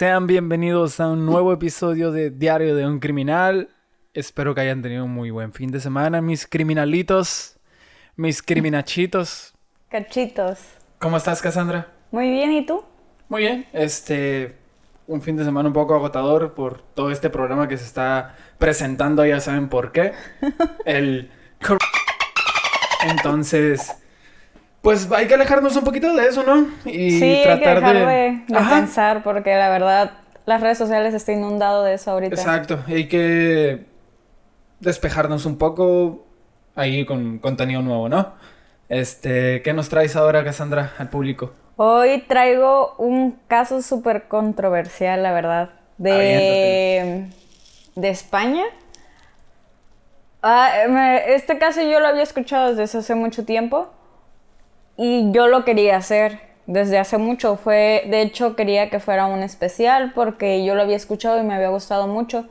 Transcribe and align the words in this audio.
Sean 0.00 0.26
bienvenidos 0.26 0.98
a 0.98 1.08
un 1.08 1.26
nuevo 1.26 1.52
episodio 1.52 2.10
de 2.10 2.30
Diario 2.30 2.74
de 2.74 2.86
un 2.86 3.00
Criminal. 3.00 3.68
Espero 4.14 4.54
que 4.54 4.62
hayan 4.62 4.80
tenido 4.80 5.04
un 5.04 5.10
muy 5.10 5.30
buen 5.30 5.52
fin 5.52 5.70
de 5.70 5.78
semana, 5.78 6.22
mis 6.22 6.46
criminalitos, 6.46 7.58
mis 8.16 8.42
criminachitos. 8.42 9.52
Cachitos. 9.90 10.58
¿Cómo 11.00 11.18
estás, 11.18 11.42
Cassandra? 11.42 11.92
Muy 12.12 12.30
bien, 12.30 12.50
¿y 12.50 12.64
tú? 12.64 12.82
Muy 13.28 13.42
bien. 13.42 13.66
Este, 13.74 14.56
un 15.06 15.20
fin 15.20 15.36
de 15.36 15.44
semana 15.44 15.68
un 15.68 15.74
poco 15.74 15.94
agotador 15.94 16.54
por 16.54 16.80
todo 16.80 17.10
este 17.10 17.28
programa 17.28 17.68
que 17.68 17.76
se 17.76 17.84
está 17.84 18.36
presentando, 18.56 19.26
ya 19.26 19.38
saben 19.38 19.68
por 19.68 19.92
qué. 19.92 20.14
El... 20.86 21.30
Entonces, 23.06 23.99
pues 24.82 25.10
hay 25.12 25.26
que 25.26 25.34
alejarnos 25.34 25.76
un 25.76 25.84
poquito 25.84 26.14
de 26.14 26.26
eso, 26.26 26.42
¿no? 26.42 26.68
Y 26.90 27.18
sí, 27.18 27.24
hay 27.24 27.60
que 27.60 27.68
dejar 27.68 28.06
de, 28.06 28.42
pensar 28.48 29.22
porque 29.22 29.54
la 29.54 29.68
verdad 29.68 30.12
las 30.46 30.60
redes 30.60 30.78
sociales 30.78 31.12
están 31.12 31.38
inundado 31.38 31.84
de 31.84 31.94
eso 31.94 32.10
ahorita. 32.12 32.34
Exacto, 32.34 32.80
hay 32.86 33.06
que 33.06 33.84
despejarnos 34.80 35.44
un 35.44 35.58
poco 35.58 36.24
ahí 36.74 37.04
con 37.04 37.38
contenido 37.38 37.82
nuevo, 37.82 38.08
¿no? 38.08 38.32
Este, 38.88 39.62
¿qué 39.62 39.72
nos 39.72 39.88
traes 39.88 40.16
ahora, 40.16 40.42
Cassandra, 40.42 40.94
al 40.98 41.10
público? 41.10 41.52
Hoy 41.76 42.24
traigo 42.26 42.94
un 42.96 43.38
caso 43.48 43.82
súper 43.82 44.28
controversial, 44.28 45.22
la 45.22 45.32
verdad, 45.32 45.70
de, 45.98 47.28
de 47.94 48.08
España. 48.08 48.64
Ah, 50.42 50.70
este 51.26 51.58
caso 51.58 51.82
yo 51.82 52.00
lo 52.00 52.06
había 52.06 52.22
escuchado 52.22 52.74
desde 52.74 52.98
hace 52.98 53.14
mucho 53.14 53.44
tiempo 53.44 53.90
y 55.02 55.32
yo 55.32 55.46
lo 55.46 55.64
quería 55.64 55.96
hacer 55.96 56.40
desde 56.66 56.98
hace 56.98 57.16
mucho. 57.16 57.56
Fue, 57.56 58.04
de 58.10 58.20
hecho, 58.20 58.54
quería 58.54 58.90
que 58.90 59.00
fuera 59.00 59.24
un 59.24 59.42
especial 59.42 60.12
porque 60.14 60.62
yo 60.62 60.74
lo 60.74 60.82
había 60.82 60.96
escuchado 60.96 61.40
y 61.40 61.42
me 61.42 61.54
había 61.54 61.70
gustado 61.70 62.06
mucho. 62.06 62.46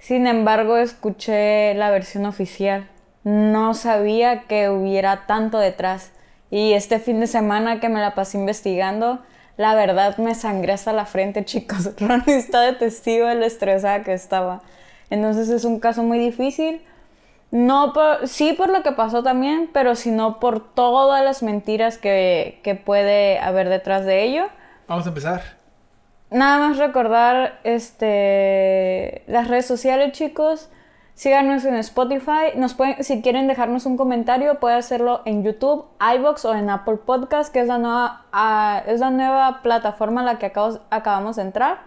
Sin 0.00 0.26
embargo, 0.26 0.76
escuché 0.76 1.72
la 1.74 1.92
versión 1.92 2.26
oficial. 2.26 2.90
No 3.22 3.74
sabía 3.74 4.42
que 4.48 4.70
hubiera 4.70 5.26
tanto 5.26 5.58
detrás. 5.58 6.10
Y 6.50 6.72
este 6.72 6.98
fin 6.98 7.20
de 7.20 7.28
semana 7.28 7.78
que 7.78 7.88
me 7.88 8.00
la 8.00 8.16
pasé 8.16 8.38
investigando, 8.38 9.20
la 9.56 9.76
verdad 9.76 10.16
me 10.18 10.34
sangré 10.34 10.72
hasta 10.72 10.92
la 10.92 11.06
frente, 11.06 11.44
chicos. 11.46 11.92
Ronnie 12.00 12.36
está 12.36 12.62
de 12.62 12.72
testigo 12.72 13.28
de 13.28 13.36
la 13.36 13.46
estresada 13.46 14.02
que 14.02 14.14
estaba. 14.14 14.62
Entonces 15.10 15.48
es 15.48 15.64
un 15.64 15.78
caso 15.78 16.02
muy 16.02 16.18
difícil 16.18 16.82
no 17.54 17.92
por, 17.92 18.26
sí 18.26 18.52
por 18.52 18.68
lo 18.68 18.82
que 18.82 18.90
pasó 18.90 19.22
también, 19.22 19.70
pero 19.72 19.94
sino 19.94 20.40
por 20.40 20.74
todas 20.74 21.22
las 21.22 21.44
mentiras 21.44 21.98
que, 21.98 22.58
que 22.64 22.74
puede 22.74 23.38
haber 23.38 23.68
detrás 23.68 24.04
de 24.04 24.24
ello. 24.24 24.48
Vamos 24.88 25.06
a 25.06 25.10
empezar. 25.10 25.42
Nada 26.32 26.58
más 26.58 26.78
recordar 26.78 27.60
este, 27.62 29.22
las 29.28 29.46
redes 29.46 29.66
sociales, 29.66 30.10
chicos. 30.10 30.68
Síganos 31.14 31.64
en 31.64 31.76
Spotify. 31.76 32.56
Nos 32.56 32.74
pueden, 32.74 33.04
si 33.04 33.22
quieren 33.22 33.46
dejarnos 33.46 33.86
un 33.86 33.96
comentario, 33.96 34.58
pueden 34.58 34.78
hacerlo 34.78 35.22
en 35.24 35.44
YouTube, 35.44 35.86
iBox 36.16 36.44
o 36.46 36.56
en 36.56 36.68
Apple 36.70 36.96
Podcast, 37.06 37.52
que 37.52 37.60
es 37.60 37.68
la 37.68 37.78
nueva, 37.78 38.26
ah, 38.32 38.82
es 38.88 38.98
la 38.98 39.10
nueva 39.10 39.62
plataforma 39.62 40.22
a 40.22 40.24
la 40.24 40.38
que 40.40 40.46
acabamos 40.90 41.36
de 41.36 41.42
entrar. 41.42 41.82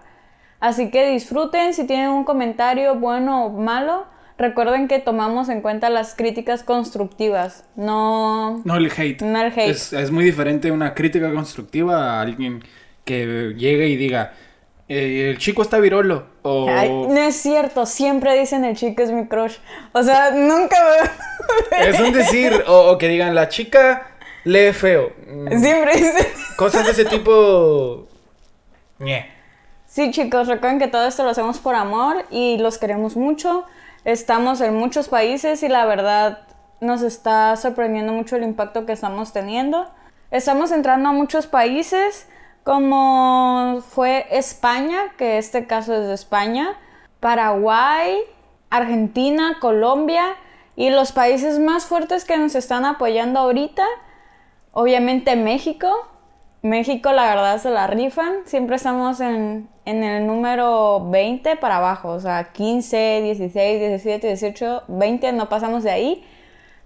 Así 0.62 0.92
que 0.92 1.10
disfruten. 1.10 1.74
Si 1.74 1.86
tienen 1.86 2.12
un 2.12 2.24
comentario 2.24 2.96
bueno 2.96 3.48
o 3.48 3.50
malo, 3.50 4.06
recuerden 4.38 4.88
que 4.88 5.00
tomamos 5.00 5.50
en 5.50 5.62
cuenta 5.62 5.90
las 5.90 6.16
críticas 6.16 6.64
constructivas, 6.64 7.66
no... 7.76 8.62
No 8.64 8.76
el 8.76 8.92
hate. 8.92 9.22
No 9.22 9.42
el 9.42 9.52
hate. 9.52 9.70
Es, 9.70 10.12
muy 10.12 10.24
diferente 10.24 10.72
una 10.72 10.94
crítica 10.94 11.32
constructiva 11.34 12.14
a 12.14 12.22
alguien 12.22 12.64
que 13.04 13.54
llegue 13.58 13.88
y 13.88 13.96
diga, 13.96 14.34
eh, 14.88 15.30
el 15.30 15.38
chico 15.38 15.62
está 15.62 15.80
virolo. 15.80 16.26
O... 16.44 16.68
no 17.10 17.20
es 17.20 17.36
cierto, 17.36 17.86
siempre 17.86 18.38
dicen 18.38 18.64
el 18.64 18.76
chico 18.76 19.02
es 19.02 19.12
mi 19.12 19.28
crush. 19.28 19.56
O 19.94 20.04
sea, 20.04 20.32
nunca... 20.32 20.78
es 21.80 22.00
un 22.00 22.14
decir, 22.14 22.64
o, 22.68 22.98
que 22.98 23.08
digan, 23.08 23.34
la 23.34 23.50
chica 23.50 24.08
lee 24.44 24.72
feo. 24.74 25.14
Siempre 25.50 25.96
dicen... 25.96 26.28
Cosas 26.58 26.86
de 26.86 26.92
ese 26.92 27.06
tipo... 27.06 28.08
Sí, 29.86 30.12
chicos, 30.12 30.48
recuerden 30.48 30.80
que 30.80 30.88
todo 30.88 31.08
esto 31.08 31.24
lo 31.24 31.30
hacemos 31.30 31.60
por 31.60 31.76
amor 31.76 32.26
y 32.30 32.58
los 32.58 32.78
queremos 32.78 33.16
mucho. 33.16 33.66
Estamos 34.08 34.62
en 34.62 34.74
muchos 34.74 35.10
países 35.10 35.64
y 35.64 35.68
la 35.68 35.86
verdad 35.86 36.48
nos 36.80 37.02
está 37.02 37.54
sorprendiendo 37.58 38.14
mucho 38.14 38.38
el 38.38 38.44
impacto 38.44 38.86
que 38.86 38.94
estamos 38.94 39.34
teniendo. 39.34 39.86
Estamos 40.32 40.72
entrando 40.72 41.10
a 41.10 41.12
muchos 41.12 41.46
países 41.46 42.30
como 42.64 43.82
fue 43.82 44.26
España, 44.32 45.12
que 45.18 45.38
este 45.38 45.68
caso 45.68 45.94
es 45.94 46.08
de 46.08 46.14
España, 46.14 46.78
Paraguay, 47.20 48.16
Argentina, 48.70 49.58
Colombia 49.60 50.38
y 50.78 50.90
los 50.90 51.12
países 51.12 51.60
más 51.60 51.86
fuertes 51.86 52.24
que 52.24 52.38
nos 52.38 52.56
están 52.56 52.86
apoyando 52.86 53.42
ahorita, 53.42 53.84
obviamente 54.72 55.36
México, 55.36 56.08
México 56.62 57.12
la 57.12 57.28
verdad 57.28 57.58
se 57.60 57.70
la 57.70 57.88
rifan. 57.88 58.38
Siempre 58.46 58.76
estamos 58.76 59.20
en, 59.20 59.70
el 59.86 60.28
número 60.28 61.10
20 61.10 61.56
para 61.58 61.78
abajo. 61.78 62.10
O 62.10 62.20
sea, 62.20 62.52
15, 62.52 63.22
16, 63.24 63.80
17, 63.80 64.28
18, 64.28 64.84
20 64.88 65.34
no 65.34 65.50
pasamos 65.50 65.84
de 65.84 65.92
ahí. 65.92 66.26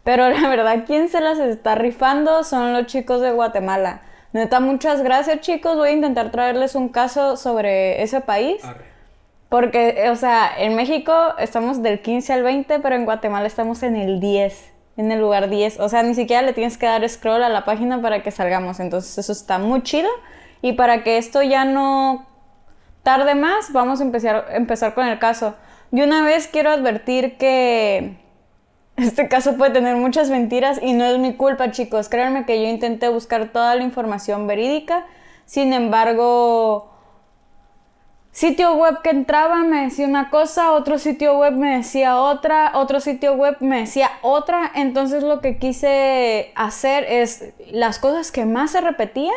Pero 0.03 0.29
la 0.29 0.49
verdad, 0.49 0.85
quien 0.85 1.09
se 1.09 1.21
las 1.21 1.39
está 1.39 1.75
rifando 1.75 2.43
son 2.43 2.73
los 2.73 2.85
chicos 2.87 3.21
de 3.21 3.31
Guatemala. 3.31 4.01
Neta, 4.33 4.59
muchas 4.59 5.01
gracias 5.01 5.41
chicos. 5.41 5.75
Voy 5.75 5.89
a 5.89 5.93
intentar 5.93 6.31
traerles 6.31 6.75
un 6.75 6.89
caso 6.89 7.37
sobre 7.37 8.01
ese 8.01 8.21
país. 8.21 8.61
Porque, 9.49 10.09
o 10.09 10.15
sea, 10.15 10.49
en 10.57 10.75
México 10.75 11.13
estamos 11.37 11.83
del 11.83 12.01
15 12.01 12.33
al 12.33 12.43
20, 12.43 12.79
pero 12.79 12.95
en 12.95 13.03
Guatemala 13.03 13.47
estamos 13.47 13.83
en 13.83 13.97
el 13.97 14.21
10 14.21 14.70
en 14.97 15.11
el 15.11 15.19
lugar 15.19 15.49
10. 15.49 15.79
O 15.79 15.89
sea, 15.89 16.03
ni 16.03 16.15
siquiera 16.15 16.41
le 16.41 16.53
tienes 16.53 16.77
que 16.77 16.85
dar 16.85 17.07
scroll 17.07 17.43
a 17.43 17.49
la 17.49 17.65
página 17.65 18.01
para 18.01 18.23
que 18.23 18.31
salgamos. 18.31 18.79
Entonces 18.79 19.17
eso 19.17 19.31
está 19.31 19.57
muy 19.57 19.83
chido. 19.83 20.09
Y 20.61 20.73
para 20.73 21.03
que 21.03 21.17
esto 21.17 21.41
ya 21.41 21.65
no 21.65 22.25
tarde 23.03 23.35
más, 23.35 23.71
vamos 23.73 23.99
a 23.99 24.03
empezar, 24.03 24.47
empezar 24.51 24.93
con 24.93 25.07
el 25.07 25.19
caso. 25.19 25.55
De 25.91 26.03
una 26.03 26.23
vez 26.23 26.47
quiero 26.47 26.69
advertir 26.69 27.37
que 27.37 28.17
este 28.97 29.27
caso 29.27 29.57
puede 29.57 29.71
tener 29.71 29.95
muchas 29.95 30.29
mentiras 30.29 30.79
y 30.81 30.93
no 30.93 31.05
es 31.05 31.17
mi 31.17 31.35
culpa, 31.35 31.71
chicos. 31.71 32.09
Créanme 32.09 32.45
que 32.45 32.61
yo 32.61 32.69
intenté 32.69 33.09
buscar 33.09 33.51
toda 33.51 33.75
la 33.75 33.83
información 33.83 34.47
verídica. 34.47 35.05
Sin 35.45 35.73
embargo, 35.73 36.90
sitio 38.31 38.75
web 38.75 39.01
que 39.01 39.09
entraba 39.09 39.63
me 39.63 39.83
decía 39.83 40.07
una 40.07 40.29
cosa, 40.29 40.71
otro 40.71 40.97
sitio 40.97 41.37
web 41.37 41.53
me 41.53 41.77
decía 41.77 42.17
otra, 42.17 42.71
otro 42.75 42.99
sitio 42.99 43.33
web 43.33 43.57
me 43.59 43.81
decía 43.81 44.11
otra. 44.21 44.71
Entonces 44.73 45.23
lo 45.23 45.41
que 45.41 45.57
quise 45.57 46.51
hacer 46.55 47.05
es 47.07 47.53
las 47.71 47.99
cosas 47.99 48.31
que 48.31 48.45
más 48.45 48.71
se 48.71 48.81
repetían 48.81 49.35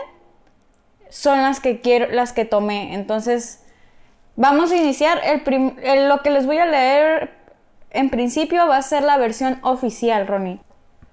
son 1.10 1.42
las 1.42 1.60
que 1.60 1.80
quiero, 1.80 2.12
las 2.12 2.32
que 2.32 2.44
tomé. 2.44 2.94
Entonces 2.94 3.62
vamos 4.36 4.72
a 4.72 4.76
iniciar. 4.76 5.20
El 5.24 6.08
lo 6.08 6.22
que 6.22 6.30
les 6.30 6.46
voy 6.46 6.58
a 6.58 6.66
leer 6.66 7.32
en 7.90 8.10
principio 8.10 8.66
va 8.66 8.76
a 8.76 8.82
ser 8.82 9.04
la 9.04 9.16
versión 9.18 9.58
oficial, 9.62 10.26
Ronnie. 10.26 10.60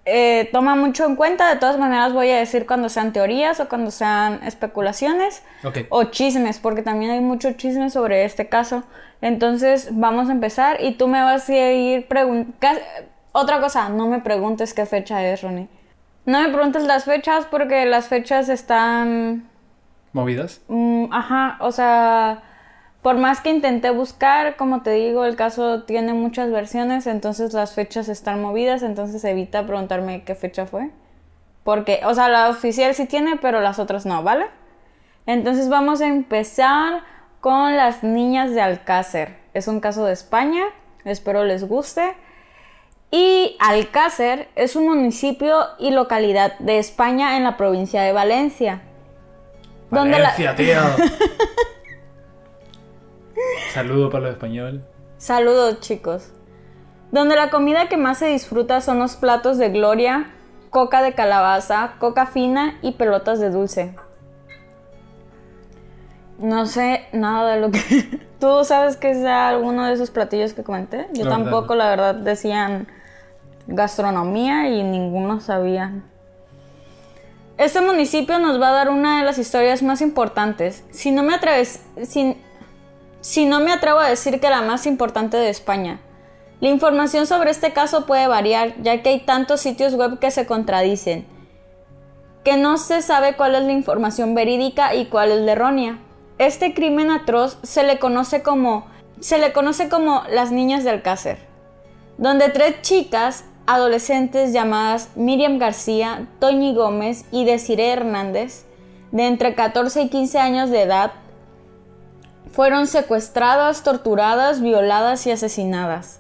Eh, 0.06 0.50
toma 0.52 0.76
mucho 0.76 1.06
en 1.06 1.16
cuenta. 1.16 1.50
De 1.50 1.60
todas 1.60 1.78
maneras, 1.78 2.14
voy 2.14 2.30
a 2.32 2.38
decir 2.38 2.66
cuando 2.66 2.90
sean 2.90 3.14
teorías 3.14 3.60
o 3.60 3.70
cuando 3.70 3.92
sean 3.92 4.42
especulaciones 4.44 5.44
o 5.90 6.06
chismes, 6.06 6.60
porque 6.60 6.82
también 6.82 7.12
hay 7.12 7.20
mucho 7.20 7.54
chisme 7.54 7.90
sobre 7.90 8.26
este 8.26 8.50
caso. 8.50 8.84
Entonces, 9.22 9.90
vamos 9.92 10.30
a 10.30 10.32
empezar 10.32 10.82
y 10.82 10.94
tú 10.94 11.08
me 11.08 11.22
vas 11.22 11.50
a 11.50 11.72
ir 11.72 12.08
preguntando. 12.08 12.82
Otra 13.34 13.62
cosa, 13.62 13.90
no 13.90 14.08
me 14.08 14.20
preguntes 14.20 14.74
qué 14.74 14.86
fecha 14.86 15.26
es, 15.26 15.42
Ronnie. 15.42 15.70
No 16.26 16.42
me 16.42 16.50
preguntes 16.50 16.84
las 16.84 17.06
fechas 17.06 17.46
porque 17.50 17.86
las 17.86 18.08
fechas 18.08 18.50
están. 18.50 19.48
¿Movidas? 20.14 20.62
Mm, 20.68 21.06
ajá, 21.12 21.58
o 21.62 21.72
sea 21.72 22.44
por 23.02 23.18
más 23.18 23.42
que 23.42 23.50
intenté 23.50 23.90
buscar, 23.90 24.56
como 24.58 24.84
te 24.84 24.92
digo, 24.92 25.26
el 25.26 25.36
caso 25.36 25.84
tiene 25.84 26.14
muchas 26.14 26.52
versiones, 26.52 27.08
entonces 27.08 27.54
las 27.54 27.74
fechas 27.74 28.10
están 28.10 28.42
movidas, 28.42 28.84
entonces 28.84 29.24
evita 29.24 29.66
preguntarme 29.66 30.24
qué 30.24 30.36
fecha 30.36 30.68
fue. 30.68 30.92
Porque, 31.64 32.02
o 32.06 32.14
sea, 32.14 32.30
la 32.30 32.50
oficial 32.50 32.94
sí 32.94 33.06
tiene, 33.06 33.38
pero 33.38 33.62
las 33.62 33.80
otras 33.80 34.06
no, 34.06 34.22
¿vale? 34.22 34.46
Entonces 35.26 35.68
vamos 35.68 36.02
a 36.02 36.08
empezar 36.08 37.04
con 37.40 37.76
las 37.76 38.04
niñas 38.04 38.52
de 38.52 38.62
Alcácer. 38.62 39.38
Es 39.54 39.68
un 39.68 39.80
caso 39.80 40.06
de 40.06 40.14
España, 40.14 40.64
espero 41.04 41.44
les 41.44 41.68
guste. 41.68 42.16
Y 43.10 43.58
Alcácer 43.60 44.48
es 44.56 44.76
un 44.76 44.88
municipio 44.88 45.58
y 45.80 45.92
localidad 45.92 46.58
de 46.60 46.78
España 46.78 47.36
en 47.36 47.44
la 47.44 47.58
provincia 47.58 48.04
de 48.04 48.14
Valencia. 48.14 48.82
Valencia, 49.90 50.56
tío. 50.56 50.80
Saludo 53.74 54.10
para 54.10 54.26
los 54.26 54.34
español. 54.34 54.84
Saludos, 55.18 55.80
chicos. 55.80 56.34
Donde 57.12 57.38
la 57.38 57.50
comida 57.50 57.88
que 57.88 57.96
más 57.96 58.18
se 58.18 58.28
disfruta 58.28 58.82
son 58.82 59.00
los 59.00 59.16
platos 59.16 59.58
de 59.58 59.70
gloria, 59.70 60.32
coca 60.70 61.02
de 61.02 61.14
calabaza, 61.14 61.94
coca 61.98 62.26
fina 62.26 62.80
y 62.82 62.94
pelotas 62.94 63.40
de 63.40 63.50
dulce. 63.50 63.96
No 66.38 66.66
sé 66.66 67.06
nada 67.14 67.54
de 67.54 67.62
lo 67.62 67.72
que... 67.72 67.80
¿Tú 68.42 68.64
sabes 68.66 68.98
que 68.98 69.14
sea 69.14 69.48
alguno 69.48 69.86
de 69.86 69.94
esos 69.94 70.10
platillos 70.10 70.54
que 70.54 70.64
comenté? 70.64 71.08
Yo 71.14 71.24
La 71.24 71.38
verdad, 71.38 71.44
tampoco, 71.44 71.76
la 71.76 71.90
verdad, 71.90 72.16
decían 72.16 72.88
gastronomía 73.68 74.68
y 74.70 74.84
ninguno 74.84 75.40
sabía. 75.40 76.02
Este 77.58 77.80
municipio 77.80 78.40
nos 78.40 78.60
va 78.60 78.70
a 78.70 78.74
dar 78.74 78.90
una 78.90 79.20
de 79.20 79.26
las 79.26 79.38
historias 79.38 79.82
más 79.82 80.02
importantes. 80.02 80.84
Si 80.92 81.12
no 81.12 81.24
me 81.24 81.36
atreves... 81.36 81.86
Si, 82.04 82.36
si 83.22 83.46
no 83.46 83.60
me 83.60 83.72
atrevo 83.72 84.00
a 84.00 84.10
decir 84.10 84.40
que 84.40 84.50
la 84.50 84.62
más 84.62 84.86
importante 84.86 85.38
de 85.38 85.50
España. 85.50 86.02
La 86.60 86.70
información 86.70 87.26
sobre 87.26 87.50
este 87.52 87.74
caso 87.74 88.06
puede 88.06 88.28
variar, 88.28 88.76
ya 88.82 89.02
que 89.02 89.10
hay 89.10 89.20
tantos 89.22 89.62
sitios 89.62 89.96
web 89.96 90.20
que 90.20 90.30
se 90.30 90.46
contradicen, 90.46 91.26
que 92.44 92.58
no 92.58 92.78
se 92.78 93.02
sabe 93.02 93.36
cuál 93.36 93.56
es 93.56 93.64
la 93.64 93.72
información 93.72 94.36
verídica 94.36 94.96
y 94.96 95.06
cuál 95.06 95.32
es 95.32 95.42
la 95.42 95.54
errónea. 95.54 96.00
Este 96.38 96.74
crimen 96.74 97.12
atroz 97.12 97.58
se 97.64 97.84
le 97.84 98.00
conoce 98.00 98.42
como 98.42 98.86
se 99.20 99.38
le 99.38 99.54
conoce 99.54 99.88
como 99.88 100.24
las 100.32 100.52
niñas 100.52 100.84
de 100.84 100.90
Alcácer, 100.90 101.38
donde 102.18 102.50
tres 102.50 102.82
chicas 102.82 103.46
adolescentes 103.68 104.52
llamadas 104.52 105.10
Miriam 105.16 105.60
García, 105.60 106.28
Toñi 106.40 106.74
Gómez 106.74 107.26
y 107.32 107.46
Desiree 107.46 107.92
Hernández, 107.92 108.66
de 109.12 109.28
entre 109.28 109.54
14 109.54 110.02
y 110.02 110.10
15 110.10 110.40
años 110.40 110.70
de 110.72 110.82
edad, 110.82 111.12
fueron 112.52 112.88
secuestradas, 112.88 113.84
torturadas, 113.84 114.62
violadas 114.62 115.26
y 115.28 115.32
asesinadas. 115.32 116.20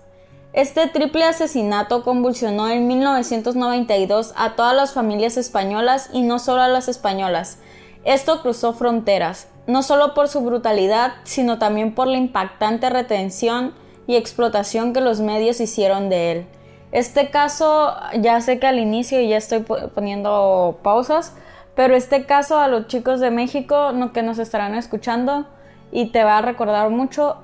Este 0.53 0.87
triple 0.87 1.23
asesinato 1.23 2.03
convulsionó 2.03 2.69
en 2.69 2.87
1992 2.87 4.33
a 4.35 4.55
todas 4.55 4.75
las 4.75 4.93
familias 4.93 5.37
españolas 5.37 6.09
y 6.11 6.23
no 6.23 6.39
solo 6.39 6.61
a 6.61 6.67
las 6.67 6.89
españolas. 6.89 7.59
Esto 8.03 8.41
cruzó 8.41 8.73
fronteras, 8.73 9.47
no 9.67 9.83
solo 9.83 10.13
por 10.13 10.27
su 10.27 10.41
brutalidad, 10.41 11.13
sino 11.23 11.57
también 11.59 11.95
por 11.95 12.07
la 12.07 12.17
impactante 12.17 12.89
retención 12.89 13.73
y 14.07 14.15
explotación 14.15 14.91
que 14.91 14.99
los 15.01 15.21
medios 15.21 15.61
hicieron 15.61 16.09
de 16.09 16.31
él. 16.31 16.47
Este 16.91 17.29
caso, 17.29 17.95
ya 18.19 18.41
sé 18.41 18.59
que 18.59 18.67
al 18.67 18.79
inicio 18.79 19.21
ya 19.21 19.37
estoy 19.37 19.61
poniendo 19.61 20.79
pausas, 20.83 21.33
pero 21.75 21.95
este 21.95 22.25
caso 22.25 22.59
a 22.59 22.67
los 22.67 22.87
chicos 22.87 23.21
de 23.21 23.31
México 23.31 23.93
no, 23.93 24.11
que 24.11 24.23
nos 24.23 24.39
estarán 24.39 24.75
escuchando 24.75 25.45
y 25.91 26.07
te 26.07 26.23
va 26.23 26.37
a 26.37 26.41
recordar 26.41 26.89
mucho, 26.89 27.37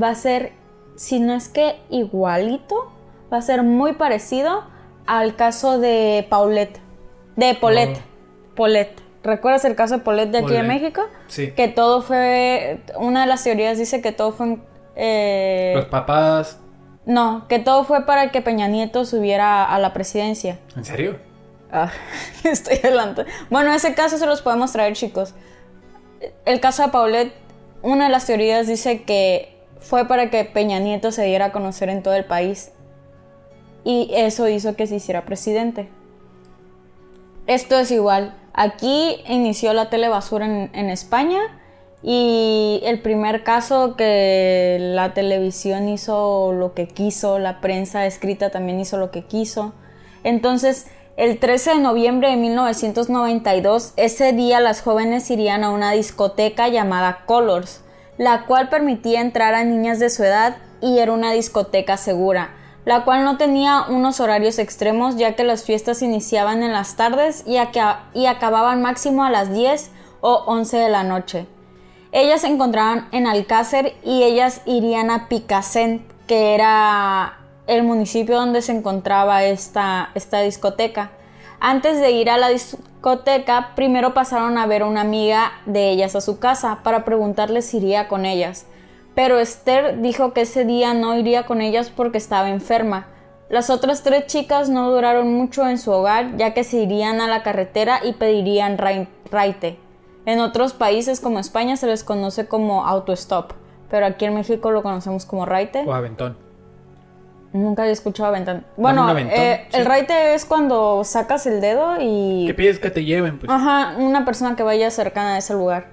va 0.00 0.10
a 0.10 0.14
ser 0.14 0.52
si 0.96 1.18
no 1.20 1.32
es 1.34 1.48
que 1.48 1.76
igualito, 1.88 2.92
va 3.32 3.38
a 3.38 3.42
ser 3.42 3.62
muy 3.62 3.94
parecido 3.94 4.64
al 5.06 5.34
caso 5.36 5.78
de 5.78 6.26
Paulette, 6.28 6.78
de 7.36 7.54
Paulette, 7.54 7.98
Oh. 7.98 8.54
Paulette. 8.56 9.00
¿Recuerdas 9.22 9.64
el 9.64 9.74
caso 9.76 9.98
de 9.98 10.02
Paulette 10.02 10.30
de 10.30 10.38
aquí 10.38 10.48
de 10.48 10.58
Paulette. 10.58 10.80
México? 10.82 11.02
Sí. 11.28 11.52
Que 11.52 11.68
todo 11.68 12.02
fue, 12.02 12.82
una 12.98 13.22
de 13.22 13.26
las 13.26 13.42
teorías 13.44 13.78
dice 13.78 14.00
que 14.02 14.12
todo 14.12 14.32
fue, 14.32 14.58
eh, 14.96 15.72
Los 15.76 15.86
papás. 15.86 16.58
no, 17.06 17.46
que 17.48 17.58
todo 17.58 17.84
fue 17.84 18.04
para 18.06 18.30
que 18.30 18.40
Peña 18.42 18.68
Nieto 18.68 19.04
subiera 19.04 19.64
a 19.64 19.78
la 19.78 19.92
presidencia. 19.92 20.58
¿En 20.76 20.84
serio? 20.84 21.18
Ah, 21.72 21.90
estoy 22.44 22.76
adelante. 22.78 23.24
Bueno, 23.48 23.72
ese 23.72 23.94
caso 23.94 24.18
se 24.18 24.26
los 24.26 24.42
podemos 24.42 24.72
traer, 24.72 24.94
chicos. 24.94 25.34
El 26.44 26.60
caso 26.60 26.82
de 26.82 26.88
Paulette, 26.88 27.32
una 27.82 28.04
de 28.04 28.10
las 28.10 28.26
teorías 28.26 28.66
dice 28.66 29.02
que 29.02 29.56
fue 29.78 30.06
para 30.06 30.30
que 30.30 30.44
Peña 30.44 30.78
Nieto 30.78 31.12
se 31.12 31.24
diera 31.24 31.46
a 31.46 31.52
conocer 31.52 31.88
en 31.88 32.02
todo 32.02 32.14
el 32.14 32.24
país. 32.24 32.72
Y 33.84 34.10
eso 34.14 34.48
hizo 34.48 34.76
que 34.76 34.86
se 34.86 34.96
hiciera 34.96 35.24
presidente. 35.24 35.88
Esto 37.46 37.78
es 37.78 37.90
igual. 37.90 38.36
Aquí 38.52 39.22
inició 39.26 39.72
la 39.72 39.88
telebasura 39.88 40.44
en, 40.44 40.70
en 40.74 40.90
España 40.90 41.40
y 42.02 42.80
el 42.84 43.00
primer 43.00 43.44
caso 43.44 43.96
que 43.96 44.78
la 44.80 45.12
televisión 45.14 45.88
hizo 45.88 46.52
lo 46.52 46.74
que 46.74 46.88
quiso, 46.88 47.38
la 47.38 47.60
prensa 47.60 48.06
escrita 48.06 48.50
también 48.50 48.80
hizo 48.80 48.96
lo 48.96 49.10
que 49.10 49.24
quiso. 49.24 49.72
Entonces, 50.24 50.86
el 51.20 51.38
13 51.38 51.72
de 51.74 51.78
noviembre 51.80 52.30
de 52.30 52.36
1992, 52.36 53.92
ese 53.96 54.32
día 54.32 54.58
las 54.58 54.80
jóvenes 54.80 55.30
irían 55.30 55.64
a 55.64 55.70
una 55.70 55.92
discoteca 55.92 56.68
llamada 56.68 57.24
Colors, 57.26 57.82
la 58.16 58.46
cual 58.46 58.70
permitía 58.70 59.20
entrar 59.20 59.52
a 59.52 59.62
niñas 59.62 59.98
de 59.98 60.08
su 60.08 60.24
edad 60.24 60.56
y 60.80 60.98
era 60.98 61.12
una 61.12 61.30
discoteca 61.32 61.98
segura, 61.98 62.54
la 62.86 63.04
cual 63.04 63.24
no 63.24 63.36
tenía 63.36 63.82
unos 63.90 64.18
horarios 64.18 64.58
extremos 64.58 65.16
ya 65.16 65.36
que 65.36 65.44
las 65.44 65.64
fiestas 65.64 66.00
iniciaban 66.00 66.62
en 66.62 66.72
las 66.72 66.96
tardes 66.96 67.44
y, 67.46 67.58
aca- 67.58 68.04
y 68.14 68.24
acababan 68.24 68.80
máximo 68.80 69.22
a 69.22 69.28
las 69.30 69.52
10 69.52 69.90
o 70.22 70.44
11 70.46 70.78
de 70.78 70.88
la 70.88 71.02
noche. 71.02 71.46
Ellas 72.12 72.40
se 72.40 72.46
encontraban 72.46 73.08
en 73.12 73.26
Alcácer 73.26 73.94
y 74.02 74.22
ellas 74.22 74.62
irían 74.64 75.10
a 75.10 75.28
Picassent, 75.28 76.00
que 76.26 76.54
era 76.54 77.39
el 77.66 77.82
municipio 77.84 78.36
donde 78.36 78.62
se 78.62 78.72
encontraba 78.72 79.44
esta, 79.44 80.10
esta 80.14 80.40
discoteca. 80.40 81.10
Antes 81.60 82.00
de 82.00 82.10
ir 82.10 82.30
a 82.30 82.38
la 82.38 82.48
discoteca, 82.48 83.72
primero 83.74 84.14
pasaron 84.14 84.58
a 84.58 84.66
ver 84.66 84.82
a 84.82 84.86
una 84.86 85.02
amiga 85.02 85.52
de 85.66 85.90
ellas 85.90 86.16
a 86.16 86.20
su 86.20 86.38
casa 86.38 86.80
para 86.82 87.04
preguntarle 87.04 87.62
si 87.62 87.76
iría 87.78 88.08
con 88.08 88.24
ellas. 88.24 88.66
Pero 89.14 89.38
Esther 89.38 90.00
dijo 90.00 90.32
que 90.32 90.42
ese 90.42 90.64
día 90.64 90.94
no 90.94 91.16
iría 91.18 91.44
con 91.46 91.60
ellas 91.60 91.90
porque 91.94 92.18
estaba 92.18 92.48
enferma. 92.48 93.06
Las 93.48 93.68
otras 93.68 94.02
tres 94.02 94.26
chicas 94.26 94.68
no 94.68 94.90
duraron 94.90 95.34
mucho 95.34 95.68
en 95.68 95.78
su 95.78 95.90
hogar 95.90 96.36
ya 96.36 96.54
que 96.54 96.62
se 96.64 96.78
irían 96.78 97.20
a 97.20 97.26
la 97.26 97.42
carretera 97.42 98.00
y 98.04 98.12
pedirían 98.12 98.78
rai- 98.78 99.08
raite. 99.30 99.78
En 100.26 100.38
otros 100.40 100.72
países 100.72 101.20
como 101.20 101.40
España 101.40 101.76
se 101.76 101.86
les 101.88 102.04
conoce 102.04 102.46
como 102.46 102.86
autostop, 102.86 103.52
pero 103.90 104.06
aquí 104.06 104.24
en 104.26 104.34
México 104.34 104.70
lo 104.70 104.82
conocemos 104.82 105.24
como 105.24 105.46
raite. 105.46 105.82
O 105.86 105.92
aventón. 105.92 106.36
Nunca 107.52 107.82
había 107.82 107.92
escuchado 107.92 108.28
aventón. 108.28 108.64
Bueno, 108.76 109.08
aventón, 109.08 109.36
eh, 109.36 109.66
sí. 109.70 109.76
el 109.78 109.86
raite 109.86 110.34
es 110.34 110.44
cuando 110.44 111.02
sacas 111.02 111.46
el 111.46 111.60
dedo 111.60 111.96
y... 112.00 112.44
¿Qué 112.46 112.54
pides 112.54 112.78
que 112.78 112.90
te 112.90 113.04
lleven? 113.04 113.38
Pues. 113.38 113.50
Ajá, 113.50 113.96
una 113.98 114.24
persona 114.24 114.54
que 114.54 114.62
vaya 114.62 114.90
cercana 114.90 115.34
a 115.34 115.38
ese 115.38 115.54
lugar. 115.54 115.88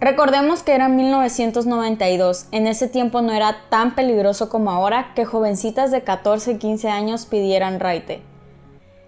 Recordemos 0.00 0.62
que 0.62 0.74
era 0.74 0.88
1992. 0.88 2.46
En 2.52 2.66
ese 2.66 2.88
tiempo 2.88 3.20
no 3.20 3.32
era 3.32 3.68
tan 3.68 3.94
peligroso 3.94 4.48
como 4.48 4.70
ahora 4.70 5.12
que 5.14 5.26
jovencitas 5.26 5.90
de 5.90 6.02
14 6.02 6.52
y 6.52 6.58
15 6.58 6.88
años 6.88 7.26
pidieran 7.26 7.78
raite. 7.78 8.22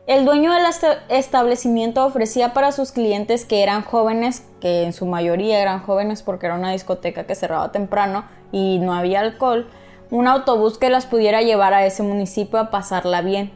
El 0.06 0.24
dueño 0.24 0.52
del 0.52 0.64
establecimiento 1.08 2.04
ofrecía 2.04 2.52
para 2.52 2.72
sus 2.72 2.92
clientes 2.92 3.46
que 3.46 3.62
eran 3.62 3.82
jóvenes, 3.82 4.44
que 4.60 4.82
en 4.82 4.92
su 4.92 5.06
mayoría 5.06 5.62
eran 5.62 5.80
jóvenes 5.80 6.22
porque 6.22 6.46
era 6.46 6.56
una 6.56 6.72
discoteca 6.72 7.24
que 7.24 7.36
cerraba 7.36 7.72
temprano 7.72 8.24
y 8.50 8.78
no 8.78 8.94
había 8.94 9.20
alcohol, 9.20 9.70
un 10.12 10.28
autobús 10.28 10.76
que 10.76 10.90
las 10.90 11.06
pudiera 11.06 11.40
llevar 11.40 11.72
a 11.72 11.86
ese 11.86 12.02
municipio 12.02 12.58
a 12.58 12.70
pasarla 12.70 13.22
bien. 13.22 13.50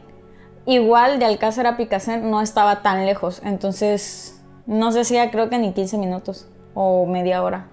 Igual 0.65 1.19
de 1.19 1.25
Alcácer 1.25 1.67
a 1.67 1.77
Picassent 1.77 2.23
no 2.23 2.41
estaba 2.41 2.81
tan 2.81 3.05
lejos, 3.05 3.41
entonces 3.45 4.43
no 4.65 4.91
se 4.91 5.01
hacía 5.01 5.29
creo 5.29 5.51
que 5.51 5.59
ni 5.59 5.71
15 5.71 5.99
minutos 5.99 6.47
o 6.73 7.05
media 7.05 7.43
hora. 7.43 7.69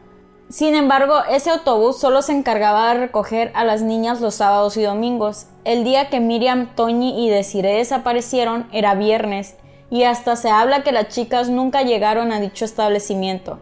Sin 0.51 0.75
embargo, 0.75 1.15
ese 1.31 1.49
autobús 1.49 1.99
solo 1.99 2.21
se 2.21 2.33
encargaba 2.33 2.93
de 2.93 3.01
recoger 3.01 3.53
a 3.55 3.65
las 3.65 3.81
niñas 3.81 4.21
los 4.21 4.35
sábados 4.35 4.77
y 4.77 4.83
domingos. 4.83 5.47
El 5.65 5.83
día 5.83 6.11
que 6.11 6.21
Miriam, 6.21 6.75
Toñi 6.77 7.25
y 7.25 7.31
Desiree 7.31 7.79
desaparecieron 7.79 8.69
era 8.71 8.95
viernes 8.95 9.57
y 9.89 10.03
hasta 10.03 10.37
se 10.37 10.51
habla 10.51 10.83
que 10.83 10.93
las 10.93 11.09
chicas 11.09 11.49
nunca 11.49 11.83
llegaron 11.83 12.33
a 12.33 12.39
dicho 12.39 12.67
establecimiento. 12.67 13.61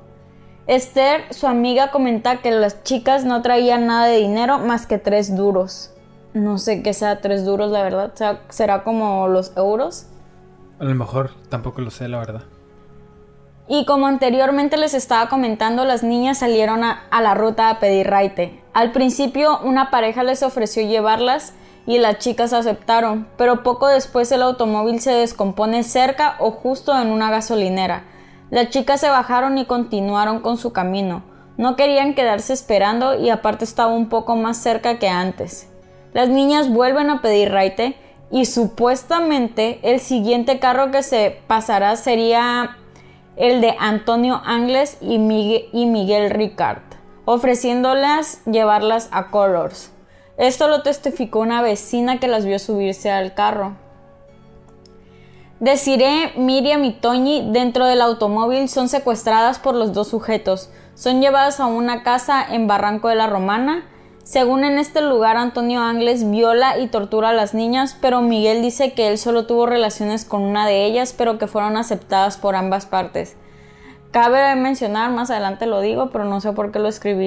Esther, 0.67 1.23
su 1.35 1.47
amiga, 1.47 1.91
comenta 1.91 2.41
que 2.41 2.51
las 2.53 2.85
chicas 2.85 3.25
no 3.25 3.43
traían 3.43 3.87
nada 3.87 4.07
de 4.07 4.19
dinero 4.19 4.59
más 4.59 4.87
que 4.87 4.99
tres 4.99 5.37
duros. 5.37 5.91
No 6.35 6.59
sé 6.59 6.83
qué 6.83 6.95
sea 6.95 7.21
tres 7.21 7.45
duros, 7.45 7.71
la 7.71 7.83
verdad. 7.83 8.13
O 8.15 8.17
sea, 8.17 8.41
¿Será 8.49 8.85
como 8.85 9.27
los 9.29 9.57
euros? 9.57 10.07
A 10.79 10.85
lo 10.85 10.95
mejor 10.95 11.31
tampoco 11.49 11.81
lo 11.81 11.91
sé, 11.91 12.09
la 12.09 12.19
verdad. 12.19 12.43
Y 13.69 13.85
como 13.87 14.07
anteriormente 14.07 14.77
les 14.77 14.95
estaba 14.95 15.29
comentando, 15.29 15.85
las 15.85 16.03
niñas 16.03 16.39
salieron 16.39 16.85
a, 16.85 17.05
a 17.11 17.23
la 17.23 17.35
ruta 17.35 17.71
a 17.71 17.79
pedir 17.79 18.09
raite. 18.09 18.63
Al 18.73 18.93
principio 18.93 19.61
una 19.63 19.91
pareja 19.91 20.23
les 20.23 20.43
ofreció 20.43 20.83
llevarlas 20.87 21.55
y 21.87 21.99
las 21.99 22.19
chicas 22.19 22.53
aceptaron, 22.53 23.27
pero 23.37 23.63
poco 23.63 23.89
después 23.89 24.31
el 24.33 24.43
automóvil 24.43 25.01
se 25.01 25.13
descompone 25.13 25.83
cerca 25.83 26.37
o 26.39 26.53
justo 26.53 26.97
en 26.99 27.09
una 27.09 27.31
gasolinera. 27.31 28.05
Las 28.53 28.69
chicas 28.69 29.01
se 29.01 29.09
bajaron 29.09 29.57
y 29.57 29.65
continuaron 29.65 30.41
con 30.41 30.59
su 30.59 30.75
camino. 30.75 31.23
No 31.57 31.75
querían 31.75 32.13
quedarse 32.13 32.53
esperando 32.53 33.19
y 33.19 33.31
aparte 33.31 33.65
estaba 33.65 33.95
un 33.95 34.11
poco 34.11 34.37
más 34.37 34.59
cerca 34.59 34.99
que 34.99 35.09
antes. 35.09 35.71
Las 36.13 36.29
niñas 36.29 36.69
vuelven 36.69 37.09
a 37.09 37.23
pedir 37.23 37.51
raite 37.51 37.97
y 38.31 38.45
supuestamente 38.45 39.81
el 39.83 40.01
siguiente 40.01 40.59
carro 40.59 40.91
que 40.91 41.03
se 41.03 41.41
pasará 41.47 41.97
sería 41.97 42.77
el 43.37 43.63
de 43.63 43.75
Antonio 43.79 44.43
Angles 44.45 44.99
y 45.01 45.17
Miguel, 45.19 46.29
Ricard, 46.29 46.83
ofreciéndolas 47.25 48.45
llevarlas 48.45 49.09
a 49.13 49.31
Colors. 49.31 49.93
Esto 50.37 50.69
lo 50.69 50.83
testificó 50.83 51.39
una 51.39 51.63
vecina 51.63 52.21
que 52.21 52.29
las 52.29 52.45
vio 52.45 52.59
subirse 52.59 53.11
al 53.11 53.33
carro. 53.33 53.77
Desiree, 55.63 56.33
Miriam 56.35 56.83
y 56.83 56.91
Toñi 56.91 57.53
dentro 57.53 57.87
del 57.87 58.01
automóvil 58.01 58.69
son 58.69 58.89
secuestradas 58.89 59.61
por 59.61 59.77
los 59.77 59.93
dos 59.93 60.09
sujetos. 60.09 60.71
Son 60.97 61.21
llevadas 61.21 61.61
a 61.61 61.67
una 61.67 62.03
casa 62.03 62.45
en 62.45 62.67
Barranco 62.67 63.07
de 63.07 63.15
la 63.15 63.29
Romana. 63.29 63.85
Según 64.25 64.65
en 64.65 64.77
este 64.81 65.01
lugar, 65.03 65.37
Antonio 65.37 65.81
Angles 65.81 66.29
viola 66.29 66.79
y 66.79 66.89
tortura 66.89 67.29
a 67.29 67.33
las 67.33 67.55
niñas, 67.55 67.97
pero 68.01 68.23
Miguel 68.23 68.61
dice 68.61 68.93
que 68.93 69.07
él 69.07 69.19
solo 69.19 69.47
tuvo 69.47 69.67
relaciones 69.67 70.25
con 70.25 70.43
una 70.43 70.67
de 70.67 70.85
ellas, 70.85 71.15
pero 71.17 71.39
que 71.39 71.47
fueron 71.47 71.77
aceptadas 71.77 72.39
por 72.39 72.57
ambas 72.57 72.87
partes. 72.87 73.37
Cabe 74.11 74.57
mencionar, 74.57 75.13
más 75.13 75.31
adelante 75.31 75.67
lo 75.67 75.81
digo, 75.81 76.11
pero 76.11 76.25
no 76.25 76.41
sé 76.41 76.51
por 76.55 76.73
qué 76.73 76.81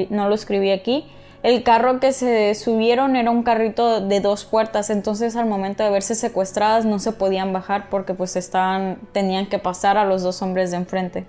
no 0.09 0.27
lo 0.27 0.35
escribí 0.35 0.71
aquí. 0.71 1.09
El 1.45 1.61
carro 1.61 1.99
que 1.99 2.11
se 2.11 2.55
subieron 2.55 3.15
era 3.15 3.29
un 3.29 3.43
carrito 3.43 4.01
de 4.01 4.19
dos 4.19 4.45
puertas, 4.45 4.89
entonces 4.89 5.35
al 5.35 5.45
momento 5.45 5.83
de 5.83 5.91
verse 5.91 6.15
secuestradas 6.15 6.85
no 6.85 6.97
se 6.97 7.11
podían 7.11 7.53
bajar 7.53 7.87
porque 7.91 8.15
pues 8.15 8.35
estaban, 8.35 8.97
tenían 9.11 9.45
que 9.45 9.59
pasar 9.59 9.95
a 9.99 10.05
los 10.05 10.23
dos 10.23 10.41
hombres 10.41 10.71
de 10.71 10.77
enfrente. 10.77 11.27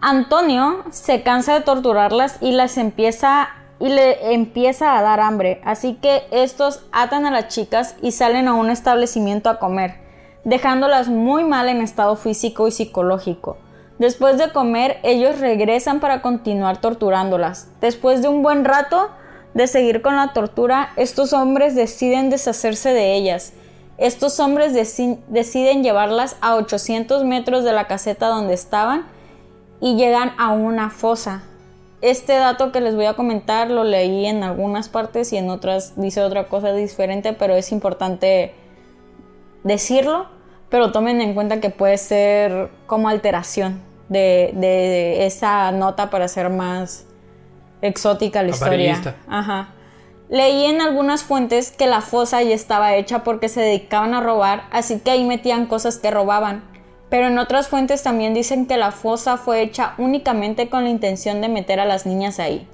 Antonio 0.00 0.84
se 0.90 1.22
cansa 1.22 1.52
de 1.52 1.60
torturarlas 1.60 2.38
y 2.40 2.52
las 2.52 2.78
empieza 2.78 3.50
y 3.78 3.90
le 3.90 4.32
empieza 4.32 4.96
a 4.96 5.02
dar 5.02 5.20
hambre, 5.20 5.60
así 5.66 5.98
que 6.00 6.22
estos 6.30 6.82
atan 6.92 7.26
a 7.26 7.30
las 7.30 7.48
chicas 7.48 7.96
y 8.00 8.12
salen 8.12 8.48
a 8.48 8.54
un 8.54 8.70
establecimiento 8.70 9.50
a 9.50 9.58
comer, 9.58 9.96
dejándolas 10.44 11.08
muy 11.08 11.44
mal 11.44 11.68
en 11.68 11.82
estado 11.82 12.16
físico 12.16 12.68
y 12.68 12.70
psicológico. 12.70 13.58
Después 14.02 14.36
de 14.36 14.50
comer, 14.50 14.98
ellos 15.04 15.38
regresan 15.38 16.00
para 16.00 16.22
continuar 16.22 16.80
torturándolas. 16.80 17.68
Después 17.80 18.20
de 18.20 18.26
un 18.26 18.42
buen 18.42 18.64
rato 18.64 19.10
de 19.54 19.68
seguir 19.68 20.02
con 20.02 20.16
la 20.16 20.32
tortura, 20.32 20.90
estos 20.96 21.32
hombres 21.32 21.76
deciden 21.76 22.28
deshacerse 22.28 22.92
de 22.92 23.14
ellas. 23.14 23.52
Estos 23.98 24.40
hombres 24.40 24.74
deciden 24.74 25.84
llevarlas 25.84 26.36
a 26.40 26.56
800 26.56 27.22
metros 27.22 27.62
de 27.62 27.72
la 27.72 27.86
caseta 27.86 28.26
donde 28.26 28.54
estaban 28.54 29.06
y 29.80 29.94
llegan 29.94 30.32
a 30.36 30.50
una 30.50 30.90
fosa. 30.90 31.44
Este 32.00 32.32
dato 32.32 32.72
que 32.72 32.80
les 32.80 32.96
voy 32.96 33.04
a 33.04 33.14
comentar 33.14 33.70
lo 33.70 33.84
leí 33.84 34.26
en 34.26 34.42
algunas 34.42 34.88
partes 34.88 35.32
y 35.32 35.36
en 35.36 35.48
otras 35.48 35.92
dice 35.94 36.22
otra 36.22 36.48
cosa 36.48 36.72
diferente, 36.72 37.34
pero 37.34 37.54
es 37.54 37.70
importante 37.70 38.52
decirlo, 39.62 40.26
pero 40.70 40.90
tomen 40.90 41.20
en 41.20 41.34
cuenta 41.34 41.60
que 41.60 41.70
puede 41.70 41.98
ser 41.98 42.68
como 42.88 43.08
alteración 43.08 43.91
de, 44.12 45.26
esa 45.26 45.72
nota 45.72 46.10
para 46.10 46.26
hacer 46.26 46.50
más 46.50 47.06
exótica 47.80 48.42
la 48.42 48.50
historia. 48.50 49.16
Ajá. 49.28 49.68
Leí 50.28 50.64
en 50.64 50.80
algunas 50.80 51.24
fuentes 51.24 51.70
que 51.70 51.86
la 51.86 52.00
fosa 52.00 52.42
ya 52.42 52.54
estaba 52.54 52.94
hecha 52.94 53.22
porque 53.22 53.50
se 53.50 53.60
dedicaban 53.60 54.14
a 54.14 54.20
robar, 54.20 54.64
así 54.70 55.00
que 55.00 55.10
ahí 55.10 55.24
metían 55.24 55.66
cosas 55.66 55.98
que 55.98 56.10
robaban. 56.10 56.64
Pero 57.10 57.26
en 57.26 57.38
otras 57.38 57.68
fuentes 57.68 58.02
también 58.02 58.32
dicen 58.32 58.64
que 58.66 58.78
la 58.78 58.90
fosa 58.90 59.36
fue 59.36 59.60
hecha 59.60 59.92
únicamente 59.98 60.70
con 60.70 60.84
la 60.84 60.88
intención 60.88 61.42
de 61.42 61.50
meter 61.50 61.80
a 61.80 61.84
las 61.84 62.06
niñas 62.06 62.40
ahí. 62.40 62.66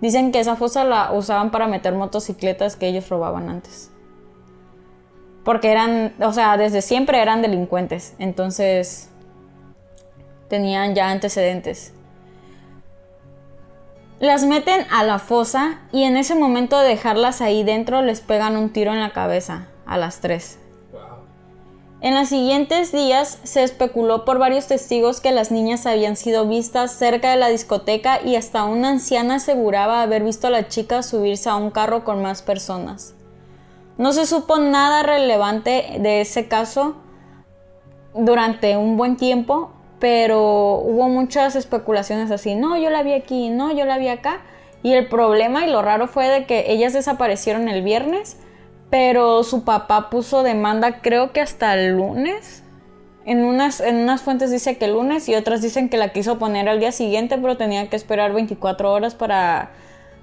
Dicen 0.00 0.32
que 0.32 0.40
esa 0.40 0.56
fosa 0.56 0.82
la 0.82 1.12
usaban 1.12 1.52
para 1.52 1.68
meter 1.68 1.94
motocicletas 1.94 2.74
que 2.74 2.88
ellos 2.88 3.08
robaban 3.08 3.48
antes. 3.48 3.92
Porque 5.44 5.70
eran, 5.70 6.12
o 6.20 6.32
sea, 6.32 6.56
desde 6.56 6.82
siempre 6.82 7.22
eran 7.22 7.40
delincuentes. 7.40 8.16
Entonces, 8.18 9.10
tenían 10.48 10.94
ya 10.94 11.10
antecedentes. 11.10 11.92
Las 14.18 14.44
meten 14.44 14.86
a 14.90 15.04
la 15.04 15.18
fosa 15.18 15.80
y 15.92 16.04
en 16.04 16.16
ese 16.16 16.34
momento 16.34 16.78
de 16.78 16.88
dejarlas 16.88 17.42
ahí 17.42 17.64
dentro 17.64 18.00
les 18.00 18.22
pegan 18.22 18.56
un 18.56 18.72
tiro 18.72 18.92
en 18.92 19.00
la 19.00 19.12
cabeza 19.12 19.66
a 19.84 19.98
las 19.98 20.20
tres. 20.20 20.58
En 22.00 22.14
los 22.14 22.28
siguientes 22.28 22.92
días 22.92 23.38
se 23.42 23.62
especuló 23.62 24.24
por 24.24 24.38
varios 24.38 24.66
testigos 24.66 25.20
que 25.20 25.32
las 25.32 25.50
niñas 25.50 25.86
habían 25.86 26.16
sido 26.16 26.46
vistas 26.46 26.92
cerca 26.92 27.30
de 27.30 27.36
la 27.36 27.48
discoteca 27.48 28.20
y 28.22 28.36
hasta 28.36 28.64
una 28.64 28.90
anciana 28.90 29.36
aseguraba 29.36 30.02
haber 30.02 30.22
visto 30.22 30.46
a 30.46 30.50
la 30.50 30.68
chica 30.68 31.02
subirse 31.02 31.48
a 31.48 31.56
un 31.56 31.70
carro 31.70 32.04
con 32.04 32.22
más 32.22 32.42
personas. 32.42 33.14
No 33.98 34.12
se 34.12 34.26
supo 34.26 34.58
nada 34.58 35.02
relevante 35.02 35.96
de 35.98 36.20
ese 36.20 36.48
caso 36.48 36.96
durante 38.14 38.76
un 38.76 38.96
buen 38.96 39.16
tiempo 39.16 39.72
pero 39.98 40.78
hubo 40.78 41.08
muchas 41.08 41.56
especulaciones 41.56 42.30
así, 42.30 42.54
no, 42.54 42.76
yo 42.76 42.90
la 42.90 43.02
vi 43.02 43.12
aquí, 43.12 43.48
no, 43.48 43.72
yo 43.72 43.84
la 43.84 43.98
vi 43.98 44.08
acá. 44.08 44.40
Y 44.82 44.92
el 44.92 45.08
problema 45.08 45.66
y 45.66 45.70
lo 45.70 45.82
raro 45.82 46.06
fue 46.06 46.28
de 46.28 46.44
que 46.46 46.70
ellas 46.70 46.92
desaparecieron 46.92 47.68
el 47.68 47.82
viernes, 47.82 48.36
pero 48.90 49.42
su 49.42 49.64
papá 49.64 50.10
puso 50.10 50.42
demanda 50.42 51.00
creo 51.00 51.32
que 51.32 51.40
hasta 51.40 51.74
el 51.74 51.96
lunes. 51.96 52.62
En 53.24 53.44
unas, 53.44 53.80
en 53.80 53.96
unas 53.96 54.22
fuentes 54.22 54.52
dice 54.52 54.78
que 54.78 54.84
el 54.84 54.92
lunes 54.92 55.28
y 55.28 55.34
otras 55.34 55.60
dicen 55.60 55.88
que 55.88 55.96
la 55.96 56.12
quiso 56.12 56.38
poner 56.38 56.68
al 56.68 56.78
día 56.78 56.92
siguiente, 56.92 57.38
pero 57.38 57.56
tenía 57.56 57.90
que 57.90 57.96
esperar 57.96 58.32
24 58.32 58.92
horas 58.92 59.16
para, 59.16 59.72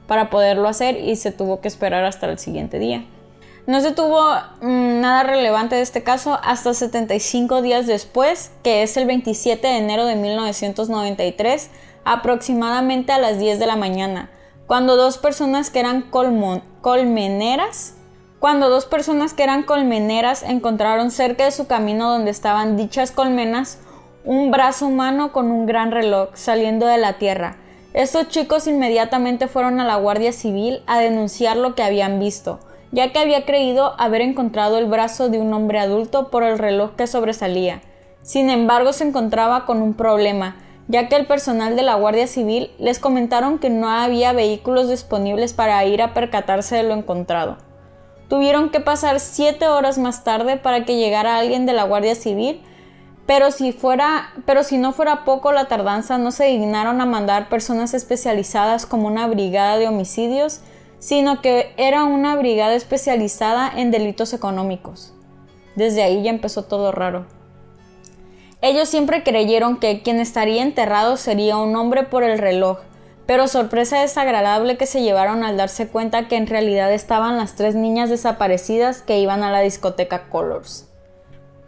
para 0.07 0.29
poderlo 0.29 0.69
hacer 0.69 0.97
y 0.97 1.17
se 1.17 1.31
tuvo 1.31 1.59
que 1.59 1.67
esperar 1.67 2.05
hasta 2.05 2.29
el 2.29 2.39
siguiente 2.39 2.79
día. 2.79 3.03
No 3.65 3.79
se 3.79 3.93
tuvo 3.93 4.21
mm, 4.61 4.99
nada 4.99 5.23
relevante 5.23 5.75
de 5.75 5.81
este 5.81 6.03
caso 6.03 6.37
hasta 6.43 6.73
75 6.73 7.61
días 7.61 7.87
después, 7.87 8.51
que 8.61 8.83
es 8.83 8.97
el 8.97 9.05
27 9.05 9.65
de 9.65 9.77
enero 9.77 10.05
de 10.05 10.17
1993, 10.17 11.69
aproximadamente 12.03 13.13
a 13.13 13.19
las 13.19 13.39
10 13.39 13.59
de 13.59 13.65
la 13.65 13.77
mañana, 13.77 14.29
cuando 14.67 14.97
dos 14.97 15.17
personas 15.17 15.69
que 15.69 15.79
eran 15.79 16.01
colmeneras, 16.81 17.95
cuando 18.39 18.69
dos 18.69 18.85
personas 18.85 19.33
que 19.33 19.43
eran 19.43 19.63
colmeneras 19.63 20.43
encontraron 20.43 21.09
cerca 21.09 21.45
de 21.45 21.51
su 21.51 21.65
camino 21.65 22.11
donde 22.11 22.31
estaban 22.31 22.75
dichas 22.75 23.11
colmenas 23.11 23.77
un 24.25 24.51
brazo 24.51 24.87
humano 24.87 25.31
con 25.31 25.51
un 25.51 25.65
gran 25.65 25.91
reloj 25.91 26.31
saliendo 26.33 26.85
de 26.85 26.97
la 26.97 27.13
tierra. 27.13 27.55
Estos 27.93 28.27
chicos 28.27 28.67
inmediatamente 28.67 29.47
fueron 29.47 29.79
a 29.79 29.85
la 29.85 29.95
Guardia 29.95 30.33
Civil 30.33 30.83
a 30.85 30.99
denunciar 30.99 31.55
lo 31.55 31.75
que 31.75 31.83
habían 31.83 32.19
visto 32.19 32.59
ya 32.93 33.11
que 33.11 33.19
había 33.19 33.43
creído 33.43 33.95
haber 33.97 34.21
encontrado 34.21 34.77
el 34.77 34.85
brazo 34.85 35.27
de 35.27 35.39
un 35.39 35.51
hombre 35.51 35.79
adulto 35.79 36.29
por 36.29 36.43
el 36.43 36.59
reloj 36.59 36.91
que 36.95 37.07
sobresalía. 37.07 37.81
Sin 38.21 38.51
embargo, 38.51 38.93
se 38.93 39.03
encontraba 39.03 39.65
con 39.65 39.81
un 39.81 39.95
problema, 39.95 40.55
ya 40.87 41.09
que 41.09 41.15
el 41.15 41.25
personal 41.25 41.75
de 41.75 41.81
la 41.81 41.95
Guardia 41.95 42.27
Civil 42.27 42.69
les 42.77 42.99
comentaron 42.99 43.57
que 43.57 43.71
no 43.71 43.89
había 43.89 44.31
vehículos 44.31 44.89
disponibles 44.89 45.53
para 45.53 45.83
ir 45.85 46.03
a 46.03 46.13
percatarse 46.13 46.75
de 46.75 46.83
lo 46.83 46.93
encontrado. 46.93 47.57
Tuvieron 48.29 48.69
que 48.69 48.79
pasar 48.79 49.19
siete 49.19 49.67
horas 49.67 49.97
más 49.97 50.23
tarde 50.23 50.57
para 50.57 50.85
que 50.85 50.95
llegara 50.95 51.37
alguien 51.37 51.65
de 51.65 51.73
la 51.73 51.85
Guardia 51.85 52.13
Civil, 52.13 52.61
pero 53.25 53.49
si, 53.49 53.71
fuera, 53.71 54.33
pero 54.45 54.63
si 54.63 54.77
no 54.77 54.91
fuera 54.91 55.25
poco 55.25 55.51
la 55.51 55.65
tardanza, 55.65 56.19
no 56.19 56.31
se 56.31 56.45
dignaron 56.45 57.01
a 57.01 57.05
mandar 57.05 57.49
personas 57.49 57.95
especializadas 57.95 58.85
como 58.85 59.07
una 59.07 59.25
brigada 59.27 59.77
de 59.77 59.87
homicidios 59.87 60.61
sino 61.03 61.41
que 61.41 61.73
era 61.75 62.05
una 62.05 62.33
brigada 62.37 62.75
especializada 62.75 63.69
en 63.75 63.91
delitos 63.91 64.31
económicos. 64.31 65.13
Desde 65.75 66.01
ahí 66.01 66.23
ya 66.23 66.29
empezó 66.29 66.63
todo 66.63 66.93
raro. 66.93 67.25
Ellos 68.61 68.87
siempre 68.87 69.21
creyeron 69.21 69.81
que 69.81 70.01
quien 70.01 70.21
estaría 70.21 70.63
enterrado 70.63 71.17
sería 71.17 71.57
un 71.57 71.75
hombre 71.75 72.03
por 72.03 72.23
el 72.23 72.39
reloj, 72.39 72.77
pero 73.25 73.49
sorpresa 73.49 73.99
desagradable 73.99 74.77
que 74.77 74.85
se 74.85 75.01
llevaron 75.01 75.43
al 75.43 75.57
darse 75.57 75.89
cuenta 75.89 76.29
que 76.29 76.37
en 76.37 76.47
realidad 76.47 76.93
estaban 76.93 77.35
las 77.35 77.55
tres 77.55 77.75
niñas 77.75 78.09
desaparecidas 78.09 79.01
que 79.01 79.19
iban 79.19 79.43
a 79.43 79.51
la 79.51 79.59
discoteca 79.59 80.29
Colors. 80.29 80.87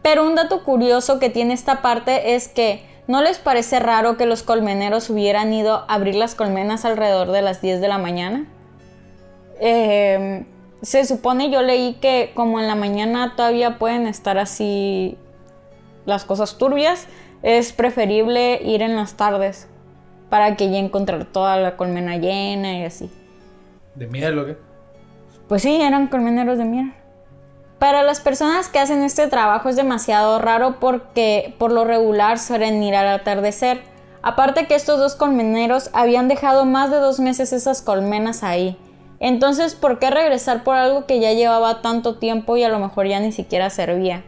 Pero 0.01 0.25
un 0.25 0.36
dato 0.36 0.63
curioso 0.63 1.20
que 1.20 1.30
tiene 1.30 1.54
esta 1.54 1.82
parte 1.82 2.36
es 2.36 2.48
que 2.48 2.86
¿no 3.08 3.22
les 3.22 3.38
parece 3.38 3.80
raro 3.82 4.15
que 4.15 4.27
los 4.27 4.44
colmeneros 4.44 5.10
hubieran 5.10 5.51
ido 5.51 5.74
a 5.74 5.96
abrir 5.96 6.15
las 6.15 6.36
colmenas 6.36 6.86
alrededor 6.86 7.32
de 7.32 7.42
las 7.42 7.62
10 7.62 7.82
de 7.82 7.88
la 7.89 7.98
mañana? 7.98 8.48
Eh, 9.59 10.45
se 10.81 11.05
supone, 11.05 11.50
yo 11.50 11.62
leí 11.62 11.95
que 11.95 12.31
como 12.35 12.59
en 12.59 12.67
la 12.67 12.75
mañana 12.75 13.33
todavía 13.35 13.79
pueden 13.79 14.07
estar 14.07 14.38
así 14.38 15.17
las 16.05 16.25
cosas 16.25 16.57
turbias, 16.57 17.07
es 17.41 17.74
preferible 17.74 18.62
ir 18.63 18.81
en 18.81 18.95
las 18.95 19.15
tardes 19.15 19.67
para 20.29 20.55
que 20.55 20.69
ya 20.69 20.77
encontrar 20.77 21.25
toda 21.25 21.57
la 21.57 21.77
colmena 21.77 22.17
llena 22.17 22.79
y 22.79 22.83
así. 22.83 23.09
¿De 23.95 24.07
miel 24.07 24.38
o 24.39 24.45
qué? 24.45 24.57
Pues 25.47 25.62
sí, 25.62 25.81
eran 25.81 26.07
colmeneros 26.07 26.57
de 26.57 26.65
miel. 26.65 26.93
Para 27.79 28.03
las 28.03 28.19
personas 28.19 28.69
que 28.69 28.79
hacen 28.79 29.03
este 29.03 29.27
trabajo 29.27 29.69
es 29.69 29.75
demasiado 29.75 30.39
raro 30.39 30.79
porque 30.79 31.53
por 31.57 31.71
lo 31.71 31.83
regular 31.83 32.39
suelen 32.39 32.81
ir 32.81 32.95
al 32.95 33.07
atardecer. 33.07 33.81
Aparte 34.21 34.65
que 34.65 34.75
estos 34.75 34.97
dos 34.97 35.15
colmeneros 35.15 35.89
habían 35.93 36.27
dejado 36.27 36.65
más 36.65 36.89
de 36.89 36.97
dos 36.97 37.19
meses 37.19 37.53
esas 37.53 37.81
colmenas 37.81 38.43
ahí. 38.43 38.77
Entonces, 39.19 39.75
¿por 39.75 40.00
qué 40.00 40.10
regresar 40.10 40.63
por 40.63 40.75
algo 40.75 41.05
que 41.05 41.19
ya 41.19 41.34
llevaba 41.34 41.81
tanto 41.81 42.15
tiempo 42.17 42.57
y 42.57 42.63
a 42.63 42.69
lo 42.69 42.79
mejor 42.79 43.07
ya 43.07 43.19
ni 43.19 43.31
siquiera 43.31 43.69
servía? 43.69 44.24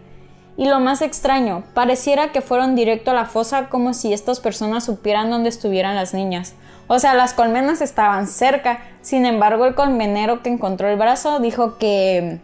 Y 0.56 0.66
lo 0.66 0.80
más 0.80 1.02
extraño, 1.02 1.64
pareciera 1.74 2.32
que 2.32 2.42
fueron 2.42 2.76
directo 2.76 3.12
a 3.12 3.14
la 3.14 3.26
fosa 3.26 3.70
como 3.70 3.94
si 3.94 4.14
estas 4.14 4.40
personas 4.40 4.86
supieran 4.86 5.30
dónde 5.30 5.50
estuvieran 5.50 5.96
las 5.96 6.14
niñas. 6.14 6.56
O 6.88 7.00
sea, 7.00 7.14
las 7.14 7.34
colmenas 7.34 7.82
estaban 7.82 8.28
cerca, 8.28 8.80
sin 9.02 9.26
embargo 9.26 9.66
el 9.66 9.76
colmenero 9.76 10.42
que 10.42 10.50
encontró 10.50 10.88
el 10.88 10.98
brazo 10.98 11.40
dijo 11.40 11.78
que 11.78 12.40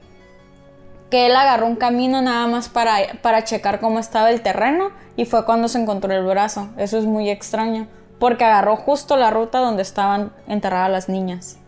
que 1.14 1.28
él 1.28 1.36
agarró 1.36 1.68
un 1.68 1.76
camino 1.76 2.24
nada 2.24 2.48
más 2.48 2.70
para, 2.70 2.96
para 3.22 3.44
checar 3.44 3.80
cómo 3.80 4.00
estaba 4.00 4.32
el 4.32 4.42
terreno 4.42 4.90
y 5.16 5.26
fue 5.26 5.46
cuando 5.46 5.68
se 5.68 5.80
encontró 5.80 6.12
el 6.12 6.26
brazo. 6.26 6.70
Eso 6.76 6.98
es 6.98 7.06
muy 7.06 7.30
extraño, 7.30 7.86
porque 8.18 8.46
agarró 8.46 8.76
justo 8.78 9.16
la 9.16 9.30
ruta 9.30 9.60
donde 9.60 9.84
estaban 9.84 10.34
enterradas 10.48 10.90
las 10.90 11.10
niñas. 11.10 11.60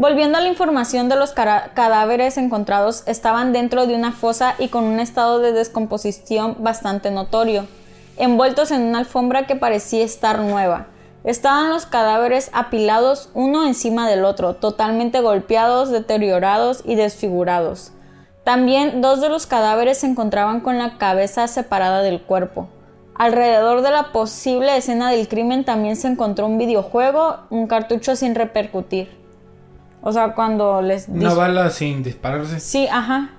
Volviendo 0.00 0.38
a 0.38 0.40
la 0.40 0.48
información 0.48 1.10
de 1.10 1.16
los 1.16 1.32
cadáveres 1.32 2.38
encontrados, 2.38 3.02
estaban 3.04 3.52
dentro 3.52 3.86
de 3.86 3.94
una 3.94 4.12
fosa 4.12 4.54
y 4.58 4.68
con 4.68 4.84
un 4.84 4.98
estado 4.98 5.40
de 5.40 5.52
descomposición 5.52 6.56
bastante 6.60 7.10
notorio, 7.10 7.66
envueltos 8.16 8.70
en 8.70 8.80
una 8.80 9.00
alfombra 9.00 9.46
que 9.46 9.56
parecía 9.56 10.02
estar 10.02 10.38
nueva. 10.38 10.86
Estaban 11.22 11.68
los 11.68 11.84
cadáveres 11.84 12.48
apilados 12.54 13.28
uno 13.34 13.66
encima 13.66 14.08
del 14.08 14.24
otro, 14.24 14.54
totalmente 14.54 15.20
golpeados, 15.20 15.90
deteriorados 15.90 16.80
y 16.86 16.94
desfigurados. 16.94 17.92
También 18.42 19.02
dos 19.02 19.20
de 19.20 19.28
los 19.28 19.46
cadáveres 19.46 19.98
se 19.98 20.06
encontraban 20.06 20.60
con 20.60 20.78
la 20.78 20.96
cabeza 20.96 21.46
separada 21.46 22.00
del 22.00 22.22
cuerpo. 22.22 22.70
Alrededor 23.16 23.82
de 23.82 23.90
la 23.90 24.12
posible 24.12 24.78
escena 24.78 25.10
del 25.10 25.28
crimen 25.28 25.66
también 25.66 25.96
se 25.96 26.08
encontró 26.08 26.46
un 26.46 26.56
videojuego, 26.56 27.40
un 27.50 27.66
cartucho 27.66 28.16
sin 28.16 28.34
repercutir. 28.34 29.19
O 30.02 30.12
sea, 30.12 30.34
cuando 30.34 30.80
les... 30.82 31.08
Una 31.08 31.34
bala 31.34 31.70
sin 31.70 32.02
dispararse. 32.02 32.60
Sí, 32.60 32.88
ajá. 32.90 33.30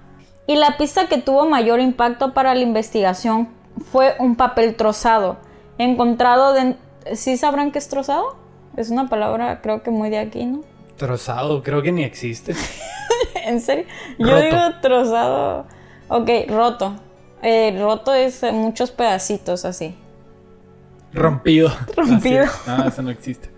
Y 0.47 0.55
la 0.55 0.77
pista 0.77 1.07
que 1.07 1.17
tuvo 1.17 1.47
mayor 1.47 1.79
impacto 1.79 2.33
para 2.33 2.53
la 2.53 2.61
investigación 2.61 3.49
fue 3.91 4.15
un 4.19 4.35
papel 4.35 4.75
trozado, 4.75 5.37
encontrado 5.77 6.53
de, 6.53 6.75
¿Sí 7.13 7.37
sabrán 7.37 7.71
qué 7.71 7.79
es 7.79 7.87
trozado? 7.89 8.35
Es 8.77 8.89
una 8.89 9.09
palabra 9.09 9.61
creo 9.61 9.83
que 9.83 9.91
muy 9.91 10.09
de 10.09 10.19
aquí, 10.19 10.45
¿no? 10.45 10.61
Trozado, 10.97 11.63
creo 11.63 11.81
que 11.81 11.91
ni 11.91 12.03
existe. 12.03 12.53
¿En 13.45 13.59
serio? 13.59 13.85
Yo 14.19 14.39
digo 14.39 14.57
trozado. 14.81 15.65
Ok, 16.09 16.29
roto. 16.47 16.95
Eh, 17.41 17.75
roto 17.79 18.13
es 18.13 18.43
muchos 18.53 18.91
pedacitos 18.91 19.65
así. 19.65 19.95
Rompido. 21.11 21.71
Rompido. 21.97 22.45
Ah, 22.67 22.85
eso 22.87 23.01
no 23.01 23.09
existe. 23.09 23.49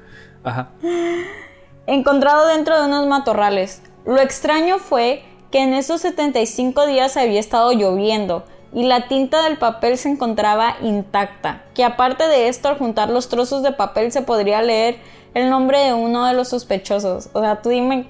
Ajá. 0.43 0.69
Encontrado 1.85 2.47
dentro 2.47 2.79
de 2.79 2.87
unos 2.87 3.07
matorrales. 3.07 3.81
Lo 4.05 4.21
extraño 4.21 4.79
fue 4.79 5.23
que 5.51 5.59
en 5.59 5.73
esos 5.73 5.99
75 6.01 6.87
días 6.87 7.17
había 7.17 7.41
estado 7.41 7.73
lloviendo 7.73 8.45
y 8.71 8.83
la 8.83 9.09
tinta 9.09 9.43
del 9.43 9.57
papel 9.57 9.97
se 9.97 10.09
encontraba 10.09 10.77
intacta, 10.81 11.63
que 11.73 11.83
aparte 11.83 12.27
de 12.27 12.47
esto 12.47 12.69
al 12.69 12.77
juntar 12.77 13.09
los 13.09 13.27
trozos 13.27 13.63
de 13.63 13.73
papel 13.73 14.13
se 14.13 14.21
podría 14.21 14.61
leer 14.61 14.97
el 15.33 15.49
nombre 15.49 15.79
de 15.79 15.93
uno 15.93 16.25
de 16.25 16.33
los 16.33 16.47
sospechosos. 16.47 17.29
O 17.33 17.41
sea, 17.41 17.61
tú 17.61 17.69
dime... 17.69 18.07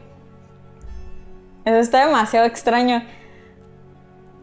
Eso 1.65 1.77
está 1.77 2.05
demasiado 2.05 2.45
extraño. 2.45 3.03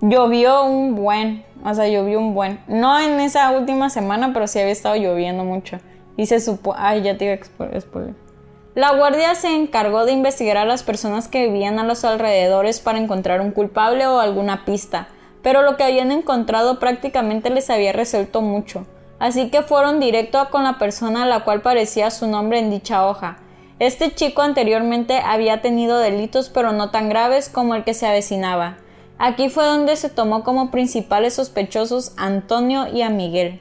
Llovió 0.00 0.64
un 0.64 0.96
buen, 0.96 1.44
o 1.64 1.72
sea, 1.72 1.86
llovió 1.86 2.18
un 2.18 2.34
buen. 2.34 2.60
No 2.66 2.98
en 2.98 3.20
esa 3.20 3.50
última 3.52 3.90
semana, 3.90 4.32
pero 4.32 4.46
sí 4.48 4.58
había 4.58 4.72
estado 4.72 4.96
lloviendo 4.96 5.44
mucho. 5.44 5.78
Y 6.16 6.26
se 6.26 6.40
supo... 6.40 6.74
Ay, 6.76 7.02
ya 7.02 7.16
te 7.16 7.26
iba 7.26 7.34
a 7.34 7.80
spoiler. 7.80 8.29
La 8.74 8.94
guardia 8.94 9.34
se 9.34 9.54
encargó 9.54 10.04
de 10.04 10.12
investigar 10.12 10.56
a 10.56 10.64
las 10.64 10.82
personas 10.82 11.28
que 11.28 11.46
vivían 11.46 11.78
a 11.78 11.84
los 11.84 12.04
alrededores 12.04 12.80
para 12.80 12.98
encontrar 12.98 13.40
un 13.40 13.50
culpable 13.50 14.06
o 14.06 14.20
alguna 14.20 14.64
pista 14.64 15.08
pero 15.42 15.62
lo 15.62 15.76
que 15.76 15.84
habían 15.84 16.12
encontrado 16.12 16.78
prácticamente 16.78 17.50
les 17.50 17.70
había 17.70 17.92
resuelto 17.92 18.42
mucho, 18.42 18.86
así 19.18 19.50
que 19.50 19.62
fueron 19.62 20.00
directo 20.00 20.48
con 20.50 20.64
la 20.64 20.78
persona 20.78 21.22
a 21.22 21.26
la 21.26 21.44
cual 21.44 21.62
parecía 21.62 22.10
su 22.10 22.26
nombre 22.26 22.58
en 22.58 22.70
dicha 22.70 23.06
hoja. 23.06 23.38
Este 23.78 24.14
chico 24.14 24.42
anteriormente 24.42 25.18
había 25.18 25.62
tenido 25.62 25.98
delitos 25.98 26.50
pero 26.50 26.72
no 26.72 26.90
tan 26.90 27.08
graves 27.08 27.48
como 27.48 27.74
el 27.74 27.84
que 27.84 27.94
se 27.94 28.06
avecinaba. 28.06 28.76
Aquí 29.18 29.48
fue 29.48 29.64
donde 29.64 29.96
se 29.96 30.10
tomó 30.10 30.44
como 30.44 30.70
principales 30.70 31.34
sospechosos 31.34 32.12
a 32.18 32.26
Antonio 32.26 32.86
y 32.92 33.02
a 33.02 33.10
Miguel. 33.10 33.60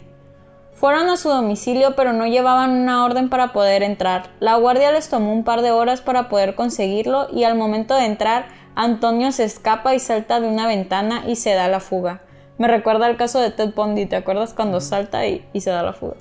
Fueron 0.80 1.10
a 1.10 1.18
su 1.18 1.28
domicilio 1.28 1.94
pero 1.98 2.14
no 2.14 2.26
llevaban 2.26 2.72
una 2.72 3.04
orden 3.04 3.28
para 3.28 3.52
poder 3.52 3.84
entrar. 3.84 4.30
La 4.40 4.56
guardia 4.56 4.94
les 4.94 5.10
tomó 5.10 5.34
un 5.34 5.44
par 5.44 5.62
de 5.62 5.72
horas 5.72 6.00
para 6.00 6.30
poder 6.30 6.56
conseguirlo 6.56 7.28
y 7.34 7.44
al 7.44 7.58
momento 7.58 7.96
de 7.96 8.06
entrar 8.06 8.48
Antonio 8.76 9.34
se 9.34 9.44
escapa 9.44 9.94
y 9.94 10.00
salta 10.00 10.40
de 10.40 10.48
una 10.48 10.68
ventana 10.68 11.24
y 11.28 11.36
se 11.36 11.54
da 11.54 11.68
la 11.68 11.82
fuga. 11.82 12.22
Me 12.58 12.70
recuerda 12.70 13.10
el 13.10 13.18
caso 13.18 13.42
de 13.42 13.52
Ted 13.52 13.74
Bundy, 13.76 14.06
¿te 14.06 14.16
acuerdas 14.16 14.54
cuando 14.54 14.80
salta 14.80 15.28
y, 15.28 15.44
se 15.60 15.70
da 15.70 15.84
la 15.84 15.92
fuga? 15.92 16.16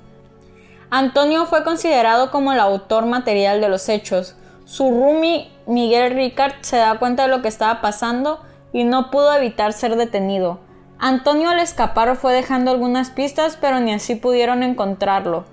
Antonio 0.89 1.45
fue 1.45 1.63
considerado 1.63 2.29
como 2.29 2.51
el 2.51 2.59
autor 2.59 3.05
material 3.05 3.61
de 3.61 3.69
los 3.69 3.87
hechos. 3.87 4.35
Su 4.65 4.91
roomie 4.91 5.49
Miguel 5.67 6.13
Ricard 6.13 6.55
se 6.61 6.75
da 6.75 6.99
cuenta 6.99 7.23
de 7.23 7.29
lo 7.29 7.41
que 7.41 7.47
estaba 7.47 7.79
pasando 7.79 8.41
y 8.73 8.83
no 8.83 9.09
pudo 9.09 9.33
evitar 9.33 9.71
ser 9.71 9.95
detenido. 9.95 10.59
Antonio 10.99 11.49
al 11.49 11.59
escapar 11.59 12.15
fue 12.17 12.33
dejando 12.33 12.71
algunas 12.71 13.09
pistas, 13.09 13.57
pero 13.59 13.79
ni 13.79 13.93
así 13.93 14.15
pudieron 14.15 14.63
encontrarlo. 14.63 15.45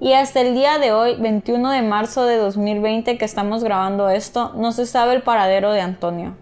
Y 0.00 0.12
hasta 0.12 0.40
el 0.40 0.54
día 0.54 0.78
de 0.78 0.92
hoy, 0.92 1.16
21 1.20 1.70
de 1.70 1.82
marzo 1.82 2.24
de 2.24 2.36
2020 2.36 3.16
que 3.16 3.24
estamos 3.24 3.62
grabando 3.62 4.08
esto, 4.08 4.52
no 4.56 4.72
se 4.72 4.86
sabe 4.86 5.14
el 5.14 5.22
paradero 5.22 5.72
de 5.72 5.80
Antonio. 5.80 6.34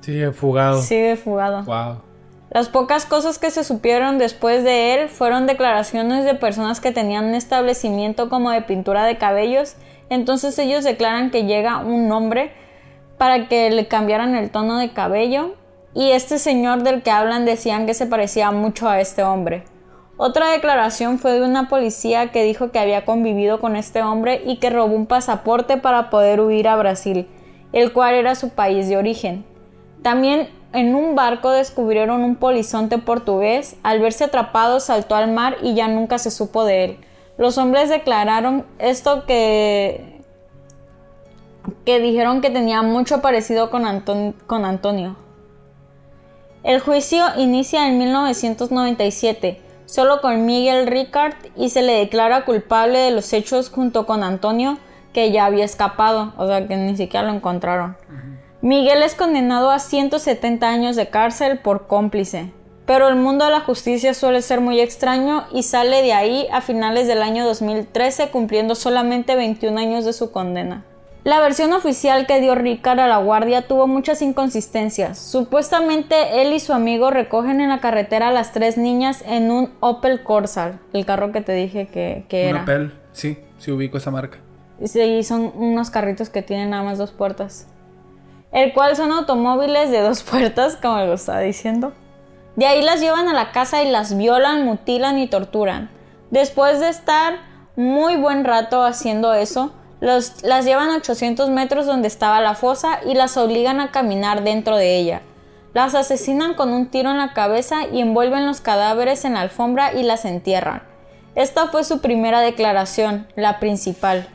Sigue 0.00 0.32
fugado. 0.32 0.82
Sigue 0.82 1.16
fugado. 1.16 1.62
Wow. 1.64 2.02
Las 2.50 2.68
pocas 2.68 3.06
cosas 3.06 3.38
que 3.38 3.50
se 3.50 3.64
supieron 3.64 4.18
después 4.18 4.64
de 4.64 4.94
él 4.94 5.08
fueron 5.08 5.46
declaraciones 5.46 6.26
de 6.26 6.34
personas 6.34 6.80
que 6.80 6.92
tenían 6.92 7.24
un 7.24 7.34
establecimiento 7.34 8.28
como 8.28 8.50
de 8.50 8.60
pintura 8.60 9.04
de 9.04 9.16
cabellos. 9.16 9.76
Entonces 10.10 10.58
ellos 10.58 10.84
declaran 10.84 11.30
que 11.30 11.44
llega 11.44 11.78
un 11.78 12.12
hombre 12.12 12.52
para 13.16 13.48
que 13.48 13.70
le 13.70 13.88
cambiaran 13.88 14.34
el 14.34 14.50
tono 14.50 14.76
de 14.78 14.92
cabello. 14.92 15.54
Y 15.94 16.10
este 16.12 16.38
señor 16.38 16.82
del 16.82 17.02
que 17.02 17.10
hablan 17.10 17.44
decían 17.44 17.86
que 17.86 17.94
se 17.94 18.06
parecía 18.06 18.50
mucho 18.50 18.88
a 18.88 19.00
este 19.00 19.22
hombre. 19.22 19.64
Otra 20.16 20.50
declaración 20.50 21.18
fue 21.18 21.32
de 21.32 21.44
una 21.44 21.68
policía 21.68 22.30
que 22.30 22.44
dijo 22.44 22.70
que 22.70 22.78
había 22.78 23.04
convivido 23.04 23.60
con 23.60 23.76
este 23.76 24.02
hombre 24.02 24.42
y 24.46 24.56
que 24.56 24.70
robó 24.70 24.94
un 24.94 25.06
pasaporte 25.06 25.76
para 25.76 26.10
poder 26.10 26.40
huir 26.40 26.68
a 26.68 26.76
Brasil, 26.76 27.28
el 27.72 27.92
cual 27.92 28.14
era 28.14 28.34
su 28.34 28.50
país 28.50 28.88
de 28.88 28.96
origen. 28.96 29.44
También 30.02 30.48
en 30.72 30.94
un 30.94 31.14
barco 31.14 31.50
descubrieron 31.50 32.22
un 32.22 32.36
polizonte 32.36 32.98
portugués. 32.98 33.76
Al 33.82 34.00
verse 34.00 34.24
atrapado 34.24 34.80
saltó 34.80 35.14
al 35.14 35.30
mar 35.30 35.56
y 35.62 35.74
ya 35.74 35.88
nunca 35.88 36.18
se 36.18 36.30
supo 36.30 36.64
de 36.64 36.84
él. 36.84 36.98
Los 37.36 37.58
hombres 37.58 37.88
declararon 37.88 38.66
esto 38.78 39.24
que 39.26 40.12
que 41.84 42.00
dijeron 42.00 42.40
que 42.40 42.50
tenía 42.50 42.82
mucho 42.82 43.20
parecido 43.20 43.70
con, 43.70 43.84
con 44.46 44.64
Antonio. 44.64 45.16
El 46.64 46.78
juicio 46.78 47.24
inicia 47.38 47.88
en 47.88 47.98
1997, 47.98 49.60
solo 49.84 50.20
con 50.20 50.46
Miguel 50.46 50.86
Ricard, 50.86 51.34
y 51.56 51.70
se 51.70 51.82
le 51.82 51.94
declara 51.94 52.44
culpable 52.44 52.98
de 52.98 53.10
los 53.10 53.32
hechos 53.32 53.68
junto 53.68 54.06
con 54.06 54.22
Antonio, 54.22 54.78
que 55.12 55.32
ya 55.32 55.46
había 55.46 55.64
escapado, 55.64 56.32
o 56.36 56.46
sea 56.46 56.68
que 56.68 56.76
ni 56.76 56.96
siquiera 56.96 57.26
lo 57.26 57.34
encontraron. 57.34 57.96
Miguel 58.60 59.02
es 59.02 59.16
condenado 59.16 59.72
a 59.72 59.80
170 59.80 60.68
años 60.68 60.94
de 60.94 61.08
cárcel 61.08 61.58
por 61.58 61.88
cómplice, 61.88 62.52
pero 62.86 63.08
el 63.08 63.16
mundo 63.16 63.44
de 63.44 63.50
la 63.50 63.60
justicia 63.60 64.14
suele 64.14 64.40
ser 64.40 64.60
muy 64.60 64.80
extraño 64.80 65.44
y 65.52 65.64
sale 65.64 66.00
de 66.02 66.12
ahí 66.12 66.46
a 66.52 66.60
finales 66.60 67.08
del 67.08 67.22
año 67.22 67.44
2013 67.44 68.30
cumpliendo 68.30 68.76
solamente 68.76 69.34
21 69.34 69.80
años 69.80 70.04
de 70.04 70.12
su 70.12 70.30
condena. 70.30 70.84
La 71.24 71.40
versión 71.40 71.72
oficial 71.72 72.26
que 72.26 72.40
dio 72.40 72.54
Ricard 72.54 72.98
a 72.98 73.06
la 73.06 73.18
guardia 73.18 73.68
tuvo 73.68 73.86
muchas 73.86 74.22
inconsistencias. 74.22 75.18
Supuestamente 75.18 76.42
él 76.42 76.52
y 76.52 76.58
su 76.58 76.72
amigo 76.72 77.10
recogen 77.10 77.60
en 77.60 77.68
la 77.68 77.80
carretera 77.80 78.28
a 78.28 78.32
las 78.32 78.52
tres 78.52 78.76
niñas 78.76 79.22
en 79.26 79.50
un 79.50 79.72
Opel 79.80 80.24
Corsa, 80.24 80.80
el 80.92 81.06
carro 81.06 81.30
que 81.30 81.40
te 81.40 81.52
dije 81.52 81.86
que, 81.86 82.26
era. 82.30 82.58
Un 82.58 82.62
Opel, 82.62 82.92
sí, 83.12 83.38
sí 83.58 83.70
ubico 83.70 83.98
esa 83.98 84.10
marca. 84.10 84.38
Sí, 84.84 85.22
son 85.22 85.52
unos 85.54 85.90
carritos 85.90 86.28
que 86.28 86.42
tienen 86.42 86.70
nada 86.70 86.82
más 86.82 86.98
dos 86.98 87.12
puertas 87.12 87.68
el 88.52 88.74
cual 88.74 88.94
son 88.96 89.10
automóviles 89.10 89.90
de 89.90 90.00
dos 90.00 90.22
puertas, 90.30 90.76
como 90.76 90.98
lo 90.98 91.14
estaba 91.14 91.40
diciendo. 91.40 91.92
De 92.54 92.66
ahí 92.66 92.82
las 92.82 93.00
llevan 93.00 93.28
a 93.28 93.32
la 93.32 93.50
casa 93.50 93.82
y 93.82 93.90
las 93.90 94.16
violan, 94.16 94.64
mutilan 94.64 95.18
y 95.18 95.26
torturan. 95.26 95.90
Después 96.30 96.80
de 96.80 96.90
estar 96.90 97.38
muy 97.76 98.16
buen 98.16 98.44
rato 98.44 98.82
haciendo 98.82 99.32
eso, 99.32 99.72
las 100.02 100.64
llevan 100.64 100.90
a 100.90 100.96
800 100.96 101.48
metros 101.50 101.86
donde 101.86 102.08
estaba 102.08 102.40
la 102.40 102.56
fosa 102.56 102.98
y 103.06 103.14
las 103.14 103.36
obligan 103.36 103.78
a 103.78 103.92
caminar 103.92 104.42
dentro 104.42 104.76
de 104.76 104.96
ella. 104.96 105.22
Las 105.74 105.94
asesinan 105.94 106.54
con 106.54 106.72
un 106.72 106.86
tiro 106.86 107.10
en 107.10 107.18
la 107.18 107.32
cabeza 107.32 107.86
y 107.86 108.00
envuelven 108.00 108.44
los 108.44 108.60
cadáveres 108.60 109.24
en 109.24 109.34
la 109.34 109.42
alfombra 109.42 109.94
y 109.94 110.02
las 110.02 110.24
entierran. 110.24 110.82
Esta 111.36 111.68
fue 111.68 111.84
su 111.84 112.00
primera 112.00 112.40
declaración, 112.40 113.28
la 113.36 113.60
principal. 113.60 114.28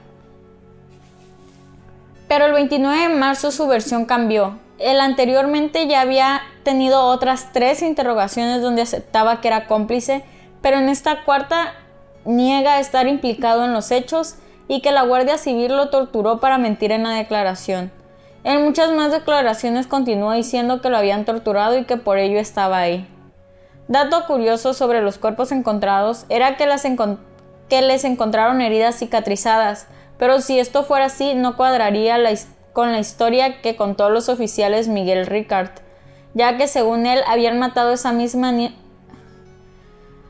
Pero 2.29 2.45
el 2.45 2.53
29 2.53 3.09
de 3.09 3.09
marzo 3.09 3.51
su 3.51 3.67
versión 3.67 4.05
cambió. 4.05 4.57
Él 4.79 5.01
anteriormente 5.01 5.85
ya 5.87 5.99
había 5.99 6.43
tenido 6.63 7.03
otras 7.03 7.51
tres 7.51 7.81
interrogaciones 7.81 8.61
donde 8.61 8.83
aceptaba 8.83 9.41
que 9.41 9.49
era 9.49 9.67
cómplice, 9.67 10.23
pero 10.61 10.77
en 10.77 10.87
esta 10.87 11.25
cuarta 11.25 11.73
niega 12.23 12.79
estar 12.79 13.05
implicado 13.07 13.65
en 13.65 13.73
los 13.73 13.91
hechos 13.91 14.35
y 14.67 14.81
que 14.81 14.91
la 14.91 15.03
Guardia 15.03 15.37
Civil 15.37 15.75
lo 15.75 15.89
torturó 15.89 16.39
para 16.39 16.57
mentir 16.57 16.91
en 16.91 17.03
la 17.03 17.11
declaración. 17.11 17.91
En 18.43 18.63
muchas 18.63 18.91
más 18.91 19.11
declaraciones 19.11 19.87
continúa 19.87 20.35
diciendo 20.35 20.81
que 20.81 20.89
lo 20.89 20.97
habían 20.97 21.25
torturado 21.25 21.77
y 21.77 21.85
que 21.85 21.97
por 21.97 22.17
ello 22.17 22.39
estaba 22.39 22.77
ahí. 22.77 23.07
Dato 23.87 24.25
curioso 24.25 24.73
sobre 24.73 25.01
los 25.01 25.17
cuerpos 25.17 25.51
encontrados 25.51 26.25
era 26.29 26.57
que, 26.57 26.67
que 27.69 27.81
les 27.81 28.03
encontraron 28.03 28.61
heridas 28.61 28.95
cicatrizadas, 28.95 29.87
pero 30.17 30.41
si 30.41 30.59
esto 30.59 30.83
fuera 30.83 31.05
así 31.05 31.33
no 31.33 31.55
cuadraría 31.55 32.17
con 32.73 32.91
la 32.91 32.99
historia 32.99 33.61
que 33.61 33.75
contó 33.75 34.09
los 34.09 34.29
oficiales 34.29 34.87
Miguel 34.87 35.25
Ricard, 35.25 35.71
ya 36.33 36.57
que 36.57 36.67
según 36.67 37.05
él 37.05 37.21
habían 37.27 37.59
matado 37.59 37.91
esa 37.91 38.11
misma 38.11 38.53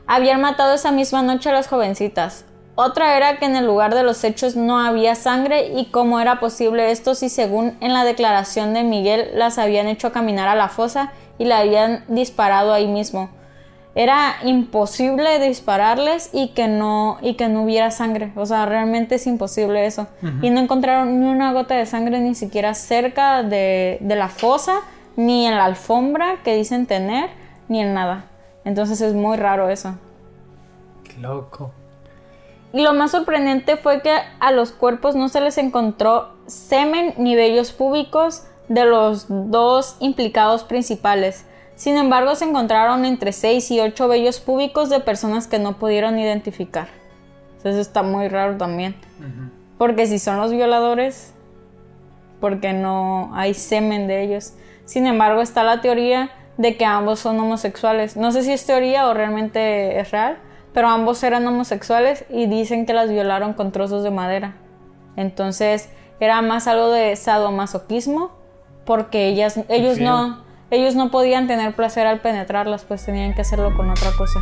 habían 0.06 0.40
matado 0.40 0.74
esa 0.74 0.90
misma 0.90 1.22
noche 1.22 1.50
a 1.50 1.52
las 1.52 1.68
jovencitas. 1.68 2.46
Otra 2.80 3.16
era 3.16 3.38
que 3.38 3.44
en 3.44 3.56
el 3.56 3.66
lugar 3.66 3.92
de 3.92 4.04
los 4.04 4.22
hechos 4.22 4.54
no 4.54 4.78
había 4.78 5.16
sangre 5.16 5.72
y 5.76 5.86
cómo 5.86 6.20
era 6.20 6.38
posible 6.38 6.92
esto 6.92 7.16
si 7.16 7.28
según 7.28 7.76
en 7.80 7.92
la 7.92 8.04
declaración 8.04 8.72
de 8.72 8.84
Miguel 8.84 9.30
las 9.34 9.58
habían 9.58 9.88
hecho 9.88 10.12
caminar 10.12 10.46
a 10.46 10.54
la 10.54 10.68
fosa 10.68 11.10
y 11.38 11.44
la 11.44 11.58
habían 11.58 12.04
disparado 12.06 12.72
ahí 12.72 12.86
mismo. 12.86 13.30
Era 13.96 14.36
imposible 14.44 15.40
dispararles 15.44 16.30
y 16.32 16.50
que 16.50 16.68
no 16.68 17.18
y 17.20 17.34
que 17.34 17.48
no 17.48 17.64
hubiera 17.64 17.90
sangre, 17.90 18.30
o 18.36 18.46
sea, 18.46 18.64
realmente 18.64 19.16
es 19.16 19.26
imposible 19.26 19.84
eso. 19.84 20.06
Y 20.40 20.50
no 20.50 20.60
encontraron 20.60 21.20
ni 21.20 21.26
una 21.26 21.52
gota 21.52 21.74
de 21.74 21.84
sangre 21.84 22.20
ni 22.20 22.36
siquiera 22.36 22.74
cerca 22.74 23.42
de, 23.42 23.98
de 24.00 24.14
la 24.14 24.28
fosa, 24.28 24.82
ni 25.16 25.48
en 25.48 25.56
la 25.56 25.64
alfombra 25.64 26.36
que 26.44 26.54
dicen 26.54 26.86
tener, 26.86 27.28
ni 27.66 27.80
en 27.80 27.92
nada. 27.92 28.26
Entonces 28.64 29.00
es 29.00 29.14
muy 29.14 29.36
raro 29.36 29.68
eso. 29.68 29.96
Qué 31.02 31.18
loco. 31.20 31.72
Y 32.72 32.82
lo 32.82 32.92
más 32.92 33.12
sorprendente 33.12 33.76
fue 33.76 34.02
que 34.02 34.14
a 34.40 34.52
los 34.52 34.72
cuerpos 34.72 35.14
no 35.14 35.28
se 35.28 35.40
les 35.40 35.56
encontró 35.58 36.34
semen 36.46 37.14
ni 37.16 37.34
vellos 37.34 37.72
públicos 37.72 38.44
de 38.68 38.84
los 38.84 39.26
dos 39.28 39.96
implicados 40.00 40.64
principales. 40.64 41.46
Sin 41.76 41.96
embargo, 41.96 42.34
se 42.34 42.44
encontraron 42.44 43.04
entre 43.04 43.32
6 43.32 43.70
y 43.70 43.80
8 43.80 44.08
vellos 44.08 44.40
públicos 44.40 44.90
de 44.90 45.00
personas 45.00 45.46
que 45.46 45.58
no 45.58 45.78
pudieron 45.78 46.18
identificar. 46.18 46.88
Eso 47.60 47.78
está 47.80 48.02
muy 48.02 48.28
raro 48.28 48.56
también. 48.56 48.96
Porque 49.78 50.06
si 50.06 50.18
son 50.18 50.38
los 50.38 50.50
violadores, 50.50 51.34
porque 52.40 52.72
no 52.72 53.30
hay 53.34 53.54
semen 53.54 54.08
de 54.08 54.22
ellos. 54.22 54.54
Sin 54.84 55.06
embargo, 55.06 55.40
está 55.40 55.62
la 55.64 55.80
teoría 55.80 56.30
de 56.56 56.76
que 56.76 56.84
ambos 56.84 57.20
son 57.20 57.38
homosexuales. 57.38 58.16
No 58.16 58.32
sé 58.32 58.42
si 58.42 58.52
es 58.52 58.66
teoría 58.66 59.06
o 59.08 59.14
realmente 59.14 59.98
es 60.00 60.10
real, 60.10 60.38
pero 60.72 60.88
ambos 60.88 61.22
eran 61.22 61.46
homosexuales 61.46 62.24
y 62.30 62.46
dicen 62.46 62.86
que 62.86 62.94
las 62.94 63.10
violaron 63.10 63.54
con 63.54 63.72
trozos 63.72 64.02
de 64.02 64.10
madera. 64.10 64.56
Entonces 65.16 65.90
era 66.20 66.42
más 66.42 66.66
algo 66.66 66.90
de 66.90 67.16
sadomasoquismo 67.16 68.30
porque 68.84 69.26
ellas, 69.28 69.60
ellos 69.68 69.98
no, 69.98 70.42
ellos 70.70 70.94
no 70.94 71.10
podían 71.10 71.46
tener 71.46 71.74
placer 71.74 72.06
al 72.06 72.20
penetrarlas, 72.20 72.84
pues 72.84 73.04
tenían 73.04 73.34
que 73.34 73.42
hacerlo 73.42 73.76
con 73.76 73.90
otra 73.90 74.10
cosa. 74.16 74.40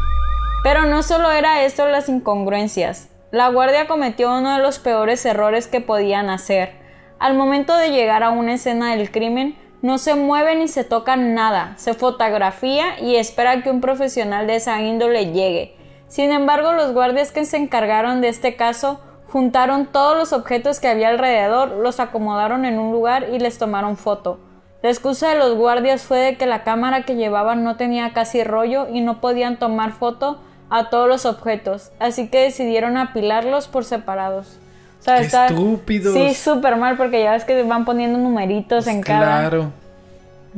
Pero 0.63 0.85
no 0.85 1.03
solo 1.03 1.31
era 1.31 1.65
esto 1.65 1.87
las 1.87 2.09
incongruencias. 2.09 3.09
La 3.31 3.49
guardia 3.49 3.87
cometió 3.87 4.33
uno 4.33 4.57
de 4.57 4.63
los 4.63 4.79
peores 4.79 5.25
errores 5.27 5.67
que 5.67 5.81
podían 5.81 6.31
hacer. 6.31 6.73
Al 7.19 7.35
momento 7.35 7.77
de 7.77 7.91
llegar 7.91 8.23
a 8.23 8.31
una 8.31 8.55
escena 8.55 8.95
del 8.95 9.11
crimen, 9.11 9.57
no 9.83 9.99
se 9.99 10.15
mueve 10.15 10.57
ni 10.57 10.69
se 10.69 10.85
toca 10.85 11.17
nada, 11.17 11.75
se 11.77 11.95
fotografía 11.95 12.99
y 13.01 13.17
espera 13.17 13.63
que 13.63 13.71
un 13.71 13.81
profesional 13.81 14.47
de 14.47 14.57
esa 14.57 14.81
índole 14.83 15.33
llegue. 15.33 15.76
Sin 16.09 16.31
embargo, 16.31 16.73
los 16.73 16.93
guardias 16.93 17.33
que 17.33 17.45
se 17.45 17.57
encargaron 17.57 18.21
de 18.21 18.29
este 18.29 18.57
caso 18.57 19.01
juntaron 19.29 19.87
todos 19.87 20.17
los 20.17 20.33
objetos 20.33 20.81
que 20.81 20.89
había 20.89 21.09
alrededor, 21.09 21.71
los 21.71 22.01
acomodaron 22.01 22.65
en 22.65 22.79
un 22.79 22.93
lugar 22.93 23.27
y 23.33 23.39
les 23.39 23.59
tomaron 23.59 23.97
foto. 23.97 24.39
La 24.83 24.91
excusa 24.91 25.31
de 25.31 25.39
los 25.39 25.57
guardias 25.57 26.03
fue 26.03 26.19
de 26.19 26.37
que 26.37 26.47
la 26.47 26.63
cámara 26.63 27.03
que 27.03 27.17
llevaban 27.17 27.65
no 27.65 27.77
tenía 27.77 28.13
casi 28.13 28.45
rollo 28.45 28.87
y 28.89 29.01
no 29.01 29.21
podían 29.21 29.59
tomar 29.59 29.93
foto 29.93 30.41
a 30.71 30.91
todos 30.91 31.09
los 31.09 31.27
objetos, 31.27 31.91
así 31.99 32.29
que 32.29 32.43
decidieron 32.43 32.97
apilarlos 32.97 33.69
por 33.69 33.85
separados. 33.85 34.59
O 35.01 35.05
Qué 35.05 35.21
estúpidos. 35.23 36.15
Sí, 36.15 36.35
súper 36.35 36.77
mal 36.77 36.97
porque 36.97 37.23
ya 37.23 37.33
ves 37.33 37.45
que 37.45 37.63
van 37.63 37.85
poniendo 37.85 38.19
numeritos 38.19 38.85
pues 38.85 38.97
en 38.97 39.03
cada. 39.03 39.49
Claro. 39.49 39.71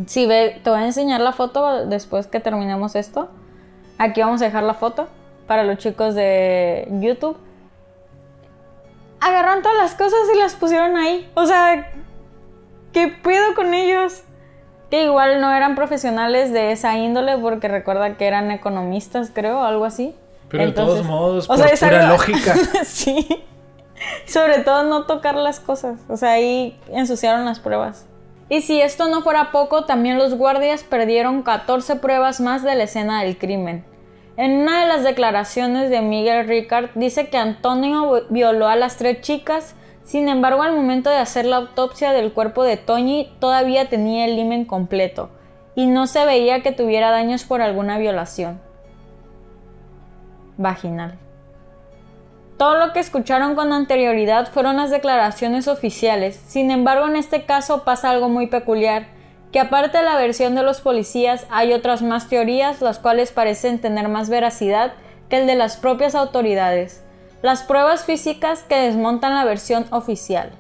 Sí, 0.07 0.27
ve, 0.27 0.61
te 0.63 0.71
voy 0.71 0.79
a 0.81 0.87
enseñar 0.87 1.21
la 1.21 1.33
foto 1.33 1.87
después 1.87 2.27
que 2.27 2.41
terminemos 2.41 2.95
esto. 2.95 3.29
Aquí 3.99 4.21
vamos 4.21 4.41
a 4.41 4.47
dejar 4.47 4.63
la 4.63 4.75
foto 4.75 5.09
para 5.49 5.65
los 5.65 5.79
chicos 5.79 6.15
de 6.15 6.87
YouTube. 7.01 7.37
Agarraron 9.19 9.63
todas 9.63 9.79
las 9.79 9.95
cosas 9.95 10.21
y 10.33 10.39
las 10.39 10.55
pusieron 10.55 10.97
ahí. 10.97 11.29
O 11.35 11.47
sea, 11.47 11.91
¿qué 12.93 13.09
puedo 13.09 13.57
con 13.57 13.75
ellos? 13.75 14.23
Que 14.91 15.05
igual 15.05 15.41
no 15.41 15.53
eran 15.53 15.75
profesionales 15.75 16.53
de 16.53 16.71
esa 16.71 16.97
índole 16.97 17.37
porque 17.39 17.67
recuerda 17.67 18.17
que 18.17 18.27
eran 18.27 18.53
economistas, 18.53 19.33
creo, 19.35 19.65
algo 19.65 19.87
así. 19.87 20.15
Pero 20.51 20.67
de 20.67 20.73
todos 20.73 21.05
modos, 21.05 21.47
o 21.51 21.57
por 21.57 21.77
sea, 21.77 22.09
lógica. 22.09 22.55
sí. 22.85 23.27
Sobre 24.27 24.61
todo 24.61 24.85
no 24.85 25.05
tocar 25.05 25.35
las 25.35 25.61
cosas. 25.61 25.99
O 26.09 26.17
sea, 26.17 26.33
ahí 26.33 26.79
ensuciaron 26.93 27.45
las 27.45 27.59
pruebas. 27.59 28.07
Y 28.51 28.63
si 28.63 28.81
esto 28.81 29.09
no 29.09 29.23
fuera 29.23 29.51
poco, 29.51 29.85
también 29.85 30.19
los 30.19 30.35
guardias 30.35 30.85
perdieron 30.85 31.43
14 31.43 31.97
pruebas 31.97 32.41
más 32.41 32.63
de 32.63 32.75
la 32.77 32.85
escena 32.85 33.23
del 33.23 33.37
crimen. 33.37 33.85
En 34.39 34.53
una 34.53 34.83
de 34.83 34.87
las 34.87 35.03
declaraciones 35.03 35.91
de 35.91 36.01
Miguel 36.01 36.47
Ricard 36.47 36.91
dice 36.95 37.29
que 37.29 37.37
Antonio 37.37 38.23
violó 38.31 38.69
a 38.69 38.77
las 38.77 38.97
tres 38.97 39.21
chicas, 39.21 39.75
sin 40.05 40.29
embargo 40.29 40.63
al 40.63 40.77
momento 40.77 41.11
de 41.11 41.17
hacer 41.17 41.45
la 41.45 41.57
autopsia 41.57 42.13
del 42.13 42.33
cuerpo 42.33 42.63
de 42.63 42.77
Toñi 42.77 43.33
todavía 43.41 43.89
tenía 43.89 44.27
el 44.27 44.37
limen 44.37 44.65
completo 44.65 45.31
y 45.75 45.89
no 45.89 46.07
se 46.07 46.25
veía 46.25 46.63
que 46.63 46.71
tuviera 46.71 47.11
daños 47.11 47.43
por 47.43 47.63
alguna 47.63 47.99
violación 47.99 48.61
vaginal. 50.57 51.19
Todo 52.59 52.77
lo 52.77 52.93
que 52.93 53.01
escucharon 53.01 53.57
con 53.57 53.73
anterioridad 53.73 54.53
fueron 54.53 54.77
las 54.77 54.91
declaraciones 54.91 55.67
oficiales, 55.67 56.37
sin 56.47 56.71
embargo 56.71 57.09
en 57.09 57.17
este 57.17 57.43
caso 57.45 57.83
pasa 57.83 58.11
algo 58.11 58.29
muy 58.29 58.47
peculiar 58.47 59.18
que 59.53 59.61
aparte 59.61 59.99
de 59.99 60.05
la 60.05 60.17
versión 60.17 60.55
de 60.55 60.63
los 60.63 60.81
policías 60.81 61.47
hay 61.51 61.73
otras 61.73 62.03
más 62.03 62.29
teorías 62.29 62.81
las 62.81 62.99
cuales 62.99 63.33
parecen 63.33 63.81
tener 63.81 64.09
más 64.09 64.29
veracidad 64.29 64.93
que 65.29 65.41
el 65.41 65.47
de 65.47 65.57
las 65.57 65.77
propias 65.77 66.15
autoridades, 66.15 67.03
las 67.43 67.63
pruebas 67.63 68.05
físicas 68.05 68.63
que 68.63 68.77
desmontan 68.77 69.35
la 69.35 69.45
versión 69.45 69.87
oficial. 69.91 70.53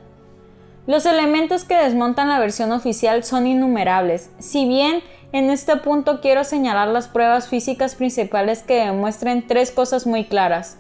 Los 0.87 1.05
elementos 1.05 1.65
que 1.65 1.77
desmontan 1.77 2.29
la 2.29 2.39
versión 2.39 2.73
oficial 2.73 3.25
son 3.25 3.47
innumerables, 3.47 4.31
si 4.39 4.67
bien 4.67 5.03
en 5.33 5.51
este 5.51 5.77
punto 5.77 6.23
quiero 6.23 6.45
señalar 6.45 6.89
las 6.89 7.09
pruebas 7.09 7.49
físicas 7.49 7.95
principales 7.95 8.63
que 8.63 8.87
demuestren 8.87 9.47
tres 9.47 9.71
cosas 9.71 10.07
muy 10.07 10.25
claras. 10.25 10.79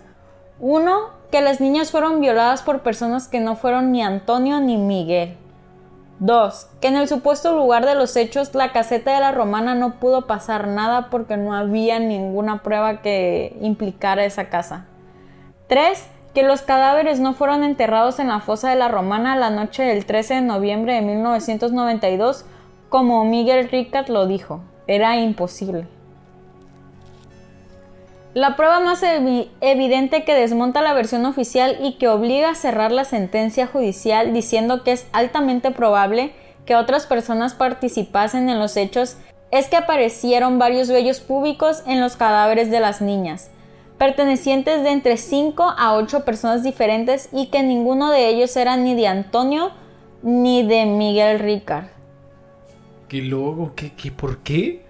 Uno, 0.59 1.11
que 1.31 1.42
las 1.42 1.61
niñas 1.61 1.90
fueron 1.90 2.21
violadas 2.23 2.62
por 2.62 2.81
personas 2.81 3.29
que 3.29 3.40
no 3.40 3.57
fueron 3.57 3.92
ni 3.92 4.03
Antonio 4.03 4.61
ni 4.61 4.79
Miguel. 4.79 5.37
2. 6.21 6.69
Que 6.81 6.89
en 6.89 6.97
el 6.97 7.09
supuesto 7.09 7.55
lugar 7.55 7.87
de 7.87 7.95
los 7.95 8.17
hechos 8.17 8.55
la 8.55 8.73
caseta 8.73 9.15
de 9.15 9.21
la 9.21 9.33
romana 9.33 9.75
no 9.75 10.01
pudo 10.01 10.27
pasar 10.27 10.69
nada 10.69 11.11
porque 11.11 11.37
no 11.37 11.55
había 11.55 11.99
ninguna 11.99 12.63
prueba 12.63 13.01
que 13.03 13.57
implicara 13.61 14.25
esa 14.25 14.49
casa. 14.49 14.87
3. 15.69 16.07
Que 16.35 16.43
los 16.43 16.63
cadáveres 16.63 17.21
no 17.21 17.35
fueron 17.35 17.65
enterrados 17.65 18.19
en 18.19 18.29
la 18.29 18.41
fosa 18.41 18.71
de 18.71 18.77
la 18.77 18.89
romana 18.89 19.37
la 19.37 19.51
noche 19.51 19.83
del 19.83 20.07
13 20.07 20.35
de 20.35 20.41
noviembre 20.43 20.95
de 20.95 21.03
1992 21.03 22.45
como 22.89 23.25
Miguel 23.25 23.69
Ricard 23.69 24.09
lo 24.09 24.27
dijo. 24.27 24.61
Era 24.87 25.17
imposible. 25.19 25.98
La 28.35 28.57
prueba 28.57 28.79
más 28.81 29.03
evidente 29.03 30.25
que 30.25 30.35
desmonta 30.35 30.83
la 30.83 30.93
versión 30.93 31.25
oficial 31.25 31.79
y 31.83 31.95
que 31.95 32.09
obliga 32.09 32.51
a 32.51 32.55
cerrar 32.55 32.93
la 32.93 33.05
sentencia 33.05 33.67
judicial 33.67 34.35
diciendo 34.35 34.85
que 34.85 34.93
es 34.93 35.07
altamente 35.12 35.71
probable 35.71 36.33
que 36.67 36.77
otras 36.77 37.07
personas 37.07 37.55
participasen 37.55 38.51
en 38.51 38.59
los 38.59 38.77
hechos 38.77 39.17
es 39.51 39.69
que 39.69 39.77
aparecieron 39.77 40.59
varios 40.59 40.88
vellos 40.88 41.21
públicos 41.21 41.83
en 41.87 42.01
los 42.01 42.17
cadáveres 42.17 42.71
de 42.71 42.81
las 42.81 43.01
niñas, 43.01 43.51
pertenecientes 43.97 44.83
de 44.83 44.91
entre 44.91 45.17
5 45.17 45.75
a 45.79 45.95
8 45.95 46.27
personas 46.27 46.62
diferentes 46.62 47.31
y 47.33 47.47
que 47.47 47.62
ninguno 47.62 48.11
de 48.11 48.29
ellos 48.29 48.55
era 48.59 48.77
ni 48.77 48.95
de 48.95 49.09
Antonio 49.09 49.71
ni 50.23 50.62
de 50.67 50.85
Miguel 50.85 51.38
Ricard. 51.38 51.87
¿Qué? 53.09 53.23
¿Qué, 53.75 53.95
qué, 53.95 54.11
¿Por 54.12 54.38
qué? 54.43 54.88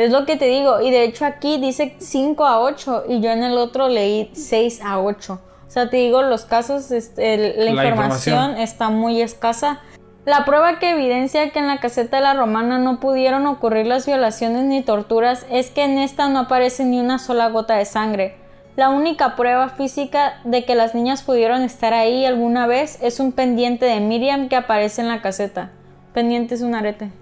Es 0.00 0.10
lo 0.10 0.24
que 0.24 0.36
te 0.36 0.46
digo. 0.46 0.80
Y 0.80 0.90
de 0.90 1.04
hecho 1.04 1.26
aquí 1.26 1.58
dice 1.58 1.94
5 1.98 2.44
a 2.46 2.60
8 2.60 3.04
y 3.08 3.20
yo 3.20 3.30
en 3.30 3.42
el 3.42 3.58
otro 3.58 3.88
leí 3.88 4.30
6 4.32 4.80
a 4.82 5.00
8. 5.00 5.32
O 5.34 5.70
sea, 5.70 5.88
te 5.88 5.98
digo, 5.98 6.22
los 6.22 6.46
casos, 6.46 6.90
este, 6.90 7.54
la, 7.56 7.70
información, 7.70 8.56
está 8.56 8.88
muy 8.88 9.20
escasa. 9.20 9.80
La 10.24 10.44
prueba 10.44 10.78
que 10.78 10.90
evidencia 10.90 11.50
que 11.50 11.58
en 11.58 11.66
la 11.66 11.78
caseta 11.78 12.16
de 12.16 12.22
la 12.22 12.34
romana 12.34 12.78
no 12.78 12.98
pudieron 12.98 13.46
ocurrir 13.46 13.86
las 13.86 14.06
violaciones 14.06 14.64
ni 14.64 14.82
torturas 14.82 15.46
es 15.50 15.70
que 15.70 15.84
en 15.84 15.98
esta 15.98 16.28
no 16.28 16.40
aparece 16.40 16.84
ni 16.84 16.98
una 16.98 17.18
sola 17.18 17.50
gota 17.50 17.76
de 17.76 17.84
sangre. 17.84 18.34
La 18.76 18.88
única 18.88 19.36
prueba 19.36 19.68
física 19.68 20.40
de 20.44 20.64
que 20.64 20.74
las 20.74 20.94
niñas 20.94 21.22
pudieron 21.22 21.62
estar 21.62 21.92
ahí 21.92 22.24
alguna 22.24 22.66
vez 22.66 22.98
es 23.02 23.20
un 23.20 23.32
pendiente 23.32 23.84
de 23.84 24.00
Miriam 24.00 24.48
que 24.48 24.56
aparece 24.56 25.02
en 25.02 25.08
la 25.08 25.22
caseta. 25.22 25.70
Pendiente 26.14 26.54
es 26.54 26.62
un 26.62 26.74
arete. 26.74 27.12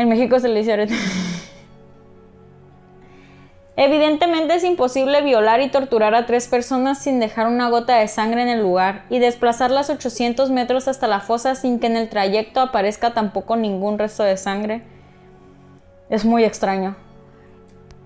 En 0.00 0.08
México 0.08 0.40
se 0.40 0.48
le 0.48 0.60
dice 0.60 0.72
arete. 0.72 0.94
Evidentemente 3.76 4.54
es 4.54 4.64
imposible 4.64 5.20
violar 5.20 5.60
y 5.60 5.68
torturar 5.68 6.14
a 6.14 6.24
tres 6.24 6.48
personas 6.48 7.02
sin 7.02 7.20
dejar 7.20 7.48
una 7.48 7.68
gota 7.68 7.96
de 7.96 8.08
sangre 8.08 8.40
en 8.40 8.48
el 8.48 8.62
lugar 8.62 9.04
y 9.10 9.18
desplazarlas 9.18 9.90
800 9.90 10.50
metros 10.52 10.88
hasta 10.88 11.06
la 11.06 11.20
fosa 11.20 11.54
sin 11.54 11.78
que 11.78 11.86
en 11.88 11.98
el 11.98 12.08
trayecto 12.08 12.60
aparezca 12.60 13.12
tampoco 13.12 13.56
ningún 13.56 13.98
resto 13.98 14.22
de 14.22 14.38
sangre. 14.38 14.80
Es 16.08 16.24
muy 16.24 16.44
extraño. 16.44 16.96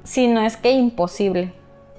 Si 0.03 0.27
no 0.27 0.41
es 0.41 0.57
que 0.57 0.73
imposible. 0.73 1.53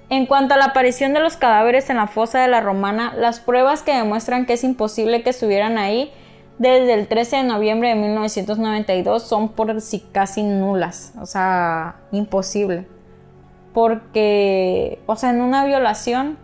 En 0.09 0.25
cuanto 0.25 0.55
a 0.55 0.57
la 0.57 0.65
aparición 0.65 1.13
de 1.13 1.21
los 1.21 1.37
cadáveres 1.37 1.89
en 1.89 1.95
la 1.95 2.07
fosa 2.07 2.41
de 2.41 2.49
la 2.49 2.59
Romana, 2.59 3.13
las 3.15 3.39
pruebas 3.39 3.81
que 3.81 3.95
demuestran 3.95 4.45
que 4.45 4.53
es 4.53 4.65
imposible 4.65 5.23
que 5.23 5.29
estuvieran 5.29 5.77
ahí 5.77 6.11
desde 6.57 6.93
el 6.93 7.07
13 7.07 7.37
de 7.37 7.43
noviembre 7.43 7.89
de 7.89 7.95
1992 7.95 9.23
son 9.23 9.49
por 9.49 9.81
si 9.81 9.99
casi 9.99 10.41
nulas, 10.43 11.13
o 11.19 11.25
sea, 11.25 11.97
imposible. 12.11 12.87
Porque, 13.73 15.01
o 15.05 15.17
sea, 15.17 15.31
en 15.31 15.41
una 15.41 15.65
violación 15.65 16.37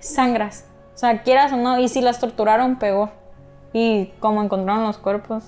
sangras, 0.00 0.66
o 0.94 0.98
sea, 0.98 1.22
quieras 1.22 1.52
o 1.52 1.56
no, 1.56 1.78
y 1.78 1.88
si 1.88 2.00
las 2.00 2.18
torturaron, 2.18 2.76
peor. 2.78 3.10
Y 3.72 4.06
como 4.18 4.42
encontraron 4.42 4.84
los 4.84 4.98
cuerpos. 4.98 5.44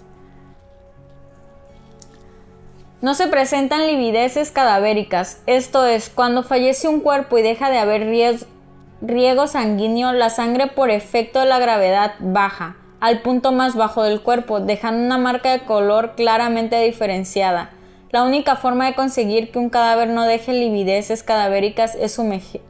No 3.02 3.14
se 3.14 3.26
presentan 3.26 3.86
livideces 3.86 4.52
cadavéricas, 4.52 5.42
esto 5.46 5.86
es, 5.86 6.08
cuando 6.08 6.42
fallece 6.44 6.88
un 6.88 7.00
cuerpo 7.00 7.36
y 7.36 7.42
deja 7.42 7.68
de 7.68 7.78
haber 7.78 8.08
riego 9.00 9.46
sanguíneo, 9.46 10.12
la 10.12 10.30
sangre 10.30 10.68
por 10.68 10.90
efecto 10.90 11.40
de 11.40 11.46
la 11.46 11.58
gravedad 11.58 12.14
baja 12.20 12.76
al 13.06 13.20
punto 13.20 13.52
más 13.52 13.76
bajo 13.76 14.02
del 14.02 14.20
cuerpo, 14.20 14.58
dejando 14.58 15.04
una 15.04 15.16
marca 15.16 15.52
de 15.52 15.60
color 15.60 16.16
claramente 16.16 16.80
diferenciada. 16.80 17.70
La 18.10 18.24
única 18.24 18.56
forma 18.56 18.86
de 18.86 18.96
conseguir 18.96 19.52
que 19.52 19.60
un 19.60 19.70
cadáver 19.70 20.08
no 20.08 20.24
deje 20.24 20.52
livideces 20.52 21.22
cadavéricas 21.22 21.94
es 21.94 22.20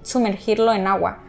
sumergirlo 0.02 0.74
en 0.74 0.88
agua. 0.88 1.20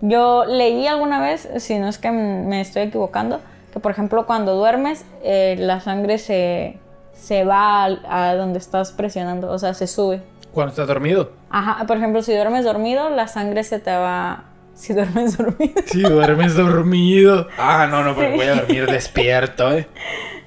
Yo 0.00 0.46
leí 0.46 0.86
alguna 0.86 1.20
vez, 1.20 1.46
si 1.58 1.78
no 1.78 1.88
es 1.88 1.98
que 1.98 2.10
me 2.10 2.62
estoy 2.62 2.84
equivocando, 2.84 3.40
que 3.70 3.80
por 3.80 3.92
ejemplo 3.92 4.24
cuando 4.24 4.54
duermes 4.54 5.04
eh, 5.22 5.56
la 5.58 5.80
sangre 5.80 6.16
se, 6.16 6.78
se 7.12 7.44
va 7.44 7.84
a, 7.84 8.34
donde 8.34 8.58
estás 8.58 8.92
presionando, 8.92 9.50
o 9.50 9.58
sea, 9.58 9.74
se 9.74 9.86
sube. 9.86 10.22
Cuando 10.54 10.70
estás 10.70 10.88
dormido. 10.88 11.32
Ajá, 11.50 11.84
por 11.86 11.98
ejemplo, 11.98 12.22
si 12.22 12.32
duermes 12.32 12.64
dormido, 12.64 13.10
la 13.10 13.28
sangre 13.28 13.62
se 13.62 13.78
te 13.78 13.94
va 13.94 14.44
si 14.74 14.92
duermes 14.92 15.36
dormido. 15.36 15.82
Si 15.86 16.02
duermes 16.02 16.54
dormido. 16.54 17.48
Ah, 17.58 17.86
no, 17.90 18.02
no, 18.02 18.14
porque 18.14 18.34
voy 18.34 18.46
a 18.46 18.56
dormir 18.56 18.86
despierto, 18.86 19.72
¿eh? 19.72 19.88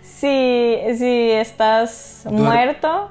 Si, 0.01 0.77
si 0.97 1.31
estás 1.31 2.23
muerto, 2.29 3.09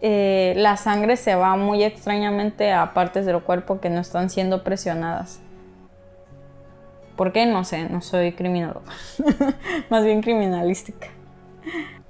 eh, 0.00 0.54
la 0.56 0.76
sangre 0.76 1.16
se 1.16 1.34
va 1.34 1.56
muy 1.56 1.84
extrañamente 1.84 2.72
a 2.72 2.92
partes 2.92 3.24
del 3.24 3.40
cuerpo 3.40 3.80
que 3.80 3.88
no 3.88 4.00
están 4.00 4.30
siendo 4.30 4.64
presionadas. 4.64 5.40
¿Por 7.16 7.32
qué? 7.32 7.46
No 7.46 7.64
sé, 7.64 7.88
no 7.88 8.00
soy 8.00 8.32
criminólogo. 8.32 8.82
Más 9.90 10.04
bien 10.04 10.22
criminalística. 10.22 11.08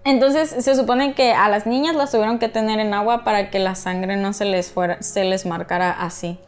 Entonces 0.05 0.51
se 0.51 0.75
supone 0.75 1.15
que 1.15 1.33
a 1.33 1.49
las 1.49 1.67
niñas 1.67 1.95
las 1.95 2.11
tuvieron 2.11 2.39
que 2.39 2.49
tener 2.49 2.81
en 2.81 2.95
agua 2.95 3.25
para 3.25 3.51
que 3.51 3.59
la 3.59 3.75
sangre 3.75 4.17
no 4.17 4.33
se 4.33 4.47
les 4.47 4.73
fuera, 4.73 5.03
se 5.03 5.25
les 5.25 5.45
marcara 5.45 5.91
así. 5.91 6.39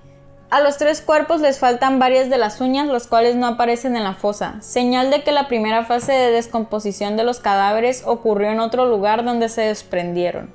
A 0.54 0.60
los 0.60 0.78
tres 0.78 1.00
cuerpos 1.00 1.40
les 1.40 1.58
faltan 1.58 1.98
varias 1.98 2.30
de 2.30 2.38
las 2.38 2.60
uñas, 2.60 2.86
las 2.86 3.08
cuales 3.08 3.34
no 3.34 3.48
aparecen 3.48 3.96
en 3.96 4.04
la 4.04 4.14
fosa, 4.14 4.54
señal 4.60 5.10
de 5.10 5.24
que 5.24 5.32
la 5.32 5.48
primera 5.48 5.84
fase 5.84 6.12
de 6.12 6.30
descomposición 6.30 7.16
de 7.16 7.24
los 7.24 7.40
cadáveres 7.40 8.04
ocurrió 8.06 8.52
en 8.52 8.60
otro 8.60 8.86
lugar 8.86 9.24
donde 9.24 9.48
se 9.48 9.62
desprendieron. 9.62 10.52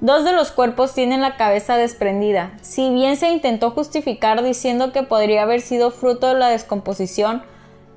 Dos 0.00 0.24
de 0.24 0.32
los 0.32 0.50
cuerpos 0.50 0.94
tienen 0.94 1.20
la 1.20 1.36
cabeza 1.36 1.76
desprendida. 1.76 2.52
Si 2.62 2.88
bien 2.88 3.18
se 3.18 3.28
intentó 3.28 3.70
justificar 3.70 4.42
diciendo 4.42 4.92
que 4.92 5.02
podría 5.02 5.42
haber 5.42 5.60
sido 5.60 5.90
fruto 5.90 6.28
de 6.28 6.36
la 6.36 6.48
descomposición, 6.48 7.42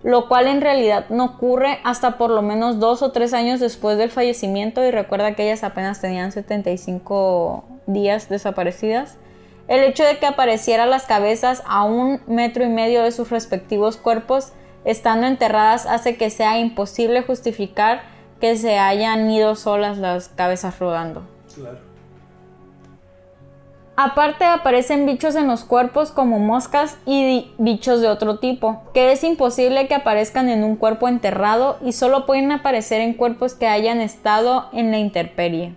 lo 0.03 0.27
cual 0.27 0.47
en 0.47 0.59
realidad 0.59 1.05
no 1.07 1.23
ocurre 1.23 1.79
hasta 1.85 2.17
por 2.17 2.29
lo 2.29 2.41
menos 2.41 2.81
dos 2.81 3.01
o 3.03 3.13
tres 3.13 3.33
años 3.33 3.61
después 3.61 3.97
del 3.97 4.11
fallecimiento 4.11 4.83
y 4.83 4.91
recuerda 4.91 5.33
que 5.33 5.45
ellas 5.45 5.63
apenas 5.63 6.01
tenían 6.01 6.33
75 6.33 7.63
días 7.87 8.27
desaparecidas. 8.27 9.17
El 9.67 9.83
hecho 9.83 10.03
de 10.03 10.17
que 10.17 10.25
aparecieran 10.25 10.89
las 10.89 11.05
cabezas 11.05 11.63
a 11.65 11.83
un 11.83 12.21
metro 12.27 12.63
y 12.63 12.69
medio 12.69 13.03
de 13.03 13.11
sus 13.11 13.29
respectivos 13.29 13.97
cuerpos 13.97 14.51
estando 14.85 15.27
enterradas 15.27 15.85
hace 15.85 16.17
que 16.17 16.29
sea 16.29 16.59
imposible 16.59 17.21
justificar 17.21 18.03
que 18.41 18.57
se 18.57 18.77
hayan 18.77 19.29
ido 19.31 19.55
solas 19.55 19.97
las 19.97 20.27
cabezas 20.27 20.79
rodando. 20.79 21.23
Claro. 21.55 21.93
Aparte 23.95 24.43
aparecen 24.43 25.05
bichos 25.05 25.35
en 25.35 25.47
los 25.47 25.63
cuerpos 25.63 26.11
como 26.11 26.39
moscas 26.39 26.97
y 27.05 27.51
bichos 27.59 28.01
de 28.01 28.07
otro 28.07 28.39
tipo, 28.39 28.81
que 28.91 29.11
es 29.11 29.23
imposible 29.23 29.87
que 29.87 29.93
aparezcan 29.93 30.49
en 30.49 30.63
un 30.63 30.77
cuerpo 30.77 31.07
enterrado 31.07 31.77
y 31.79 31.91
solo 31.91 32.25
pueden 32.25 32.51
aparecer 32.51 33.01
en 33.01 33.13
cuerpos 33.13 33.53
que 33.53 33.67
hayan 33.67 34.01
estado 34.01 34.67
en 34.73 34.89
la 34.89 34.97
intemperie. 34.97 35.75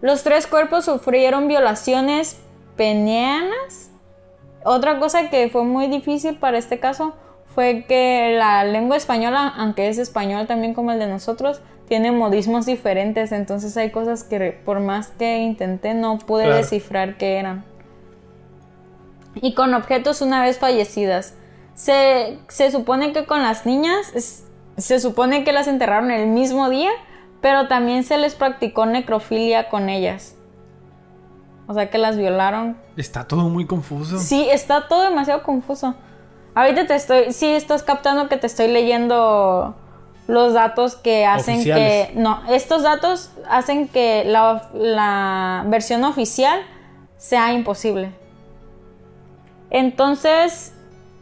Los 0.00 0.22
tres 0.22 0.46
cuerpos 0.46 0.86
sufrieron 0.86 1.46
violaciones 1.46 2.38
penianas. 2.76 3.90
Otra 4.64 4.98
cosa 4.98 5.30
que 5.30 5.48
fue 5.48 5.64
muy 5.64 5.88
difícil 5.88 6.36
para 6.36 6.58
este 6.58 6.80
caso 6.80 7.14
fue 7.54 7.84
que 7.86 8.34
la 8.36 8.64
lengua 8.64 8.96
española, 8.96 9.52
aunque 9.56 9.88
es 9.88 9.98
español 9.98 10.46
también 10.46 10.74
como 10.74 10.90
el 10.90 10.98
de 10.98 11.06
nosotros, 11.06 11.60
tiene 11.86 12.12
modismos 12.12 12.66
diferentes, 12.66 13.30
entonces 13.30 13.76
hay 13.76 13.90
cosas 13.90 14.24
que 14.24 14.58
por 14.64 14.80
más 14.80 15.08
que 15.08 15.38
intenté 15.38 15.94
no 15.94 16.18
pude 16.18 16.50
descifrar 16.50 17.16
qué 17.16 17.36
eran. 17.36 17.64
Y 19.36 19.54
con 19.54 19.74
objetos 19.74 20.22
una 20.22 20.42
vez 20.42 20.58
fallecidas. 20.58 21.34
Se, 21.74 22.38
se 22.48 22.70
supone 22.70 23.12
que 23.12 23.26
con 23.26 23.42
las 23.42 23.66
niñas, 23.66 24.48
se 24.76 25.00
supone 25.00 25.44
que 25.44 25.52
las 25.52 25.66
enterraron 25.66 26.10
el 26.10 26.28
mismo 26.28 26.70
día, 26.70 26.90
pero 27.40 27.68
también 27.68 28.04
se 28.04 28.16
les 28.16 28.34
practicó 28.34 28.86
necrofilia 28.86 29.68
con 29.68 29.88
ellas. 29.88 30.36
O 31.66 31.74
sea 31.74 31.90
que 31.90 31.98
las 31.98 32.16
violaron. 32.16 32.76
Está 32.96 33.26
todo 33.26 33.48
muy 33.48 33.66
confuso. 33.66 34.18
Sí, 34.18 34.46
está 34.50 34.86
todo 34.88 35.02
demasiado 35.02 35.42
confuso. 35.42 35.94
Ahorita 36.54 36.86
te 36.86 36.94
estoy, 36.94 37.32
sí 37.32 37.46
estás 37.46 37.82
captando 37.82 38.28
que 38.28 38.36
te 38.36 38.46
estoy 38.46 38.68
leyendo 38.68 39.74
los 40.26 40.54
datos 40.54 40.96
que 40.96 41.26
hacen 41.26 41.64
que... 41.64 42.12
No, 42.14 42.42
estos 42.48 42.82
datos 42.82 43.30
hacen 43.48 43.88
que 43.88 44.24
la, 44.24 45.64
versión 45.66 46.04
oficial 46.04 46.60
sea 47.16 47.52
imposible. 47.52 48.12
Entonces, 49.70 50.72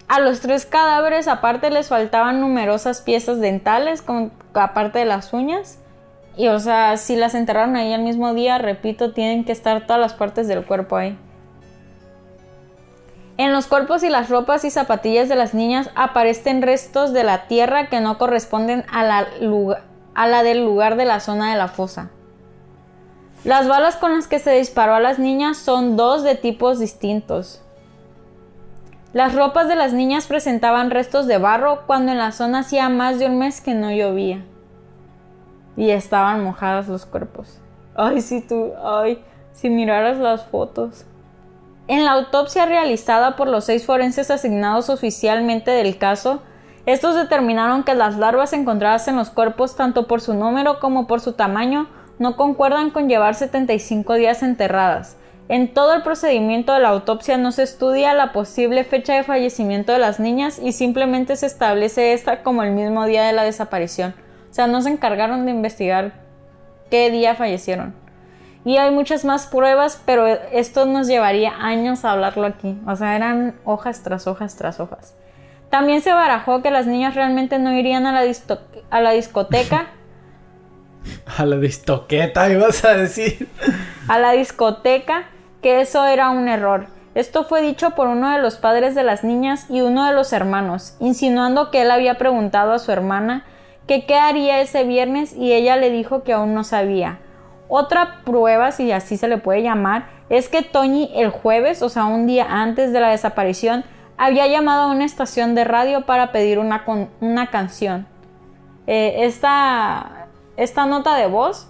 a 0.08 0.20
los 0.20 0.40
tres 0.40 0.66
cadáveres 0.66 1.28
aparte 1.28 1.70
les 1.70 1.88
faltaban 1.88 2.40
numerosas 2.40 3.00
piezas 3.00 3.40
dentales, 3.40 4.04
aparte 4.54 4.98
de 4.98 5.04
las 5.06 5.32
uñas. 5.32 5.78
Y 6.36 6.48
o 6.48 6.58
sea, 6.58 6.96
si 6.96 7.16
las 7.16 7.34
enterraron 7.34 7.76
ahí 7.76 7.92
el 7.92 8.02
mismo 8.02 8.32
día, 8.32 8.58
repito, 8.58 9.12
tienen 9.12 9.44
que 9.44 9.52
estar 9.52 9.86
todas 9.86 10.00
las 10.00 10.14
partes 10.14 10.48
del 10.48 10.64
cuerpo 10.64 10.96
ahí. 10.96 11.18
En 13.38 13.52
los 13.52 13.66
cuerpos 13.66 14.02
y 14.02 14.08
las 14.08 14.28
ropas 14.28 14.64
y 14.64 14.70
zapatillas 14.70 15.28
de 15.28 15.36
las 15.36 15.54
niñas 15.54 15.90
aparecen 15.94 16.62
restos 16.62 17.12
de 17.12 17.24
la 17.24 17.46
tierra 17.48 17.88
que 17.88 18.00
no 18.00 18.18
corresponden 18.18 18.84
a 18.92 19.02
la, 19.02 19.26
a 20.14 20.26
la 20.26 20.42
del 20.42 20.64
lugar 20.64 20.96
de 20.96 21.04
la 21.04 21.20
zona 21.20 21.50
de 21.50 21.58
la 21.58 21.68
fosa. 21.68 22.10
Las 23.44 23.66
balas 23.66 23.96
con 23.96 24.14
las 24.14 24.28
que 24.28 24.38
se 24.38 24.52
disparó 24.52 24.94
a 24.94 25.00
las 25.00 25.18
niñas 25.18 25.56
son 25.56 25.96
dos 25.96 26.22
de 26.22 26.36
tipos 26.36 26.78
distintos. 26.78 27.60
Las 29.12 29.34
ropas 29.34 29.66
de 29.66 29.76
las 29.76 29.92
niñas 29.92 30.26
presentaban 30.26 30.90
restos 30.90 31.26
de 31.26 31.38
barro 31.38 31.82
cuando 31.86 32.12
en 32.12 32.18
la 32.18 32.32
zona 32.32 32.60
hacía 32.60 32.88
más 32.88 33.18
de 33.18 33.26
un 33.26 33.38
mes 33.38 33.60
que 33.60 33.74
no 33.74 33.90
llovía. 33.90 34.44
Y 35.76 35.90
estaban 35.90 36.44
mojadas 36.44 36.88
los 36.88 37.06
cuerpos. 37.06 37.60
Ay, 37.94 38.20
si 38.20 38.40
tú, 38.40 38.72
ay, 38.82 39.22
si 39.52 39.70
miraras 39.70 40.18
las 40.18 40.44
fotos. 40.46 41.04
En 41.88 42.04
la 42.04 42.12
autopsia 42.12 42.66
realizada 42.66 43.36
por 43.36 43.48
los 43.48 43.64
seis 43.64 43.84
forenses 43.84 44.30
asignados 44.30 44.88
oficialmente 44.88 45.70
del 45.70 45.98
caso, 45.98 46.42
estos 46.86 47.14
determinaron 47.14 47.84
que 47.84 47.94
las 47.94 48.16
larvas 48.16 48.52
encontradas 48.52 49.06
en 49.08 49.16
los 49.16 49.30
cuerpos, 49.30 49.76
tanto 49.76 50.06
por 50.06 50.20
su 50.20 50.34
número 50.34 50.80
como 50.80 51.06
por 51.06 51.20
su 51.20 51.32
tamaño, 51.32 51.88
no 52.18 52.36
concuerdan 52.36 52.90
con 52.90 53.08
llevar 53.08 53.34
75 53.34 54.14
días 54.14 54.42
enterradas. 54.42 55.16
En 55.48 55.74
todo 55.74 55.92
el 55.94 56.02
procedimiento 56.02 56.72
de 56.72 56.80
la 56.80 56.88
autopsia 56.88 57.36
no 57.36 57.52
se 57.52 57.64
estudia 57.64 58.14
la 58.14 58.32
posible 58.32 58.84
fecha 58.84 59.14
de 59.14 59.24
fallecimiento 59.24 59.92
de 59.92 59.98
las 59.98 60.18
niñas 60.18 60.58
y 60.58 60.72
simplemente 60.72 61.36
se 61.36 61.46
establece 61.46 62.12
esta 62.12 62.42
como 62.42 62.62
el 62.62 62.70
mismo 62.70 63.04
día 63.06 63.24
de 63.24 63.32
la 63.32 63.42
desaparición. 63.42 64.14
O 64.52 64.54
sea, 64.54 64.66
no 64.66 64.82
se 64.82 64.90
encargaron 64.90 65.46
de 65.46 65.50
investigar 65.50 66.12
qué 66.90 67.10
día 67.10 67.34
fallecieron. 67.34 67.94
Y 68.66 68.76
hay 68.76 68.90
muchas 68.90 69.24
más 69.24 69.46
pruebas, 69.46 70.02
pero 70.04 70.26
esto 70.26 70.84
nos 70.84 71.06
llevaría 71.06 71.54
años 71.56 72.04
a 72.04 72.12
hablarlo 72.12 72.44
aquí. 72.44 72.78
O 72.86 72.94
sea, 72.94 73.16
eran 73.16 73.54
hojas 73.64 74.02
tras 74.02 74.26
hojas 74.26 74.54
tras 74.56 74.78
hojas. 74.78 75.14
También 75.70 76.02
se 76.02 76.12
barajó 76.12 76.60
que 76.60 76.70
las 76.70 76.86
niñas 76.86 77.14
realmente 77.14 77.58
no 77.58 77.72
irían 77.72 78.04
a 78.04 78.12
la, 78.12 78.30
a 78.90 79.00
la 79.00 79.12
discoteca. 79.12 79.86
a 81.38 81.46
la 81.46 81.56
discoteca, 81.56 82.50
ibas 82.50 82.84
a 82.84 82.92
decir. 82.92 83.48
a 84.06 84.18
la 84.18 84.32
discoteca, 84.32 85.24
que 85.62 85.80
eso 85.80 86.04
era 86.04 86.28
un 86.28 86.46
error. 86.46 86.88
Esto 87.14 87.44
fue 87.44 87.62
dicho 87.62 87.92
por 87.92 88.06
uno 88.06 88.30
de 88.30 88.38
los 88.38 88.56
padres 88.56 88.94
de 88.94 89.02
las 89.02 89.24
niñas 89.24 89.64
y 89.70 89.80
uno 89.80 90.06
de 90.06 90.12
los 90.12 90.34
hermanos, 90.34 90.94
insinuando 91.00 91.70
que 91.70 91.80
él 91.80 91.90
había 91.90 92.18
preguntado 92.18 92.74
a 92.74 92.78
su 92.78 92.92
hermana 92.92 93.46
que 93.92 94.06
qué 94.06 94.14
haría 94.14 94.60
ese 94.60 94.84
viernes 94.84 95.34
y 95.36 95.52
ella 95.52 95.76
le 95.76 95.90
dijo 95.90 96.22
que 96.22 96.32
aún 96.32 96.54
no 96.54 96.64
sabía. 96.64 97.18
Otra 97.68 98.22
prueba, 98.24 98.72
si 98.72 98.90
así 98.90 99.18
se 99.18 99.28
le 99.28 99.36
puede 99.36 99.62
llamar, 99.62 100.06
es 100.30 100.48
que 100.48 100.62
Toñi 100.62 101.10
el 101.14 101.28
jueves, 101.28 101.82
o 101.82 101.90
sea, 101.90 102.06
un 102.06 102.26
día 102.26 102.46
antes 102.48 102.92
de 102.92 103.00
la 103.00 103.10
desaparición, 103.10 103.84
había 104.16 104.46
llamado 104.46 104.84
a 104.84 104.90
una 104.90 105.04
estación 105.04 105.54
de 105.54 105.64
radio 105.64 106.06
para 106.06 106.32
pedir 106.32 106.58
una, 106.58 106.84
una 107.20 107.48
canción. 107.48 108.06
Eh, 108.86 109.24
esta, 109.24 110.28
esta 110.56 110.86
nota 110.86 111.14
de 111.14 111.26
voz 111.26 111.68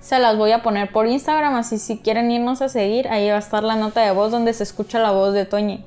se 0.00 0.18
las 0.18 0.36
voy 0.36 0.52
a 0.52 0.62
poner 0.62 0.92
por 0.92 1.06
Instagram, 1.06 1.54
así 1.54 1.78
si 1.78 1.98
quieren 1.98 2.30
irnos 2.30 2.60
a 2.60 2.68
seguir, 2.68 3.08
ahí 3.08 3.30
va 3.30 3.36
a 3.36 3.38
estar 3.38 3.64
la 3.64 3.76
nota 3.76 4.02
de 4.02 4.10
voz 4.10 4.30
donde 4.30 4.52
se 4.52 4.62
escucha 4.62 4.98
la 4.98 5.12
voz 5.12 5.32
de 5.32 5.46
Toñi, 5.46 5.86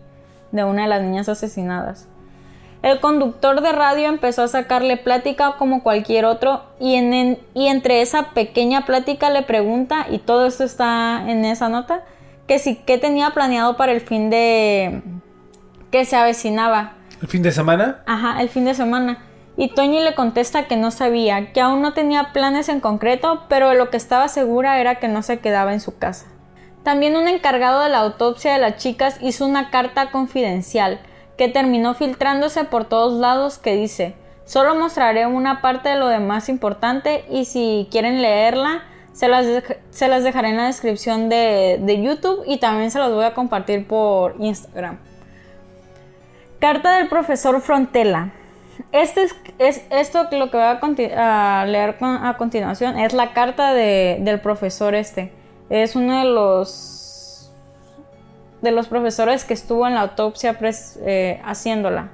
de 0.51 0.63
una 0.63 0.83
de 0.83 0.87
las 0.87 1.03
niñas 1.03 1.29
asesinadas. 1.29 2.07
El 2.83 2.99
conductor 2.99 3.61
de 3.61 3.71
radio 3.71 4.07
empezó 4.07 4.43
a 4.43 4.47
sacarle 4.47 4.97
plática 4.97 5.55
como 5.57 5.81
cualquier 5.81 6.25
otro 6.25 6.63
y, 6.79 6.95
en, 6.95 7.39
y 7.53 7.67
entre 7.67 8.01
esa 8.01 8.31
pequeña 8.31 8.85
plática 8.85 9.29
le 9.29 9.41
pregunta, 9.41 10.05
y 10.09 10.19
todo 10.19 10.45
esto 10.45 10.63
está 10.63 11.23
en 11.27 11.43
esa 11.43 11.69
nota, 11.69 12.03
que 12.47 12.59
si 12.59 12.75
qué 12.75 12.97
tenía 12.97 13.31
planeado 13.31 13.77
para 13.77 13.91
el 13.91 14.01
fin 14.01 14.29
de, 14.29 15.01
que 15.91 16.05
se 16.05 16.15
avecinaba. 16.15 16.93
¿El 17.21 17.27
fin 17.27 17.41
de 17.41 17.51
semana? 17.51 18.03
Ajá, 18.05 18.41
el 18.41 18.49
fin 18.49 18.65
de 18.65 18.75
semana. 18.75 19.23
Y 19.57 19.69
Toñi 19.69 20.01
le 20.01 20.13
contesta 20.13 20.67
que 20.67 20.77
no 20.77 20.91
sabía, 20.91 21.51
que 21.51 21.61
aún 21.61 21.81
no 21.81 21.93
tenía 21.93 22.31
planes 22.31 22.69
en 22.69 22.79
concreto, 22.79 23.43
pero 23.49 23.73
lo 23.73 23.89
que 23.89 23.97
estaba 23.97 24.27
segura 24.27 24.79
era 24.79 24.95
que 24.95 25.07
no 25.07 25.23
se 25.23 25.39
quedaba 25.39 25.73
en 25.73 25.81
su 25.81 25.97
casa. 25.97 26.27
También 26.83 27.17
un 27.17 27.27
encargado 27.27 27.81
de 27.81 27.89
la 27.89 27.97
autopsia 27.97 28.53
de 28.53 28.59
las 28.59 28.77
chicas 28.77 29.17
hizo 29.19 29.45
una 29.45 29.71
carta 29.71 30.11
confidencial 30.11 30.99
que 31.37 31.47
terminó 31.47 31.93
filtrándose 31.93 32.63
por 32.63 32.85
todos 32.85 33.19
lados 33.19 33.57
que 33.57 33.75
dice, 33.75 34.15
solo 34.45 34.75
mostraré 34.75 35.27
una 35.27 35.61
parte 35.61 35.89
de 35.89 35.95
lo 35.95 36.07
de 36.07 36.19
más 36.19 36.49
importante 36.49 37.25
y 37.29 37.45
si 37.45 37.87
quieren 37.91 38.21
leerla, 38.21 38.83
se 39.13 39.27
las, 39.27 39.45
se 39.89 40.07
las 40.07 40.23
dejaré 40.23 40.49
en 40.49 40.57
la 40.57 40.65
descripción 40.67 41.29
de, 41.29 41.79
de 41.81 42.01
YouTube 42.01 42.43
y 42.45 42.57
también 42.57 42.91
se 42.91 42.99
las 42.99 43.11
voy 43.11 43.25
a 43.25 43.33
compartir 43.33 43.87
por 43.87 44.35
Instagram. 44.39 44.99
Carta 46.59 46.97
del 46.97 47.07
profesor 47.07 47.61
Frontela. 47.61 48.31
Este 48.91 49.27
es, 49.59 49.83
esto 49.89 50.27
lo 50.31 50.49
que 50.49 50.57
voy 50.57 51.11
a, 51.15 51.65
leer 51.67 51.97
a 52.01 52.35
continuación 52.37 52.97
es 52.97 53.13
la 53.13 53.33
carta 53.33 53.73
del 53.73 54.39
profesor 54.39 54.95
este. 54.95 55.31
Es 55.69 55.95
uno 55.95 56.19
de 56.19 56.25
los 56.25 56.96
de 58.67 58.75
los 58.75 58.87
profesores 58.87 59.45
que 59.45 59.53
estuvo 59.53 59.87
en 59.87 59.95
la 59.95 60.01
autopsia 60.01 60.57
eh, 60.61 61.41
haciéndola. 61.43 62.09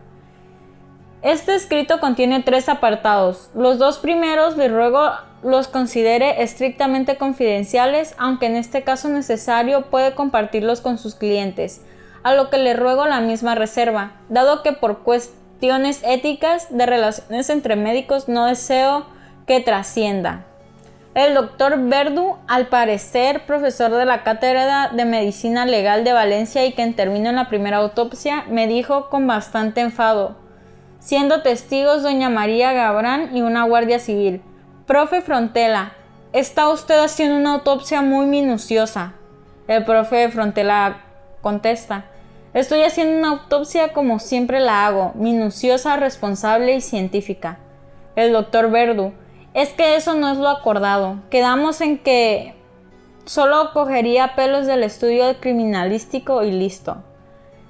Este 1.23 1.55
escrito 1.55 1.99
contiene 1.99 2.43
tres 2.43 2.69
apartados. 2.69 3.49
Los 3.55 3.79
dos 3.79 3.97
primeros 3.97 4.57
le 4.57 4.67
ruego 4.67 5.11
los 5.41 5.67
considere 5.67 6.43
estrictamente 6.43 7.17
confidenciales, 7.17 8.15
aunque 8.17 8.45
en 8.45 8.55
este 8.55 8.83
caso 8.83 9.09
necesario 9.09 9.89
puede 9.89 10.15
compartirlos 10.15 10.81
con 10.81 10.97
sus 10.97 11.15
clientes 11.15 11.81
a 12.23 12.33
lo 12.33 12.49
que 12.49 12.57
le 12.57 12.73
ruego 12.73 13.05
la 13.05 13.19
misma 13.19 13.53
reserva, 13.55 14.13
dado 14.29 14.63
que 14.63 14.71
por 14.71 14.99
cuestiones 14.99 16.01
éticas 16.05 16.75
de 16.75 16.85
relaciones 16.85 17.49
entre 17.49 17.75
médicos 17.75 18.29
no 18.29 18.45
deseo 18.45 19.05
que 19.45 19.59
trascienda. 19.59 20.45
El 21.15 21.35
doctor 21.35 21.77
Verdu, 21.77 22.37
al 22.47 22.67
parecer 22.67 23.45
profesor 23.45 23.91
de 23.91 24.05
la 24.05 24.23
Cátedra 24.23 24.89
de 24.89 25.05
Medicina 25.05 25.67
Legal 25.67 26.03
de 26.03 26.11
Valencia 26.11 26.65
y 26.65 26.73
que 26.73 26.81
intervino 26.81 27.29
en 27.29 27.35
la 27.35 27.49
primera 27.49 27.77
autopsia, 27.77 28.45
me 28.49 28.65
dijo 28.65 29.09
con 29.09 29.27
bastante 29.27 29.81
enfado, 29.81 30.35
siendo 30.97 31.43
testigos 31.43 32.01
doña 32.01 32.31
María 32.31 32.73
Gabrán 32.73 33.37
y 33.37 33.43
una 33.43 33.63
guardia 33.65 33.99
civil. 33.99 34.41
Profe 34.87 35.21
Frontela, 35.21 35.93
está 36.31 36.69
usted 36.69 36.97
haciendo 36.97 37.37
una 37.37 37.53
autopsia 37.53 38.01
muy 38.01 38.25
minuciosa. 38.25 39.13
El 39.67 39.85
profe 39.85 40.29
Frontela 40.29 40.97
contesta, 41.41 42.05
Estoy 42.55 42.83
haciendo 42.83 43.17
una 43.17 43.29
autopsia 43.29 43.93
como 43.93 44.19
siempre 44.19 44.59
la 44.59 44.85
hago, 44.85 45.11
minuciosa, 45.15 45.97
responsable 45.97 46.75
y 46.75 46.81
científica. 46.81 47.57
El 48.15 48.31
doctor 48.31 48.69
Verdu, 48.69 49.13
es 49.53 49.69
que 49.69 49.95
eso 49.95 50.15
no 50.15 50.31
es 50.31 50.37
lo 50.37 50.49
acordado. 50.49 51.17
Quedamos 51.29 51.81
en 51.81 51.97
que 51.99 52.55
solo 53.25 53.71
cogería 53.73 54.35
pelos 54.35 54.65
del 54.65 54.83
estudio 54.83 55.39
criminalístico 55.39 56.43
y 56.43 56.51
listo. 56.51 57.03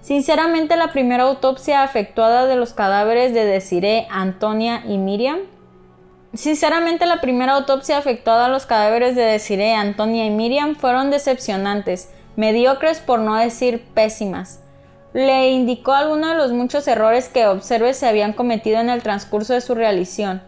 Sinceramente, 0.01 0.75
la 0.75 0.91
primera 0.91 1.23
autopsia 1.23 1.83
efectuada 1.83 2.45
de 2.45 2.55
los 2.55 2.73
cadáveres 2.73 3.33
de 3.33 3.45
Desiree, 3.45 4.07
Antonia 4.09 4.83
y 4.85 4.97
Miriam. 4.97 5.39
Sinceramente, 6.33 7.05
la 7.05 7.21
primera 7.21 7.53
autopsia 7.53 7.99
efectuada 7.99 8.47
a 8.47 8.49
los 8.49 8.65
cadáveres 8.65 9.15
de 9.15 9.21
Desiree, 9.21 9.75
Antonia 9.75 10.25
y 10.25 10.29
Miriam 10.29 10.75
fueron 10.75 11.11
decepcionantes, 11.11 12.11
mediocres 12.35 12.99
por 12.99 13.19
no 13.19 13.35
decir 13.35 13.85
pésimas 13.93 14.63
le 15.13 15.51
indicó 15.51 15.93
algunos 15.93 16.31
de 16.31 16.37
los 16.37 16.51
muchos 16.51 16.87
errores 16.87 17.29
que 17.29 17.45
observe 17.45 17.93
se 17.93 18.07
habían 18.07 18.33
cometido 18.33 18.79
en 18.79 18.89
el 18.89 19.03
transcurso 19.03 19.53
de 19.53 19.61
su 19.61 19.75
realización. 19.75 20.41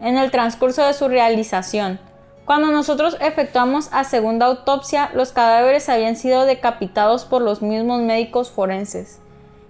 En 0.00 0.16
el 0.18 0.30
transcurso 0.30 0.84
de 0.84 0.94
su 0.94 1.08
realización. 1.08 1.98
Cuando 2.44 2.70
nosotros 2.70 3.16
efectuamos 3.20 3.88
a 3.92 4.04
segunda 4.04 4.46
autopsia, 4.46 5.10
los 5.14 5.32
cadáveres 5.32 5.88
habían 5.88 6.16
sido 6.16 6.44
decapitados 6.44 7.24
por 7.24 7.42
los 7.42 7.60
mismos 7.60 8.00
médicos 8.02 8.50
forenses 8.50 9.20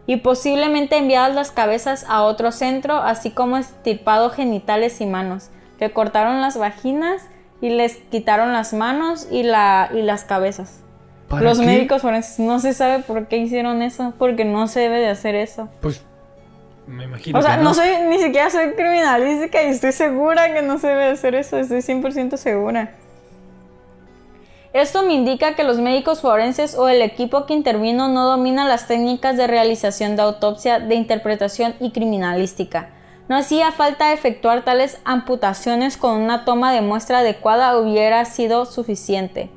y 0.07 0.19
posiblemente 0.19 0.97
enviadas 0.97 1.35
las 1.35 1.51
cabezas 1.51 2.05
a 2.09 2.23
otro 2.23 2.53
centro, 2.53 2.97
así 2.97 3.31
como 3.31 3.57
estirpado 3.57 4.31
genitales 4.31 5.01
y 5.01 5.07
manos. 5.07 5.51
Le 5.81 5.93
cortaron 5.93 6.41
las 6.41 6.59
vaginas 6.59 7.23
y 7.61 7.71
les 7.71 7.97
quitaron 7.97 8.53
las 8.53 8.73
manos 8.73 9.27
y, 9.31 9.43
la, 9.43 9.91
y 9.93 10.03
las 10.03 10.25
cabezas. 10.25 10.83
Los 11.41 11.59
médicos 11.59 12.03
forenses 12.03 12.39
no 12.39 12.61
se 12.61 12.73
sabe 12.73 13.03
por 13.03 13.27
qué 13.27 13.39
hicieron 13.39 13.83
eso, 13.83 14.15
porque 14.17 14.45
no 14.45 14.69
se 14.69 14.81
debe 14.81 15.01
de 15.01 15.09
hacer 15.09 15.35
eso. 15.35 15.69
Pues 15.81 16.05
me 16.87 17.05
imagino. 17.05 17.39
O 17.39 17.43
sea, 17.43 17.57
no. 17.57 17.75
soy, 17.75 17.89
ni 18.09 18.19
siquiera 18.19 18.51
soy 18.51 18.73
criminalística 18.73 19.63
y 19.63 19.69
estoy 19.69 19.93
segura 19.93 20.53
que 20.53 20.63
no 20.63 20.79
se 20.79 20.89
debe 20.89 21.05
de 21.05 21.11
hacer 21.11 21.35
eso, 21.35 21.59
estoy 21.59 21.79
100% 21.79 22.37
segura. 22.37 22.95
Esto 24.73 25.03
me 25.03 25.15
indica 25.15 25.55
que 25.55 25.65
los 25.65 25.79
médicos 25.79 26.21
forenses 26.21 26.75
o 26.75 26.89
el 26.89 27.01
equipo 27.01 27.47
que 27.47 27.55
intervino 27.55 28.09
no 28.09 28.27
domina 28.27 28.69
las 28.69 28.87
técnicas 28.87 29.37
de 29.37 29.47
realización 29.47 30.17
de 30.17 30.23
autopsia, 30.23 30.81
de 30.81 30.95
interpretación 30.95 31.75
y 31.81 31.93
criminalística. 31.93 32.91
No 33.29 33.37
hacía 33.37 33.73
falta 33.73 34.13
efectuar 34.13 34.65
tales 34.65 35.01
amputaciones 35.05 35.97
con 35.97 36.21
una 36.21 36.45
toma 36.45 36.73
de 36.73 36.83
muestra 36.83 37.21
adecuada 37.21 37.77
hubiera 37.79 38.25
sido 38.27 38.67
suficiente. 38.67 39.51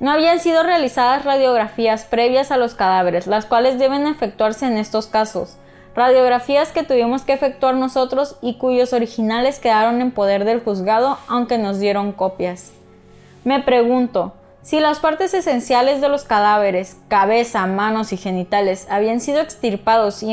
No 0.00 0.10
habían 0.10 0.38
sido 0.38 0.62
realizadas 0.62 1.24
radiografías 1.24 2.04
previas 2.04 2.50
a 2.50 2.58
los 2.58 2.74
cadáveres, 2.74 3.26
las 3.26 3.46
cuales 3.46 3.78
deben 3.78 4.06
efectuarse 4.06 4.66
en 4.66 4.76
estos 4.76 5.06
casos. 5.06 5.56
Radiografías 5.94 6.70
que 6.70 6.84
tuvimos 6.84 7.22
que 7.22 7.34
efectuar 7.34 7.74
nosotros 7.74 8.36
y 8.40 8.54
cuyos 8.54 8.92
originales 8.92 9.58
quedaron 9.58 10.00
en 10.00 10.10
poder 10.10 10.44
del 10.44 10.60
juzgado, 10.60 11.18
aunque 11.28 11.58
nos 11.58 11.78
dieron 11.80 12.12
copias. 12.12 12.72
Me 13.44 13.60
pregunto, 13.60 14.32
si 14.62 14.78
las 14.78 15.00
partes 15.00 15.34
esenciales 15.34 16.00
de 16.00 16.08
los 16.08 16.24
cadáveres, 16.24 16.96
cabeza, 17.08 17.66
manos 17.66 18.12
y 18.12 18.16
genitales, 18.16 18.86
habían 18.88 19.20
sido 19.20 19.40
extirpados 19.40 20.22
y, 20.22 20.30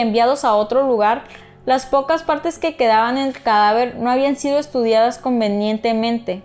enviados 0.00 0.44
a 0.44 0.54
otro 0.54 0.86
lugar, 0.86 1.22
las 1.66 1.86
pocas 1.86 2.22
partes 2.22 2.58
que 2.58 2.76
quedaban 2.76 3.16
en 3.16 3.28
el 3.28 3.40
cadáver 3.40 3.94
no 3.94 4.10
habían 4.10 4.36
sido 4.36 4.58
estudiadas 4.58 5.18
convenientemente. 5.18 6.42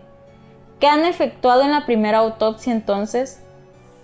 ¿Qué 0.80 0.88
han 0.88 1.04
efectuado 1.04 1.64
en 1.64 1.72
la 1.72 1.86
primera 1.86 2.20
autopsia 2.20 2.72
entonces? 2.72 3.42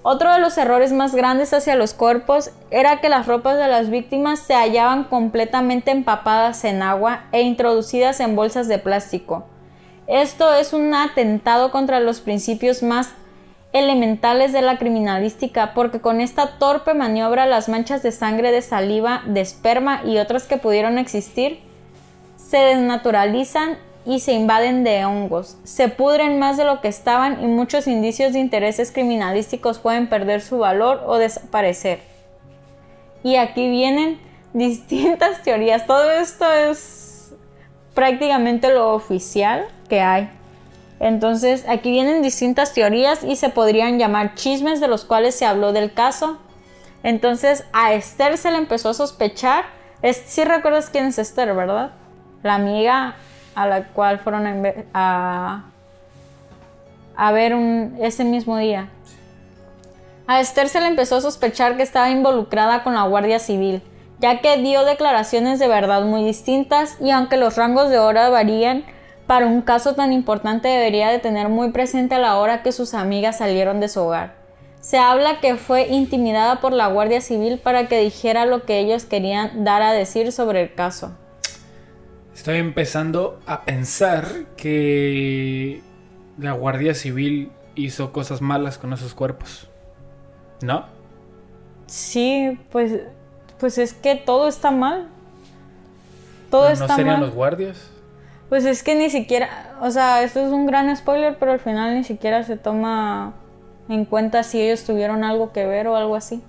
Otro 0.04 0.34
de 0.34 0.40
los 0.40 0.58
errores 0.58 0.92
más 0.92 1.14
grandes 1.14 1.54
hacia 1.54 1.76
los 1.76 1.94
cuerpos 1.94 2.50
era 2.72 3.02
que 3.02 3.10
las 3.10 3.28
ropas 3.28 3.60
de 3.60 3.68
las 3.68 3.92
víctimas 3.92 4.40
se 4.40 4.56
hallaban 4.56 5.04
completamente 5.04 5.92
empapadas 5.92 6.64
en 6.64 6.82
agua 6.82 7.26
e 7.32 7.42
introducidas 7.44 8.20
en 8.20 8.36
bolsas 8.36 8.68
de 8.68 8.80
plástico. 8.80 9.46
Esto 10.08 10.54
es 10.56 10.74
un 10.74 10.94
atentado 10.96 11.70
contra 11.72 12.00
los 12.00 12.20
principios 12.20 12.82
más 12.82 13.10
elementales 13.74 14.54
de 14.54 14.64
la 14.64 14.78
criminalística 14.78 15.74
porque 15.76 16.02
con 16.02 16.20
esta 16.20 16.58
torpe 16.58 16.96
maniobra 16.96 17.46
las 17.46 17.70
manchas 17.70 18.02
de 18.02 18.12
sangre, 18.12 18.52
de 18.52 18.64
saliva, 18.64 19.22
de 19.28 19.42
esperma 19.42 20.02
y 20.04 20.18
otras 20.18 20.46
que 20.48 20.58
pudieron 20.58 20.98
existir 20.98 21.60
se 22.38 22.58
desnaturalizan 22.58 23.78
y 24.06 24.20
se 24.20 24.34
invaden 24.34 24.84
de 24.84 25.06
hongos, 25.06 25.58
se 25.64 25.88
pudren 25.88 26.40
más 26.40 26.58
de 26.58 26.66
lo 26.66 26.82
que 26.82 26.88
estaban 26.88 27.44
y 27.44 27.48
muchos 27.48 27.88
indicios 27.88 28.34
de 28.34 28.40
intereses 28.40 28.92
criminalísticos 28.92 29.80
pueden 29.80 30.10
perder 30.10 30.42
su 30.42 30.58
valor 30.58 31.04
o 31.06 31.18
desaparecer. 31.18 32.00
Y 33.24 33.36
aquí 33.36 33.70
vienen 33.70 34.20
distintas 34.54 35.44
teorías. 35.44 35.86
Todo 35.86 36.10
esto 36.12 36.52
es 36.52 37.34
prácticamente 37.94 38.74
lo 38.74 38.94
oficial 38.94 39.66
que 39.88 40.02
hay. 40.02 40.30
Entonces, 41.00 41.66
aquí 41.68 41.90
vienen 41.90 42.22
distintas 42.22 42.74
teorías 42.74 43.24
y 43.24 43.36
se 43.36 43.50
podrían 43.50 43.98
llamar 43.98 44.36
chismes 44.36 44.80
de 44.80 44.88
los 44.88 45.04
cuales 45.04 45.34
se 45.34 45.46
habló 45.46 45.74
del 45.74 45.94
caso. 45.94 46.38
Entonces, 47.02 47.66
a 47.74 47.94
Esther 47.94 48.38
se 48.38 48.52
le 48.52 48.58
empezó 48.58 48.90
a 48.90 48.94
sospechar. 48.94 49.66
Si 50.04 50.44
recuerdas 50.44 50.92
quién 50.92 51.06
es 51.06 51.18
Esther, 51.18 51.56
¿verdad? 51.56 51.92
La 52.44 52.56
amiga 52.56 53.16
a 53.56 53.68
la 53.68 53.88
cual 53.88 54.20
fueron 54.20 54.48
a, 54.94 55.66
a, 57.16 57.32
ver 57.32 57.54
ese 58.00 58.24
mismo 58.24 58.58
día. 58.58 58.90
A 60.28 60.40
Esther 60.40 60.70
se 60.70 60.80
le 60.80 60.88
empezó 60.88 61.18
a 61.18 61.22
sospechar 61.22 61.78
que 61.78 61.84
estaba 61.84 62.10
involucrada 62.10 62.84
con 62.84 62.94
la 62.94 63.04
Guardia 63.04 63.40
Civil, 63.40 63.82
ya 64.20 64.40
que 64.40 64.58
dio 64.58 64.86
declaraciones 64.86 65.60
de 65.60 65.68
verdad 65.68 66.04
muy 66.04 66.24
distintas 66.24 66.98
y 67.02 67.12
aunque 67.12 67.38
los 67.38 67.58
rangos 67.58 67.90
de 67.90 68.00
hora 68.00 68.30
varían, 68.30 68.86
para 69.28 69.48
un 69.48 69.62
caso 69.62 69.96
tan 69.96 70.14
importante 70.14 70.68
debería 70.68 71.10
de 71.10 71.20
tener 71.20 71.50
muy 71.50 71.72
presente 71.72 72.16
a 72.16 72.20
la 72.20 72.38
hora 72.38 72.64
que 72.64 72.72
sus 72.72 72.94
amigas 72.94 73.38
salieron 73.38 73.80
de 73.80 73.88
su 73.88 74.02
hogar. 74.02 74.36
Se 74.82 74.98
habla 74.98 75.40
que 75.40 75.56
fue 75.56 75.88
intimidada 75.88 76.60
por 76.60 76.74
la 76.74 76.88
Guardia 76.88 77.22
Civil 77.22 77.60
para 77.60 77.88
que 77.88 78.00
dijera 78.00 78.46
lo 78.46 78.64
que 78.64 78.80
ellos 78.80 79.06
querían 79.06 79.64
dar 79.64 79.84
a 79.84 79.94
decir 79.94 80.32
sobre 80.32 80.62
el 80.64 80.74
caso. 80.74 81.16
Estoy 82.42 82.58
empezando 82.58 83.40
a 83.46 83.62
pensar 83.66 84.26
que 84.58 85.80
la 86.40 86.54
Guardia 86.54 86.96
Civil 86.96 87.52
hizo 87.76 88.12
cosas 88.12 88.42
malas 88.42 88.80
con 88.80 88.94
esos 88.94 89.14
cuerpos. 89.14 89.70
¿No? 90.64 90.86
Sí, 91.86 92.58
pues, 92.72 93.00
pues 93.60 93.78
es 93.78 93.94
que 93.94 94.16
todo 94.16 94.48
está 94.48 94.72
mal. 94.72 95.06
Todo 96.50 96.70
está 96.70 96.88
¿No 96.88 96.96
serían 96.96 97.22
los 97.22 97.32
guardias? 97.32 97.92
Pues 98.50 98.66
es 98.66 98.82
que 98.82 98.96
ni 98.96 99.12
siquiera, 99.12 99.78
o 99.80 99.92
sea, 99.92 100.24
esto 100.24 100.40
es 100.40 100.52
un 100.52 100.66
gran 100.66 100.98
spoiler, 100.98 101.38
pero 101.38 101.52
al 101.52 101.60
final 101.60 101.94
ni 101.94 102.04
siquiera 102.04 102.42
se 102.42 102.58
toma 102.58 103.34
en 103.88 104.04
cuenta 104.04 104.42
si 104.42 104.60
ellos 104.60 104.84
tuvieron 104.84 105.24
algo 105.24 105.52
que 105.52 105.68
ver 105.68 105.88
o 105.88 105.96
algo 105.96 106.16
así. 106.16 106.42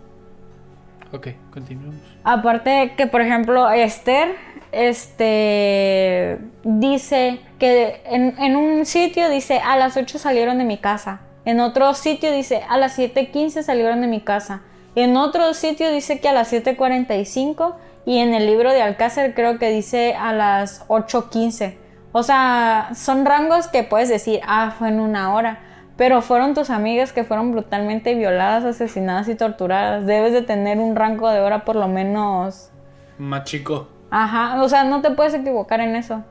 Ok, 1.12 1.28
continuamos. 1.50 1.96
Aparte 2.24 2.94
que, 2.96 3.06
por 3.06 3.20
ejemplo, 3.20 3.70
Esther, 3.70 4.34
este, 4.72 6.38
dice 6.64 7.40
que 7.58 8.02
en, 8.06 8.56
un 8.56 8.86
sitio 8.86 9.28
dice 9.28 9.60
a 9.60 9.76
las 9.76 9.96
8 9.96 10.18
salieron 10.18 10.58
de 10.58 10.64
mi 10.64 10.78
casa. 10.78 11.20
En 11.44 11.60
otro 11.60 11.92
sitio 11.94 12.32
dice 12.32 12.62
a 12.68 12.78
las 12.78 12.98
7.15 12.98 13.62
salieron 13.62 14.00
de 14.00 14.06
mi 14.06 14.20
casa. 14.20 14.62
En 14.94 15.16
otro 15.16 15.54
sitio 15.54 15.90
dice 15.92 16.20
que 16.20 16.28
a 16.28 16.32
las 16.32 16.52
7.45 16.52 17.74
y 18.04 18.18
en 18.18 18.34
el 18.34 18.46
libro 18.46 18.72
de 18.72 18.82
Alcácer 18.82 19.34
creo 19.34 19.58
que 19.58 19.70
dice 19.70 20.14
a 20.14 20.32
las 20.32 20.86
8.15. 20.88 21.76
O 22.12 22.22
sea, 22.22 22.90
son 22.94 23.24
rangos 23.24 23.68
que 23.68 23.84
puedes 23.84 24.08
decir, 24.08 24.40
ah, 24.46 24.74
fue 24.78 24.88
en 24.88 25.00
una 25.00 25.34
hora. 25.34 25.60
Pero 25.96 26.22
fueron 26.22 26.54
tus 26.54 26.70
amigas 26.70 27.12
que 27.12 27.24
fueron 27.24 27.52
brutalmente 27.52 28.14
violadas, 28.14 28.64
asesinadas 28.64 29.28
y 29.28 29.34
torturadas. 29.34 30.06
Debes 30.06 30.32
de 30.32 30.42
tener 30.42 30.78
un 30.78 30.96
rango 30.96 31.28
de 31.28 31.40
hora 31.40 31.64
por 31.64 31.76
lo 31.76 31.88
menos... 31.88 32.70
Más 33.18 33.44
chico. 33.44 33.88
Ajá, 34.14 34.62
o 34.62 34.68
sea, 34.68 34.84
no 34.84 35.00
te 35.00 35.10
puedes 35.10 35.32
equivocar 35.32 35.80
en 35.80 35.96
eso. 35.96 36.22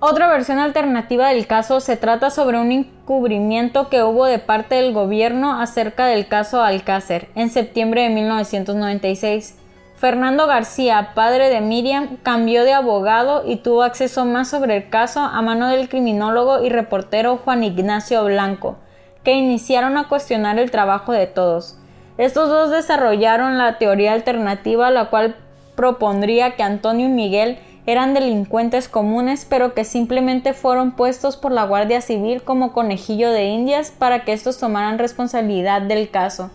Otra 0.00 0.26
versión 0.28 0.58
alternativa 0.58 1.28
del 1.28 1.46
caso 1.46 1.80
se 1.80 1.98
trata 1.98 2.30
sobre 2.30 2.58
un 2.58 2.72
encubrimiento 2.72 3.90
que 3.90 4.02
hubo 4.02 4.24
de 4.24 4.38
parte 4.38 4.76
del 4.76 4.94
gobierno 4.94 5.60
acerca 5.60 6.06
del 6.06 6.28
caso 6.28 6.62
Alcácer 6.62 7.28
en 7.34 7.50
septiembre 7.50 8.04
de 8.04 8.08
1996. 8.08 9.58
Fernando 9.96 10.46
García, 10.46 11.10
padre 11.14 11.50
de 11.50 11.60
Miriam, 11.60 12.16
cambió 12.22 12.64
de 12.64 12.72
abogado 12.72 13.44
y 13.46 13.56
tuvo 13.56 13.82
acceso 13.82 14.24
más 14.24 14.48
sobre 14.48 14.78
el 14.78 14.88
caso 14.88 15.20
a 15.20 15.42
mano 15.42 15.68
del 15.68 15.90
criminólogo 15.90 16.64
y 16.64 16.70
reportero 16.70 17.36
Juan 17.36 17.62
Ignacio 17.62 18.24
Blanco, 18.24 18.78
que 19.24 19.32
iniciaron 19.32 19.98
a 19.98 20.08
cuestionar 20.08 20.58
el 20.58 20.70
trabajo 20.70 21.12
de 21.12 21.26
todos. 21.26 21.78
Estos 22.18 22.48
dos 22.48 22.70
desarrollaron 22.70 23.58
la 23.58 23.78
teoría 23.78 24.12
alternativa, 24.12 24.90
la 24.90 25.06
cual 25.10 25.36
propondría 25.74 26.56
que 26.56 26.62
Antonio 26.62 27.06
y 27.06 27.12
Miguel 27.12 27.58
eran 27.86 28.14
delincuentes 28.14 28.88
comunes, 28.88 29.46
pero 29.48 29.74
que 29.74 29.84
simplemente 29.84 30.54
fueron 30.54 30.92
puestos 30.92 31.36
por 31.36 31.52
la 31.52 31.64
Guardia 31.64 32.00
Civil 32.00 32.42
como 32.42 32.72
conejillo 32.72 33.30
de 33.30 33.44
indias 33.46 33.90
para 33.90 34.24
que 34.24 34.32
estos 34.32 34.58
tomaran 34.58 34.98
responsabilidad 34.98 35.82
del 35.82 36.10
caso 36.10 36.50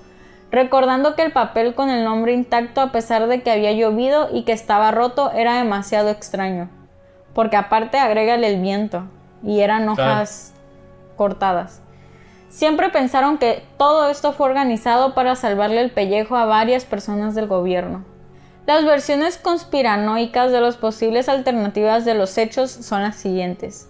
recordando 0.51 1.15
que 1.15 1.23
el 1.23 1.31
papel 1.31 1.75
con 1.75 1.89
el 1.89 2.03
nombre 2.03 2.33
intacto 2.33 2.81
a 2.81 2.91
pesar 2.91 3.27
de 3.27 3.41
que 3.41 3.51
había 3.51 3.71
llovido 3.71 4.29
y 4.33 4.43
que 4.43 4.51
estaba 4.51 4.91
roto 4.91 5.31
era 5.31 5.57
demasiado 5.57 6.09
extraño, 6.09 6.69
porque 7.33 7.57
aparte 7.57 7.97
agrégale 7.97 8.47
el 8.47 8.61
viento 8.61 9.03
y 9.43 9.61
eran 9.61 9.87
hojas 9.87 10.53
cortadas. 11.15 11.81
Siempre 12.49 12.89
pensaron 12.89 13.37
que 13.37 13.63
todo 13.77 14.09
esto 14.09 14.33
fue 14.33 14.49
organizado 14.49 15.13
para 15.13 15.35
salvarle 15.35 15.81
el 15.81 15.91
pellejo 15.91 16.35
a 16.35 16.45
varias 16.45 16.83
personas 16.83 17.35
del 17.35 17.47
gobierno. 17.47 18.03
Las 18.65 18.85
versiones 18.85 19.37
conspiranoicas 19.37 20.51
de 20.51 20.59
las 20.61 20.75
posibles 20.75 21.29
alternativas 21.29 22.05
de 22.05 22.15
los 22.15 22.37
hechos 22.37 22.71
son 22.71 23.03
las 23.03 23.15
siguientes. 23.15 23.87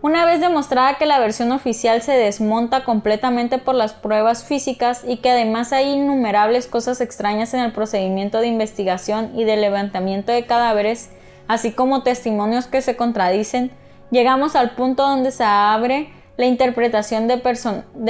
Una 0.00 0.24
vez 0.24 0.40
demostrada 0.40 0.94
que 0.94 1.06
la 1.06 1.18
versión 1.18 1.50
oficial 1.50 2.02
se 2.02 2.12
desmonta 2.12 2.84
completamente 2.84 3.58
por 3.58 3.74
las 3.74 3.94
pruebas 3.94 4.44
físicas 4.44 5.02
y 5.04 5.16
que 5.16 5.30
además 5.30 5.72
hay 5.72 5.90
innumerables 5.90 6.68
cosas 6.68 7.00
extrañas 7.00 7.52
en 7.52 7.60
el 7.60 7.72
procedimiento 7.72 8.38
de 8.38 8.46
investigación 8.46 9.32
y 9.34 9.42
de 9.42 9.56
levantamiento 9.56 10.30
de 10.30 10.46
cadáveres, 10.46 11.10
así 11.48 11.72
como 11.72 12.04
testimonios 12.04 12.68
que 12.68 12.80
se 12.80 12.96
contradicen, 12.96 13.72
llegamos 14.12 14.54
al 14.54 14.76
punto 14.76 15.02
donde 15.02 15.32
se 15.32 15.42
abre 15.42 16.12
la 16.38 16.46
interpretación 16.46 17.26
de, 17.26 17.36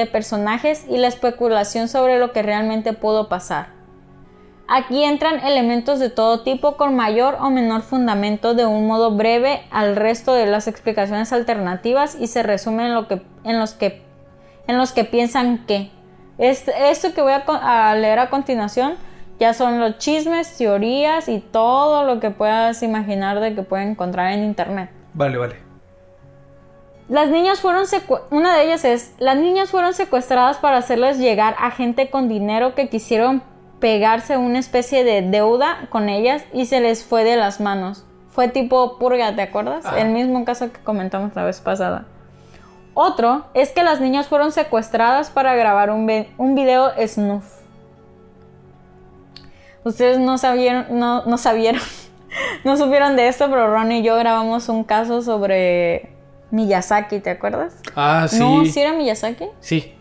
personajes 0.06 0.84
y 0.86 0.98
la 0.98 1.08
especulación 1.08 1.88
sobre 1.88 2.18
lo 2.18 2.32
que 2.32 2.42
realmente 2.42 2.92
pudo 2.92 3.30
pasar. 3.30 3.68
Aquí 4.68 5.02
entran 5.02 5.40
elementos 5.46 5.98
de 5.98 6.10
todo 6.10 6.42
tipo 6.42 6.76
con 6.76 6.94
mayor 6.94 7.38
o 7.40 7.48
menor 7.48 7.80
fundamento 7.80 8.52
de 8.52 8.66
un 8.66 8.86
modo 8.86 9.12
breve 9.12 9.62
al 9.70 9.96
resto 9.96 10.34
de 10.34 10.44
las 10.44 10.68
explicaciones 10.68 11.32
alternativas 11.32 12.18
y 12.20 12.26
se 12.26 12.42
resumen 12.42 12.88
en, 12.88 12.94
lo 12.94 13.08
que, 13.08 13.22
en, 13.44 13.58
los, 13.58 13.72
que, 13.72 14.02
en 14.66 14.76
los 14.76 14.92
que 14.92 15.04
piensan 15.04 15.64
que. 15.64 15.90
esto 16.36 17.14
que 17.14 17.22
voy 17.22 17.32
a, 17.32 17.94
leer 17.94 18.18
a 18.18 18.28
continuación 18.28 18.96
ya 19.40 19.54
son 19.54 19.80
los 19.80 19.96
chismes, 19.96 20.54
teorías 20.58 21.30
y 21.30 21.38
todo 21.38 22.04
lo 22.04 22.20
que 22.20 22.30
puedas 22.30 22.82
imaginar 22.82 23.40
de 23.40 23.54
que 23.54 23.62
pueden 23.62 23.92
encontrar 23.92 24.34
en 24.34 24.44
internet. 24.44 24.90
Vale, 25.14 25.38
vale. 25.38 25.67
Las 27.08 27.30
niñas 27.30 27.60
fueron 27.60 27.86
una 28.30 28.54
de 28.54 28.64
ellas 28.64 28.84
es, 28.84 29.14
las 29.18 29.36
niñas 29.36 29.70
fueron 29.70 29.94
secuestradas 29.94 30.58
para 30.58 30.76
hacerles 30.76 31.18
llegar 31.18 31.56
a 31.58 31.70
gente 31.70 32.10
con 32.10 32.28
dinero 32.28 32.74
que 32.74 32.90
quisieron 32.90 33.42
pegarse 33.80 34.36
una 34.36 34.58
especie 34.58 35.04
de 35.04 35.22
deuda 35.22 35.86
con 35.88 36.10
ellas 36.10 36.44
y 36.52 36.66
se 36.66 36.80
les 36.80 37.04
fue 37.04 37.24
de 37.24 37.36
las 37.36 37.60
manos. 37.60 38.04
Fue 38.30 38.48
tipo 38.48 38.98
purga, 38.98 39.34
¿te 39.34 39.40
acuerdas? 39.40 39.86
El 39.96 40.10
mismo 40.10 40.44
caso 40.44 40.70
que 40.70 40.80
comentamos 40.80 41.34
la 41.34 41.44
vez 41.44 41.60
pasada. 41.60 42.04
Otro 42.92 43.46
es 43.54 43.70
que 43.70 43.82
las 43.82 44.00
niñas 44.00 44.26
fueron 44.26 44.52
secuestradas 44.52 45.30
para 45.30 45.54
grabar 45.54 45.90
un, 45.90 46.26
un 46.36 46.54
video 46.54 46.92
snuff. 47.06 47.44
Ustedes 49.82 50.18
no 50.18 50.36
sabieron, 50.36 50.86
no, 50.90 51.24
no 51.24 51.38
sabieron, 51.38 51.80
no 52.64 52.76
supieron 52.76 53.16
de 53.16 53.28
esto, 53.28 53.48
pero 53.48 53.72
Ron 53.72 53.92
y 53.92 54.02
yo 54.02 54.16
grabamos 54.16 54.68
un 54.68 54.84
caso 54.84 55.22
sobre 55.22 56.17
Miyazaki, 56.50 57.20
¿te 57.20 57.30
acuerdas? 57.30 57.76
Ah, 57.94 58.26
sí. 58.28 58.38
¿No? 58.38 58.64
¿Sí 58.64 58.80
era 58.80 58.92
Miyazaki? 58.92 59.46
Sí. 59.60 59.94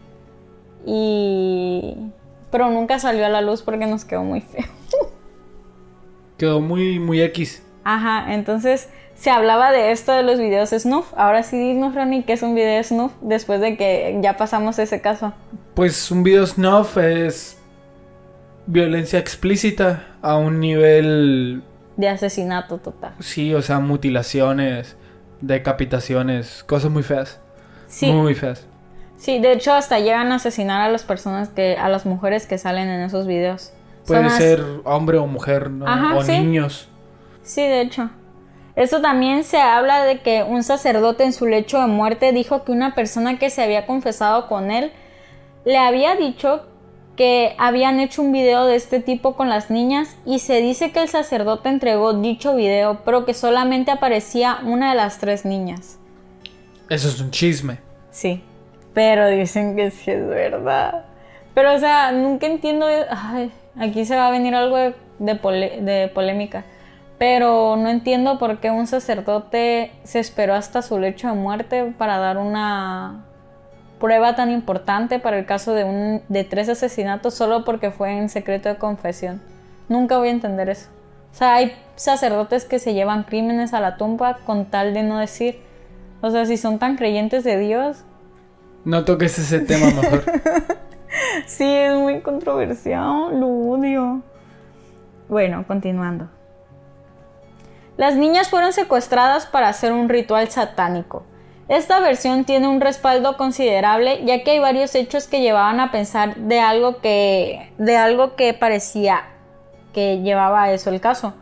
Y 0.85 2.11
pero 2.51 2.69
nunca 2.69 2.99
salió 2.99 3.25
a 3.25 3.29
la 3.29 3.41
luz 3.41 3.61
porque 3.61 3.85
nos 3.85 4.05
quedó 4.05 4.23
muy 4.23 4.41
feo. 4.41 4.65
quedó 6.37 6.61
muy, 6.61 6.99
muy 6.99 7.21
X. 7.21 7.63
Ajá, 7.83 8.33
entonces 8.33 8.89
se 9.15 9.29
hablaba 9.29 9.71
de 9.71 9.91
esto 9.91 10.11
de 10.13 10.23
los 10.23 10.39
videos 10.39 10.69
snuff. 10.69 11.13
Ahora 11.17 11.43
sí 11.43 11.57
dinos, 11.57 11.95
Ronnie, 11.95 12.23
¿qué 12.23 12.33
es 12.33 12.43
un 12.43 12.55
video 12.55 12.83
snuff 12.83 13.11
después 13.21 13.61
de 13.61 13.77
que 13.77 14.19
ya 14.21 14.37
pasamos 14.37 14.79
ese 14.79 15.01
caso? 15.01 15.33
Pues 15.73 16.11
un 16.11 16.23
video 16.23 16.45
snuff 16.45 16.97
es 16.97 17.57
violencia 18.65 19.19
explícita 19.19 20.07
a 20.21 20.37
un 20.37 20.59
nivel... 20.59 21.63
De 21.95 22.07
asesinato 22.09 22.77
total. 22.77 23.13
Sí, 23.19 23.53
o 23.55 23.61
sea, 23.61 23.79
mutilaciones, 23.79 24.95
decapitaciones, 25.41 26.63
cosas 26.63 26.91
muy 26.91 27.03
feas. 27.03 27.39
Sí. 27.87 28.11
Muy 28.11 28.35
feas. 28.35 28.65
Sí, 29.17 29.39
de 29.39 29.53
hecho 29.53 29.73
hasta 29.73 29.99
llegan 29.99 30.31
a 30.31 30.35
asesinar 30.35 30.81
a 30.81 30.89
las 30.91 31.03
personas 31.03 31.49
que, 31.49 31.75
a 31.75 31.89
las 31.89 32.05
mujeres 32.05 32.45
que 32.45 32.57
salen 32.57 32.87
en 32.87 33.01
esos 33.01 33.25
videos. 33.25 33.73
Puede 34.05 34.29
ser 34.29 34.63
hombre 34.85 35.17
o 35.17 35.27
mujer, 35.27 35.69
¿no? 35.69 35.85
o 35.85 36.23
niños. 36.23 36.87
Sí, 37.43 37.61
de 37.61 37.81
hecho. 37.81 38.09
Esto 38.75 39.01
también 39.01 39.43
se 39.43 39.57
habla 39.57 40.03
de 40.03 40.21
que 40.21 40.43
un 40.43 40.63
sacerdote 40.63 41.23
en 41.23 41.33
su 41.33 41.47
lecho 41.47 41.81
de 41.81 41.87
muerte 41.87 42.31
dijo 42.31 42.63
que 42.63 42.71
una 42.71 42.93
persona 42.93 43.39
que 43.39 43.49
se 43.49 43.63
había 43.63 43.87
confesado 43.87 44.47
con 44.47 44.69
él 44.69 44.91
le 45.65 45.77
había 45.77 46.15
dicho 46.15 46.67
que 47.17 47.55
habían 47.57 47.99
hecho 47.99 48.21
un 48.21 48.31
video 48.31 48.65
de 48.65 48.75
este 48.75 49.01
tipo 49.01 49.35
con 49.35 49.49
las 49.49 49.69
niñas 49.69 50.15
y 50.25 50.39
se 50.39 50.61
dice 50.61 50.91
que 50.91 51.01
el 51.01 51.09
sacerdote 51.09 51.67
entregó 51.67 52.13
dicho 52.13 52.55
video, 52.55 53.01
pero 53.03 53.25
que 53.25 53.33
solamente 53.33 53.91
aparecía 53.91 54.59
una 54.63 54.91
de 54.91 54.95
las 54.95 55.17
tres 55.17 55.43
niñas. 55.43 55.97
Eso 56.89 57.09
es 57.09 57.19
un 57.19 57.31
chisme. 57.31 57.79
Sí, 58.11 58.41
pero 58.93 59.27
dicen 59.27 59.75
que 59.75 59.91
sí 59.91 60.11
es 60.11 60.25
verdad. 60.25 61.05
Pero, 61.53 61.73
o 61.73 61.79
sea, 61.79 62.11
nunca 62.11 62.45
entiendo. 62.45 62.85
Ay, 63.09 63.51
aquí 63.77 64.05
se 64.05 64.15
va 64.15 64.27
a 64.27 64.31
venir 64.31 64.53
algo 64.53 64.77
de, 64.77 64.93
de 65.19 66.11
polémica. 66.13 66.63
Pero 67.17 67.75
no 67.77 67.89
entiendo 67.89 68.37
por 68.37 68.59
qué 68.59 68.69
un 68.69 68.85
sacerdote 68.85 69.91
se 70.03 70.19
esperó 70.19 70.53
hasta 70.53 70.83
su 70.83 70.99
lecho 70.99 71.27
de 71.27 71.33
muerte 71.33 71.93
para 71.97 72.19
dar 72.19 72.37
una 72.37 73.25
prueba 73.99 74.35
tan 74.35 74.51
importante 74.51 75.19
para 75.19 75.37
el 75.37 75.45
caso 75.45 75.73
de, 75.73 75.83
un, 75.83 76.21
de 76.29 76.43
tres 76.43 76.69
asesinatos 76.69 77.33
solo 77.33 77.63
porque 77.63 77.91
fue 77.91 78.17
en 78.17 78.29
secreto 78.29 78.69
de 78.69 78.77
confesión. 78.77 79.41
Nunca 79.89 80.17
voy 80.17 80.29
a 80.29 80.31
entender 80.31 80.69
eso. 80.69 80.89
O 81.31 81.35
sea, 81.35 81.55
hay 81.55 81.75
sacerdotes 81.95 82.65
que 82.65 82.79
se 82.79 82.93
llevan 82.93 83.23
crímenes 83.23 83.73
a 83.73 83.79
la 83.79 83.97
tumba 83.97 84.37
con 84.45 84.65
tal 84.65 84.93
de 84.93 85.03
no 85.03 85.19
decir. 85.19 85.59
O 86.21 86.31
sea, 86.31 86.45
si 86.45 86.57
son 86.57 86.79
tan 86.79 86.95
creyentes 86.95 87.43
de 87.43 87.57
Dios. 87.59 88.03
No 88.85 89.05
toques 89.05 89.37
ese 89.37 89.59
tema 89.59 89.87
mejor. 90.01 90.23
sí, 91.45 91.65
es 91.65 91.95
muy 91.95 92.21
controversial, 92.21 93.39
lo 93.39 93.47
odio. 93.47 94.21
Bueno, 95.29 95.65
continuando. 95.67 96.29
Las 97.97 98.15
niñas 98.15 98.49
fueron 98.49 98.73
secuestradas 98.73 99.45
para 99.45 99.69
hacer 99.69 99.91
un 99.91 100.07
ritual 100.07 100.49
satánico. 100.49 101.23
Esta 101.69 101.99
versión 101.99 102.45
tiene 102.45 102.69
un 102.69 102.79
respaldo 102.79 103.35
considerable 103.35 104.21
ya 104.23 104.43
que 104.43 104.51
hay 104.51 104.59
varios 104.59 104.95
hechos 104.95 105.27
que 105.27 105.41
llevaban 105.41 105.81
a 105.81 105.91
pensar 105.91 106.35
de 106.37 106.61
algo 106.61 107.01
que 107.01 107.73
de 107.77 107.97
algo 107.97 108.35
que 108.35 108.53
parecía 108.53 109.25
que 109.93 110.21
llevaba 110.21 110.63
a 110.63 110.71
eso 110.71 110.89
el 110.89 111.01
caso. 111.01 111.33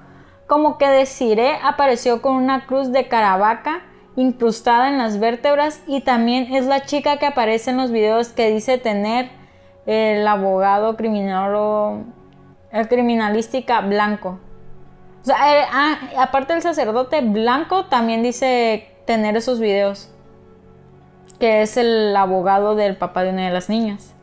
Como 0.47 0.77
que 0.77 0.87
Desiree 0.87 1.59
apareció 1.63 2.21
con 2.21 2.35
una 2.35 2.65
cruz 2.65 2.91
de 2.91 3.07
caravaca 3.07 3.83
incrustada 4.15 4.89
en 4.89 4.97
las 4.97 5.19
vértebras 5.19 5.83
y 5.85 6.01
también 6.01 6.55
es 6.55 6.65
la 6.65 6.85
chica 6.85 7.17
que 7.17 7.27
aparece 7.27 7.69
en 7.71 7.77
los 7.77 7.91
videos 7.91 8.29
que 8.29 8.49
dice 8.49 8.79
tener 8.79 9.29
el 9.85 10.27
abogado 10.27 10.95
criminólogo 10.95 12.03
el 12.71 12.87
criminalística 12.87 13.81
blanco. 13.81 14.39
O 15.21 15.25
sea, 15.25 15.61
eh, 15.61 15.65
ah, 15.71 15.97
aparte 16.17 16.53
del 16.53 16.61
sacerdote 16.61 17.21
blanco 17.21 17.85
también 17.85 18.23
dice 18.23 18.89
tener 19.05 19.37
esos 19.37 19.59
videos 19.59 20.14
que 21.39 21.61
es 21.61 21.77
el 21.77 22.15
abogado 22.15 22.75
del 22.75 22.95
papá 22.95 23.23
de 23.23 23.31
una 23.31 23.45
de 23.45 23.53
las 23.53 23.69
niñas. 23.69 24.15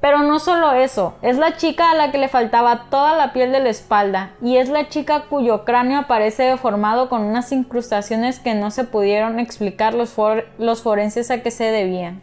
Pero 0.00 0.22
no 0.22 0.38
solo 0.38 0.72
eso, 0.72 1.14
es 1.20 1.36
la 1.36 1.56
chica 1.56 1.90
a 1.90 1.94
la 1.94 2.10
que 2.10 2.16
le 2.16 2.28
faltaba 2.28 2.86
toda 2.88 3.14
la 3.16 3.34
piel 3.34 3.52
de 3.52 3.60
la 3.60 3.68
espalda 3.68 4.30
y 4.40 4.56
es 4.56 4.70
la 4.70 4.88
chica 4.88 5.24
cuyo 5.28 5.66
cráneo 5.66 6.00
aparece 6.00 6.44
deformado 6.44 7.10
con 7.10 7.20
unas 7.20 7.52
incrustaciones 7.52 8.40
que 8.40 8.54
no 8.54 8.70
se 8.70 8.84
pudieron 8.84 9.38
explicar 9.38 9.92
los, 9.92 10.16
los 10.58 10.82
forenses 10.82 11.30
a 11.30 11.42
qué 11.42 11.50
se 11.50 11.64
debían. 11.64 12.22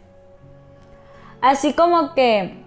Así 1.40 1.72
como 1.72 2.14
que 2.14 2.64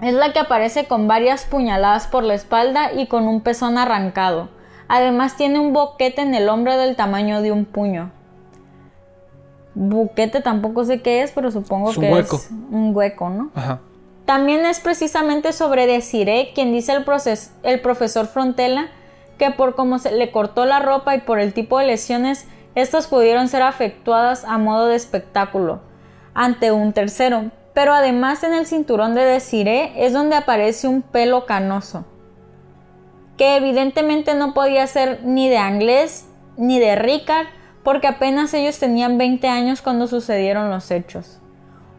es 0.00 0.14
la 0.14 0.32
que 0.32 0.38
aparece 0.38 0.86
con 0.86 1.08
varias 1.08 1.44
puñaladas 1.44 2.06
por 2.06 2.22
la 2.22 2.34
espalda 2.34 2.92
y 2.92 3.06
con 3.06 3.26
un 3.26 3.40
pezón 3.40 3.76
arrancado. 3.76 4.50
Además 4.86 5.36
tiene 5.36 5.58
un 5.58 5.72
boquete 5.72 6.22
en 6.22 6.34
el 6.34 6.48
hombro 6.48 6.78
del 6.78 6.94
tamaño 6.94 7.42
de 7.42 7.50
un 7.50 7.64
puño. 7.64 8.12
Buquete 9.80 10.40
tampoco 10.40 10.84
sé 10.84 11.02
qué 11.02 11.22
es, 11.22 11.30
pero 11.30 11.52
supongo 11.52 11.92
que 11.92 12.10
es 12.18 12.50
un 12.70 12.90
hueco, 12.94 13.28
¿no? 13.30 13.50
Ajá. 13.54 13.80
También 14.24 14.66
es 14.66 14.80
precisamente 14.80 15.52
sobre 15.52 15.86
Desiree 15.86 16.52
quien 16.52 16.72
dice 16.72 16.92
el, 16.92 17.04
el 17.62 17.80
profesor 17.80 18.26
Frontela 18.26 18.88
que 19.38 19.52
por 19.52 19.76
cómo 19.76 20.00
se 20.00 20.10
le 20.10 20.32
cortó 20.32 20.64
la 20.64 20.80
ropa 20.80 21.14
y 21.14 21.20
por 21.20 21.38
el 21.38 21.54
tipo 21.54 21.78
de 21.78 21.86
lesiones, 21.86 22.46
estas 22.74 23.06
pudieron 23.06 23.46
ser 23.46 23.62
afectuadas 23.62 24.44
a 24.44 24.58
modo 24.58 24.88
de 24.88 24.96
espectáculo 24.96 25.80
ante 26.34 26.72
un 26.72 26.92
tercero. 26.92 27.52
Pero 27.72 27.94
además 27.94 28.42
en 28.42 28.54
el 28.54 28.66
cinturón 28.66 29.14
de 29.14 29.24
Desiree 29.24 29.92
es 29.96 30.12
donde 30.12 30.34
aparece 30.34 30.88
un 30.88 31.02
pelo 31.02 31.46
canoso, 31.46 32.04
que 33.36 33.56
evidentemente 33.56 34.34
no 34.34 34.54
podía 34.54 34.86
ser 34.88 35.20
ni 35.22 35.48
de 35.48 35.58
Anglés 35.58 36.26
ni 36.56 36.80
de 36.80 36.96
Ricard, 36.96 37.46
porque 37.88 38.06
apenas 38.06 38.52
ellos 38.52 38.78
tenían 38.78 39.16
20 39.16 39.48
años 39.48 39.80
cuando 39.80 40.08
sucedieron 40.08 40.68
los 40.68 40.90
hechos. 40.90 41.38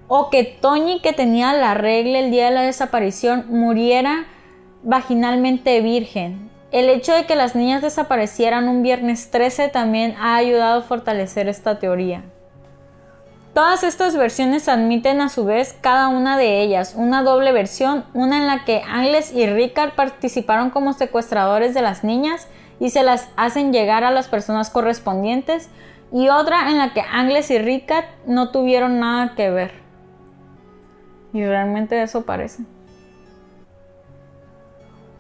O 0.07 0.29
que 0.29 0.43
Toñi, 0.43 1.01
que 1.01 1.13
tenía 1.13 1.51
la 1.53 1.73
regla 1.73 2.19
el 2.19 2.29
día 2.29 2.45
de 2.45 2.51
la 2.51 2.61
desaparición, 2.61 3.45
muriera 3.49 4.27
vaginalmente 4.83 5.81
virgen. 5.81 6.51
El 6.71 6.91
hecho 6.91 7.11
de 7.13 7.25
que 7.25 7.35
las 7.35 7.55
niñas 7.55 7.81
desaparecieran 7.81 8.69
un 8.69 8.83
viernes 8.83 9.31
13 9.31 9.69
también 9.69 10.13
ha 10.21 10.35
ayudado 10.35 10.81
a 10.81 10.83
fortalecer 10.83 11.47
esta 11.47 11.79
teoría. 11.79 12.21
Todas 13.55 13.81
estas 13.81 14.15
versiones 14.15 14.69
admiten 14.69 15.21
a 15.21 15.29
su 15.29 15.43
vez 15.43 15.75
cada 15.81 16.09
una 16.09 16.37
de 16.37 16.61
ellas 16.61 16.93
una 16.95 17.23
doble 17.23 17.51
versión, 17.51 18.05
una 18.13 18.37
en 18.37 18.45
la 18.45 18.63
que 18.63 18.83
Angles 18.87 19.33
y 19.33 19.47
Ricard 19.47 19.95
participaron 19.95 20.69
como 20.69 20.93
secuestradores 20.93 21.73
de 21.73 21.81
las 21.81 22.03
niñas 22.03 22.47
y 22.79 22.89
se 22.89 23.03
las 23.03 23.29
hacen 23.35 23.73
llegar 23.73 24.03
a 24.03 24.11
las 24.11 24.27
personas 24.27 24.69
correspondientes 24.69 25.69
y 26.11 26.29
otra 26.29 26.71
en 26.71 26.77
la 26.77 26.93
que 26.93 27.01
Angles 27.01 27.51
y 27.51 27.59
Ricard 27.59 28.05
no 28.25 28.51
tuvieron 28.51 28.99
nada 28.99 29.35
que 29.35 29.49
ver. 29.49 29.71
Y 31.33 31.45
realmente 31.45 32.01
eso 32.01 32.23
parece. 32.23 32.63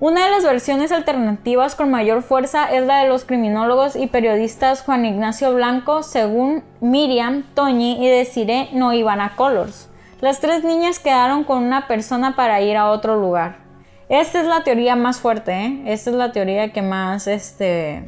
Una 0.01 0.23
de 0.23 0.31
las 0.31 0.45
versiones 0.45 0.93
alternativas 0.93 1.75
con 1.75 1.91
mayor 1.91 2.21
fuerza 2.21 2.73
es 2.73 2.85
la 2.85 3.03
de 3.03 3.09
los 3.09 3.25
criminólogos 3.25 3.97
y 3.97 4.07
periodistas 4.07 4.81
Juan 4.81 5.03
Ignacio 5.05 5.53
Blanco, 5.53 6.03
según 6.03 6.63
Miriam, 6.79 7.43
Toñi 7.53 8.03
y 8.03 8.07
Desiree 8.07 8.69
no 8.71 8.93
iban 8.93 9.19
a 9.19 9.35
Colors. 9.35 9.89
Las 10.21 10.39
tres 10.39 10.63
niñas 10.63 10.99
quedaron 10.99 11.43
con 11.43 11.63
una 11.63 11.87
persona 11.87 12.37
para 12.37 12.61
ir 12.61 12.77
a 12.77 12.89
otro 12.89 13.19
lugar. 13.19 13.68
Esta 14.09 14.41
es 14.41 14.47
la 14.47 14.63
teoría 14.63 14.95
más 14.95 15.19
fuerte, 15.19 15.53
¿eh? 15.53 15.83
Esta 15.85 16.09
es 16.09 16.15
la 16.15 16.31
teoría 16.31 16.73
que 16.73 16.81
más, 16.81 17.27
este... 17.27 18.03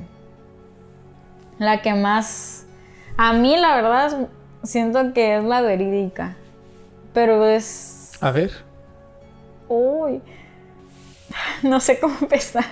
La 1.60 1.84
que 1.84 1.94
más... 1.94 2.66
A 3.18 3.34
mí, 3.34 3.56
la 3.56 3.76
verdad, 3.76 4.30
siento 4.64 5.14
que 5.14 5.38
es 5.38 5.44
la 5.44 5.62
verídica. 5.62 6.36
Pero 7.14 7.46
es... 7.46 8.14
A 8.20 8.32
ver. 8.32 8.52
Uy. 9.68 10.22
No 11.62 11.80
sé 11.80 12.00
cómo 12.00 12.16
empezar. 12.20 12.66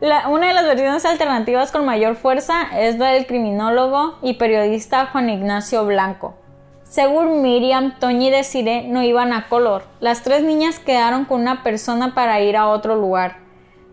una 0.00 0.48
de 0.48 0.54
las 0.54 0.64
versiones 0.64 1.04
alternativas 1.04 1.70
con 1.70 1.84
mayor 1.84 2.16
fuerza 2.16 2.62
es 2.78 2.96
la 2.96 3.10
del 3.10 3.26
criminólogo 3.26 4.18
y 4.22 4.34
periodista 4.34 5.06
Juan 5.06 5.28
Ignacio 5.28 5.84
Blanco. 5.84 6.34
Según 6.88 7.42
Miriam, 7.42 7.98
Toñi 7.98 8.28
y 8.28 8.30
Desiree 8.30 8.88
no 8.88 9.02
iban 9.02 9.34
a 9.34 9.46
color. 9.48 9.84
Las 10.00 10.22
tres 10.22 10.42
niñas 10.42 10.78
quedaron 10.78 11.26
con 11.26 11.42
una 11.42 11.62
persona 11.62 12.14
para 12.14 12.40
ir 12.40 12.56
a 12.56 12.66
otro 12.66 12.96
lugar. 12.96 13.36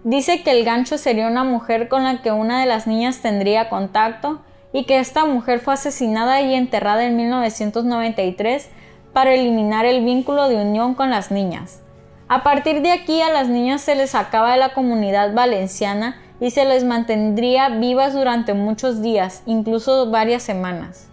Dice 0.06 0.43
que 0.43 0.52
el 0.52 0.64
gancho 0.64 0.98
sería 0.98 1.28
una 1.28 1.43
mujer 1.43 1.89
con 1.89 2.06
la 2.06 2.22
que 2.22 2.32
una 2.32 2.62
de 2.62 2.68
las 2.68 2.88
niñas 2.88 3.20
tendría 3.20 3.68
contacto 3.68 4.39
y 4.72 4.86
que 4.86 5.00
esta 5.00 5.26
mujer 5.26 5.60
fue 5.60 5.74
asesinada 5.74 6.41
y 6.41 6.54
enterrada 6.54 7.06
en 7.06 7.18
1993 7.18 8.70
para 9.12 9.34
eliminar 9.34 9.84
el 9.86 10.06
vínculo 10.06 10.48
de 10.48 10.56
unión 10.56 10.96
con 10.96 11.10
las 11.10 11.32
niñas. 11.32 11.82
A 12.30 12.43
partir 12.43 12.82
de 12.82 12.93
aquí 12.93 13.22
a 13.22 13.30
las 13.30 13.50
niñas 13.50 13.82
se 13.82 13.96
les 13.96 14.12
sacaba 14.12 14.54
de 14.54 14.58
la 14.58 14.74
comunidad 14.74 15.34
valenciana 15.34 16.22
y 16.39 16.52
se 16.52 16.64
les 16.64 16.86
mantendría 16.86 17.68
vivas 17.68 18.14
durante 18.14 18.54
muchos 18.54 19.02
días, 19.02 19.43
incluso 19.46 20.10
varias 20.10 20.43
semanas. 20.43 21.10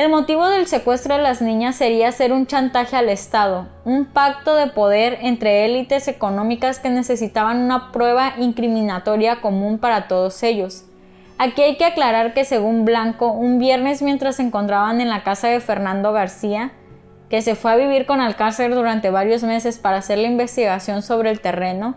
El 0.00 0.08
motivo 0.08 0.48
del 0.48 0.66
secuestro 0.66 1.16
de 1.16 1.22
las 1.22 1.42
niñas 1.42 1.76
sería 1.76 2.08
hacer 2.08 2.32
un 2.32 2.46
chantaje 2.46 2.96
al 2.96 3.10
Estado, 3.10 3.68
un 3.84 4.06
pacto 4.06 4.54
de 4.54 4.68
poder 4.68 5.18
entre 5.20 5.66
élites 5.66 6.08
económicas 6.08 6.78
que 6.78 6.88
necesitaban 6.88 7.58
una 7.58 7.92
prueba 7.92 8.32
incriminatoria 8.38 9.42
común 9.42 9.76
para 9.76 10.08
todos 10.08 10.42
ellos. 10.42 10.86
Aquí 11.36 11.60
hay 11.60 11.76
que 11.76 11.84
aclarar 11.84 12.32
que 12.32 12.46
según 12.46 12.86
Blanco, 12.86 13.30
un 13.30 13.58
viernes 13.58 14.00
mientras 14.00 14.36
se 14.36 14.42
encontraban 14.42 15.02
en 15.02 15.10
la 15.10 15.22
casa 15.22 15.48
de 15.48 15.60
Fernando 15.60 16.14
García, 16.14 16.72
que 17.28 17.42
se 17.42 17.54
fue 17.54 17.72
a 17.72 17.76
vivir 17.76 18.06
con 18.06 18.22
Alcácer 18.22 18.74
durante 18.74 19.10
varios 19.10 19.42
meses 19.42 19.76
para 19.76 19.98
hacer 19.98 20.16
la 20.16 20.28
investigación 20.28 21.02
sobre 21.02 21.30
el 21.30 21.42
terreno, 21.42 21.94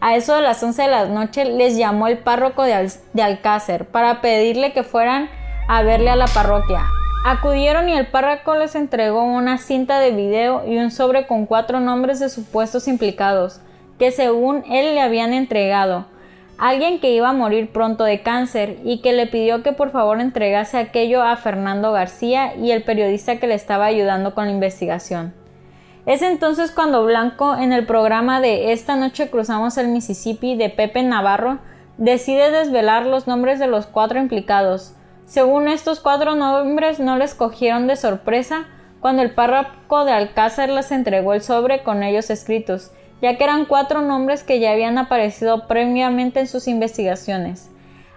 a 0.00 0.16
eso 0.16 0.34
de 0.34 0.42
las 0.42 0.60
11 0.60 0.82
de 0.82 0.88
la 0.88 1.06
noche 1.06 1.44
les 1.44 1.76
llamó 1.76 2.08
el 2.08 2.18
párroco 2.18 2.64
de, 2.64 2.90
de 3.12 3.22
Alcácer 3.22 3.86
para 3.86 4.20
pedirle 4.22 4.72
que 4.72 4.82
fueran 4.82 5.30
a 5.68 5.84
verle 5.84 6.10
a 6.10 6.16
la 6.16 6.26
parroquia. 6.26 6.84
Acudieron 7.26 7.88
y 7.88 7.96
el 7.96 8.08
párroco 8.08 8.54
les 8.54 8.74
entregó 8.74 9.24
una 9.24 9.56
cinta 9.56 9.98
de 9.98 10.10
video 10.10 10.66
y 10.66 10.76
un 10.76 10.90
sobre 10.90 11.26
con 11.26 11.46
cuatro 11.46 11.80
nombres 11.80 12.20
de 12.20 12.28
supuestos 12.28 12.86
implicados, 12.86 13.62
que 13.98 14.10
según 14.10 14.62
él 14.70 14.94
le 14.94 15.00
habían 15.00 15.32
entregado. 15.32 16.04
Alguien 16.58 17.00
que 17.00 17.12
iba 17.12 17.30
a 17.30 17.32
morir 17.32 17.72
pronto 17.72 18.04
de 18.04 18.20
cáncer 18.20 18.76
y 18.84 19.00
que 19.00 19.14
le 19.14 19.26
pidió 19.26 19.62
que 19.62 19.72
por 19.72 19.90
favor 19.90 20.20
entregase 20.20 20.76
aquello 20.76 21.22
a 21.22 21.34
Fernando 21.36 21.92
García 21.92 22.56
y 22.56 22.72
el 22.72 22.82
periodista 22.82 23.36
que 23.36 23.46
le 23.46 23.54
estaba 23.54 23.86
ayudando 23.86 24.34
con 24.34 24.44
la 24.44 24.52
investigación. 24.52 25.32
Es 26.04 26.20
entonces 26.20 26.72
cuando 26.72 27.06
Blanco, 27.06 27.56
en 27.56 27.72
el 27.72 27.86
programa 27.86 28.42
de 28.42 28.72
Esta 28.72 28.96
noche 28.96 29.30
cruzamos 29.30 29.78
el 29.78 29.88
Mississippi 29.88 30.56
de 30.56 30.68
Pepe 30.68 31.02
Navarro, 31.02 31.58
decide 31.96 32.50
desvelar 32.50 33.06
los 33.06 33.26
nombres 33.26 33.58
de 33.58 33.66
los 33.66 33.86
cuatro 33.86 34.18
implicados. 34.18 34.94
Según 35.26 35.68
estos 35.68 36.00
cuatro 36.00 36.34
nombres 36.34 37.00
no 37.00 37.16
les 37.16 37.34
cogieron 37.34 37.86
de 37.86 37.96
sorpresa 37.96 38.66
cuando 39.00 39.22
el 39.22 39.32
párroco 39.32 40.04
de 40.04 40.12
Alcázar 40.12 40.68
les 40.68 40.90
entregó 40.92 41.34
el 41.34 41.42
sobre 41.42 41.82
con 41.82 42.02
ellos 42.02 42.30
escritos, 42.30 42.90
ya 43.22 43.36
que 43.36 43.44
eran 43.44 43.64
cuatro 43.64 44.02
nombres 44.02 44.42
que 44.42 44.60
ya 44.60 44.72
habían 44.72 44.98
aparecido 44.98 45.66
previamente 45.66 46.40
en 46.40 46.46
sus 46.46 46.68
investigaciones. 46.68 47.70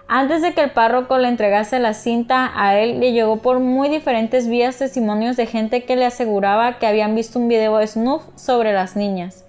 Antes 0.06 0.40
de 0.40 0.54
que 0.54 0.62
el 0.62 0.70
párroco 0.70 1.18
le 1.18 1.28
entregase 1.28 1.78
la 1.78 1.92
cinta 1.92 2.50
a 2.54 2.78
él, 2.78 3.00
le 3.00 3.12
llegó 3.12 3.36
por 3.36 3.58
muy 3.58 3.90
diferentes 3.90 4.48
vías 4.48 4.78
testimonios 4.78 5.36
de 5.36 5.46
gente 5.46 5.84
que 5.84 5.96
le 5.96 6.06
aseguraba 6.06 6.78
que 6.78 6.86
habían 6.86 7.14
visto 7.14 7.38
un 7.38 7.48
video 7.48 7.76
de 7.76 7.86
Snuff 7.86 8.22
sobre 8.34 8.72
las 8.72 8.96
niñas. 8.96 9.44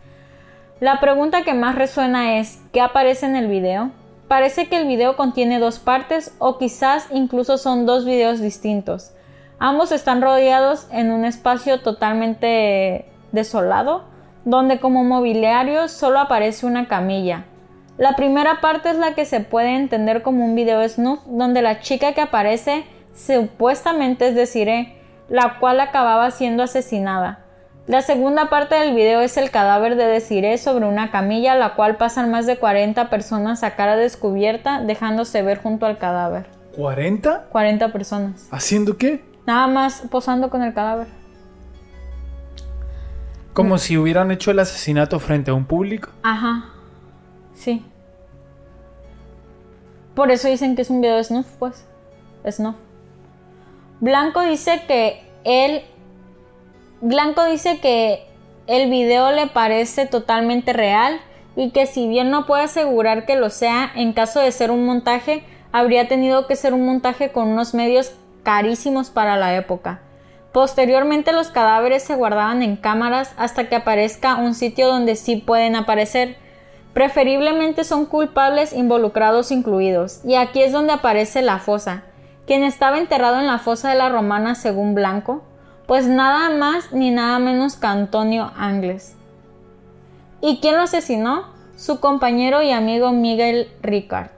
La 0.81 0.99
pregunta 0.99 1.43
que 1.43 1.53
más 1.53 1.75
resuena 1.75 2.39
es, 2.39 2.59
¿qué 2.73 2.81
aparece 2.81 3.25
en 3.25 3.37
el 3.37 3.47
video? 3.47 3.91
Parece 4.29 4.67
que 4.67 4.77
el 4.77 4.85
video 4.87 5.17
contiene 5.17 5.57
dos 5.57 5.79
partes 5.79 6.35
o 6.37 6.59
quizás 6.59 7.07
incluso 7.11 7.57
son 7.57 7.87
dos 7.87 8.05
videos 8.05 8.39
distintos. 8.39 9.11
Ambos 9.57 9.91
están 9.91 10.21
rodeados 10.21 10.85
en 10.91 11.09
un 11.09 11.25
espacio 11.25 11.81
totalmente 11.81 13.05
desolado, 13.31 14.03
donde 14.45 14.79
como 14.79 15.03
mobiliario 15.03 15.87
solo 15.87 16.19
aparece 16.19 16.67
una 16.67 16.87
camilla. 16.87 17.45
La 17.97 18.15
primera 18.15 18.61
parte 18.61 18.91
es 18.91 18.97
la 18.97 19.15
que 19.15 19.25
se 19.25 19.39
puede 19.39 19.75
entender 19.75 20.21
como 20.21 20.45
un 20.45 20.53
video 20.53 20.87
snuff, 20.87 21.21
donde 21.25 21.63
la 21.63 21.79
chica 21.79 22.13
que 22.13 22.21
aparece 22.21 22.85
supuestamente 23.15 24.27
es 24.27 24.35
Desiree, 24.35 24.95
la 25.27 25.57
cual 25.59 25.79
acababa 25.79 26.29
siendo 26.29 26.61
asesinada. 26.61 27.45
La 27.89 28.03
segunda 28.03 28.51
parte 28.51 28.75
del 28.75 28.93
video 28.93 29.19
es 29.21 29.35
el 29.35 29.49
cadáver 29.49 29.95
de 29.95 30.05
Desiree 30.05 30.59
sobre 30.59 30.85
una 30.85 31.09
camilla, 31.09 31.55
la 31.55 31.73
cual 31.73 31.97
pasan 31.97 32.29
más 32.29 32.45
de 32.45 32.59
40 32.59 33.09
personas 33.09 33.63
a 33.63 33.75
cara 33.75 33.95
descubierta, 33.95 34.83
dejándose 34.83 35.41
ver 35.41 35.59
junto 35.59 35.87
al 35.87 35.97
cadáver. 35.97 36.45
¿40? 36.77 37.47
40 37.49 37.91
personas. 37.91 38.47
¿Haciendo 38.51 38.95
qué? 38.95 39.25
Nada 39.47 39.65
más 39.65 40.03
posando 40.11 40.51
con 40.51 40.61
el 40.61 40.75
cadáver. 40.75 41.07
Como 43.53 43.79
si 43.79 43.97
hubieran 43.97 44.29
hecho 44.29 44.51
el 44.51 44.59
asesinato 44.59 45.19
frente 45.19 45.49
a 45.49 45.55
un 45.55 45.65
público. 45.65 46.09
Ajá. 46.21 46.65
Sí. 47.55 47.83
Por 50.13 50.29
eso 50.29 50.47
dicen 50.47 50.75
que 50.75 50.83
es 50.83 50.91
un 50.91 51.01
video 51.01 51.17
de 51.17 51.23
snuff, 51.23 51.47
pues. 51.57 51.87
Snuff. 52.47 52.75
Blanco 53.99 54.41
dice 54.41 54.83
que 54.87 55.23
él. 55.43 55.81
Blanco 57.01 57.45
dice 57.45 57.79
que 57.79 58.27
el 58.67 58.89
video 58.89 59.31
le 59.31 59.47
parece 59.47 60.05
totalmente 60.05 60.73
real 60.73 61.21
y 61.55 61.71
que 61.71 61.85
si 61.85 62.09
bien 62.09 62.29
no 62.29 62.45
puede 62.45 62.63
asegurar 62.63 63.25
que 63.25 63.37
lo 63.37 63.49
sea, 63.49 63.89
en 63.95 64.11
caso 64.11 64.41
de 64.41 64.51
ser 64.51 64.69
un 64.69 64.85
montaje, 64.85 65.43
habría 65.71 66.09
tenido 66.09 66.45
que 66.45 66.57
ser 66.57 66.73
un 66.73 66.85
montaje 66.85 67.31
con 67.31 67.47
unos 67.47 67.73
medios 67.73 68.11
carísimos 68.43 69.11
para 69.11 69.37
la 69.37 69.55
época. 69.55 70.01
Posteriormente 70.51 71.31
los 71.31 71.49
cadáveres 71.49 72.03
se 72.03 72.15
guardaban 72.15 72.63
en 72.63 72.75
cámaras 72.75 73.33
hasta 73.37 73.69
que 73.69 73.75
aparezca 73.75 74.35
un 74.35 74.53
sitio 74.53 74.87
donde 74.87 75.15
sí 75.15 75.37
pueden 75.37 75.75
aparecer. 75.75 76.37
Preferiblemente 76.93 77.85
son 77.85 78.07
culpables 78.07 78.73
involucrados 78.73 79.51
incluidos, 79.51 80.21
y 80.25 80.35
aquí 80.35 80.63
es 80.63 80.73
donde 80.73 80.91
aparece 80.91 81.41
la 81.43 81.59
fosa, 81.59 82.03
quien 82.45 82.63
estaba 82.63 82.97
enterrado 82.97 83.39
en 83.39 83.47
la 83.47 83.59
fosa 83.59 83.89
de 83.91 83.95
la 83.95 84.09
Romana 84.09 84.55
según 84.55 84.95
Blanco, 84.95 85.43
pues 85.89 86.05
nada 86.05 86.51
más 86.51 86.93
ni 86.93 87.09
nada 87.09 87.39
menos 87.39 87.75
que 87.75 87.87
Antonio 87.87 88.51
Angles. 88.55 89.15
¿Y 90.39 90.59
quién 90.59 90.75
lo 90.75 90.83
asesinó? 90.83 91.45
Su 91.77 91.99
compañero 91.99 92.61
y 92.61 92.69
amigo 92.69 93.11
Miguel 93.11 93.71
Ricard. 93.81 94.29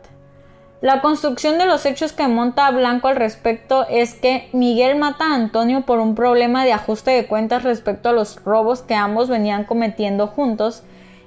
La 0.80 1.02
construcción 1.02 1.58
de 1.58 1.66
los 1.66 1.86
hechos 1.86 2.14
que 2.14 2.30
monta 2.30 2.72
Blanco 2.72 3.10
al 3.10 3.18
respecto 3.18 3.86
es 3.90 4.14
que 4.14 4.48
Miguel 4.54 4.96
mata 4.96 5.26
a 5.26 5.36
Antonio 5.36 5.82
por 5.82 6.00
un 6.00 6.16
problema 6.16 6.64
de 6.64 6.72
ajuste 6.72 7.12
de 7.12 7.28
cuentas 7.28 7.64
respecto 7.64 8.08
a 8.08 8.14
los 8.14 8.42
robos 8.46 8.82
que 8.82 8.96
ambos 8.96 9.28
venían 9.28 9.66
cometiendo 9.66 10.28
juntos 10.28 10.84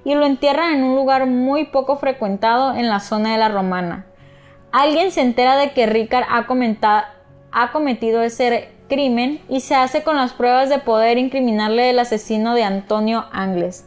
y 0.07 0.15
lo 0.15 0.25
entierra 0.25 0.73
en 0.73 0.85
un 0.85 0.97
lugar 0.97 1.27
muy 1.27 1.67
poco 1.67 1.97
frecuentado 1.99 2.73
en 2.75 2.89
la 2.89 3.01
zona 3.01 3.33
de 3.33 3.39
la 3.39 3.51
Romana. 3.51 4.07
Alguien 4.73 5.11
se 5.13 5.21
entera 5.21 5.59
de 5.59 5.73
que 5.73 5.85
Ricard 5.85 6.25
ha, 6.31 6.47
ha 7.55 7.71
cometido 7.71 8.23
ese 8.23 8.69
crimen 8.89 9.41
y 9.49 9.61
se 9.61 9.75
hace 9.77 10.03
con 10.03 10.17
las 10.17 10.33
pruebas 10.33 10.69
de 10.69 10.79
poder 10.79 11.19
incriminarle 11.19 11.91
el 11.91 11.99
asesino 12.01 12.55
de 12.55 12.65
Antonio 12.65 13.25
Angles. 13.33 13.87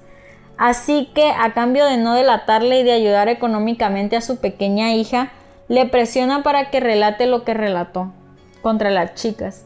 Así 0.57 1.09
que, 1.13 1.29
a 1.29 1.53
cambio 1.53 1.85
de 1.85 1.97
no 1.97 2.15
delatarle 2.15 2.79
y 2.79 2.83
de 2.83 2.93
ayudar 2.93 3.27
económicamente 3.27 4.15
a 4.15 4.21
su 4.21 4.37
pequeña 4.37 4.95
hija, 4.95 5.31
le 5.67 5.85
presiona 5.85 6.43
para 6.43 6.71
que 6.71 6.79
relate 6.79 7.27
lo 7.27 7.43
que 7.43 7.53
relató 7.53 8.13
contra 8.61 8.89
las 8.89 9.13
chicas. 9.13 9.65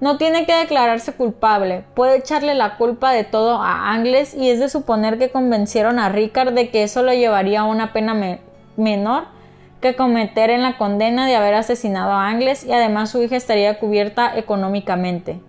No 0.00 0.18
tiene 0.18 0.44
que 0.44 0.54
declararse 0.54 1.12
culpable, 1.12 1.84
puede 1.94 2.18
echarle 2.18 2.54
la 2.54 2.76
culpa 2.76 3.12
de 3.12 3.24
todo 3.24 3.62
a 3.62 3.92
Angles 3.92 4.34
y 4.34 4.50
es 4.50 4.58
de 4.58 4.68
suponer 4.68 5.18
que 5.18 5.30
convencieron 5.30 5.98
a 5.98 6.10
Ricard 6.10 6.52
de 6.52 6.68
que 6.68 6.82
eso 6.82 7.02
lo 7.02 7.14
llevaría 7.14 7.60
a 7.60 7.64
una 7.64 7.94
pena 7.94 8.40
menor 8.76 9.35
que 9.80 9.96
cometer 9.96 10.50
en 10.50 10.62
la 10.62 10.78
condena 10.78 11.26
de 11.26 11.36
haber 11.36 11.54
asesinado 11.54 12.12
a 12.12 12.28
Angles 12.28 12.64
y 12.64 12.72
además 12.72 13.10
su 13.10 13.22
hija 13.22 13.36
estaría 13.36 13.78
cubierta 13.78 14.36
económicamente. 14.36 15.40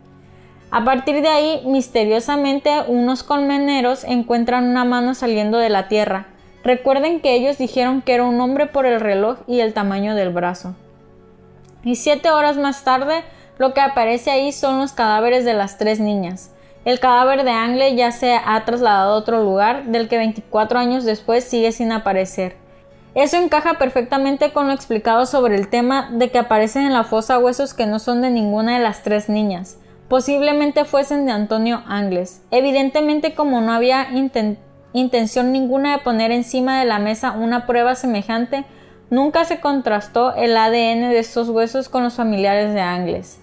A 0.71 0.83
partir 0.83 1.21
de 1.21 1.29
ahí, 1.29 1.61
misteriosamente, 1.65 2.71
unos 2.87 3.23
colmeneros 3.23 4.03
encuentran 4.03 4.65
una 4.65 4.83
mano 4.83 5.15
saliendo 5.15 5.57
de 5.57 5.69
la 5.69 5.87
tierra, 5.87 6.27
Recuerden 6.67 7.21
que 7.21 7.33
ellos 7.33 7.57
dijeron 7.57 8.01
que 8.01 8.13
era 8.13 8.25
un 8.25 8.41
hombre 8.41 8.65
por 8.65 8.85
el 8.85 8.99
reloj 8.99 9.37
y 9.47 9.61
el 9.61 9.73
tamaño 9.73 10.15
del 10.15 10.31
brazo. 10.33 10.75
Y 11.81 11.95
siete 11.95 12.29
horas 12.29 12.57
más 12.57 12.83
tarde, 12.83 13.23
lo 13.57 13.73
que 13.73 13.79
aparece 13.79 14.31
ahí 14.31 14.51
son 14.51 14.77
los 14.77 14.91
cadáveres 14.91 15.45
de 15.45 15.53
las 15.53 15.77
tres 15.77 16.01
niñas. 16.01 16.51
El 16.83 16.99
cadáver 16.99 17.45
de 17.45 17.51
Angle 17.51 17.95
ya 17.95 18.11
se 18.11 18.33
ha 18.33 18.65
trasladado 18.65 19.13
a 19.13 19.17
otro 19.17 19.43
lugar, 19.43 19.85
del 19.85 20.09
que 20.09 20.17
24 20.17 20.77
años 20.77 21.05
después 21.05 21.45
sigue 21.45 21.71
sin 21.71 21.93
aparecer. 21.93 22.57
Eso 23.17 23.37
encaja 23.37 23.79
perfectamente 23.79 24.53
con 24.53 24.67
lo 24.67 24.73
explicado 24.73 25.25
sobre 25.25 25.55
el 25.55 25.69
tema 25.69 26.07
de 26.11 26.29
que 26.29 26.37
aparecen 26.37 26.83
en 26.83 26.93
la 26.93 27.03
fosa 27.03 27.39
huesos 27.39 27.73
que 27.73 27.87
no 27.87 27.97
son 27.97 28.21
de 28.21 28.29
ninguna 28.29 28.77
de 28.77 28.83
las 28.83 29.01
tres 29.01 29.27
niñas. 29.27 29.79
Posiblemente 30.07 30.85
fuesen 30.85 31.25
de 31.25 31.31
Antonio 31.31 31.81
Angles. 31.87 32.43
Evidentemente, 32.51 33.33
como 33.33 33.59
no 33.59 33.73
había 33.73 34.09
intención 34.93 35.51
ninguna 35.51 35.93
de 35.93 36.03
poner 36.03 36.31
encima 36.31 36.79
de 36.79 36.85
la 36.85 36.99
mesa 36.99 37.31
una 37.31 37.65
prueba 37.65 37.95
semejante, 37.95 38.65
nunca 39.09 39.45
se 39.45 39.59
contrastó 39.61 40.35
el 40.35 40.55
ADN 40.55 41.09
de 41.09 41.17
estos 41.17 41.49
huesos 41.49 41.89
con 41.89 42.03
los 42.03 42.13
familiares 42.13 42.71
de 42.75 42.81
Angles. 42.81 43.39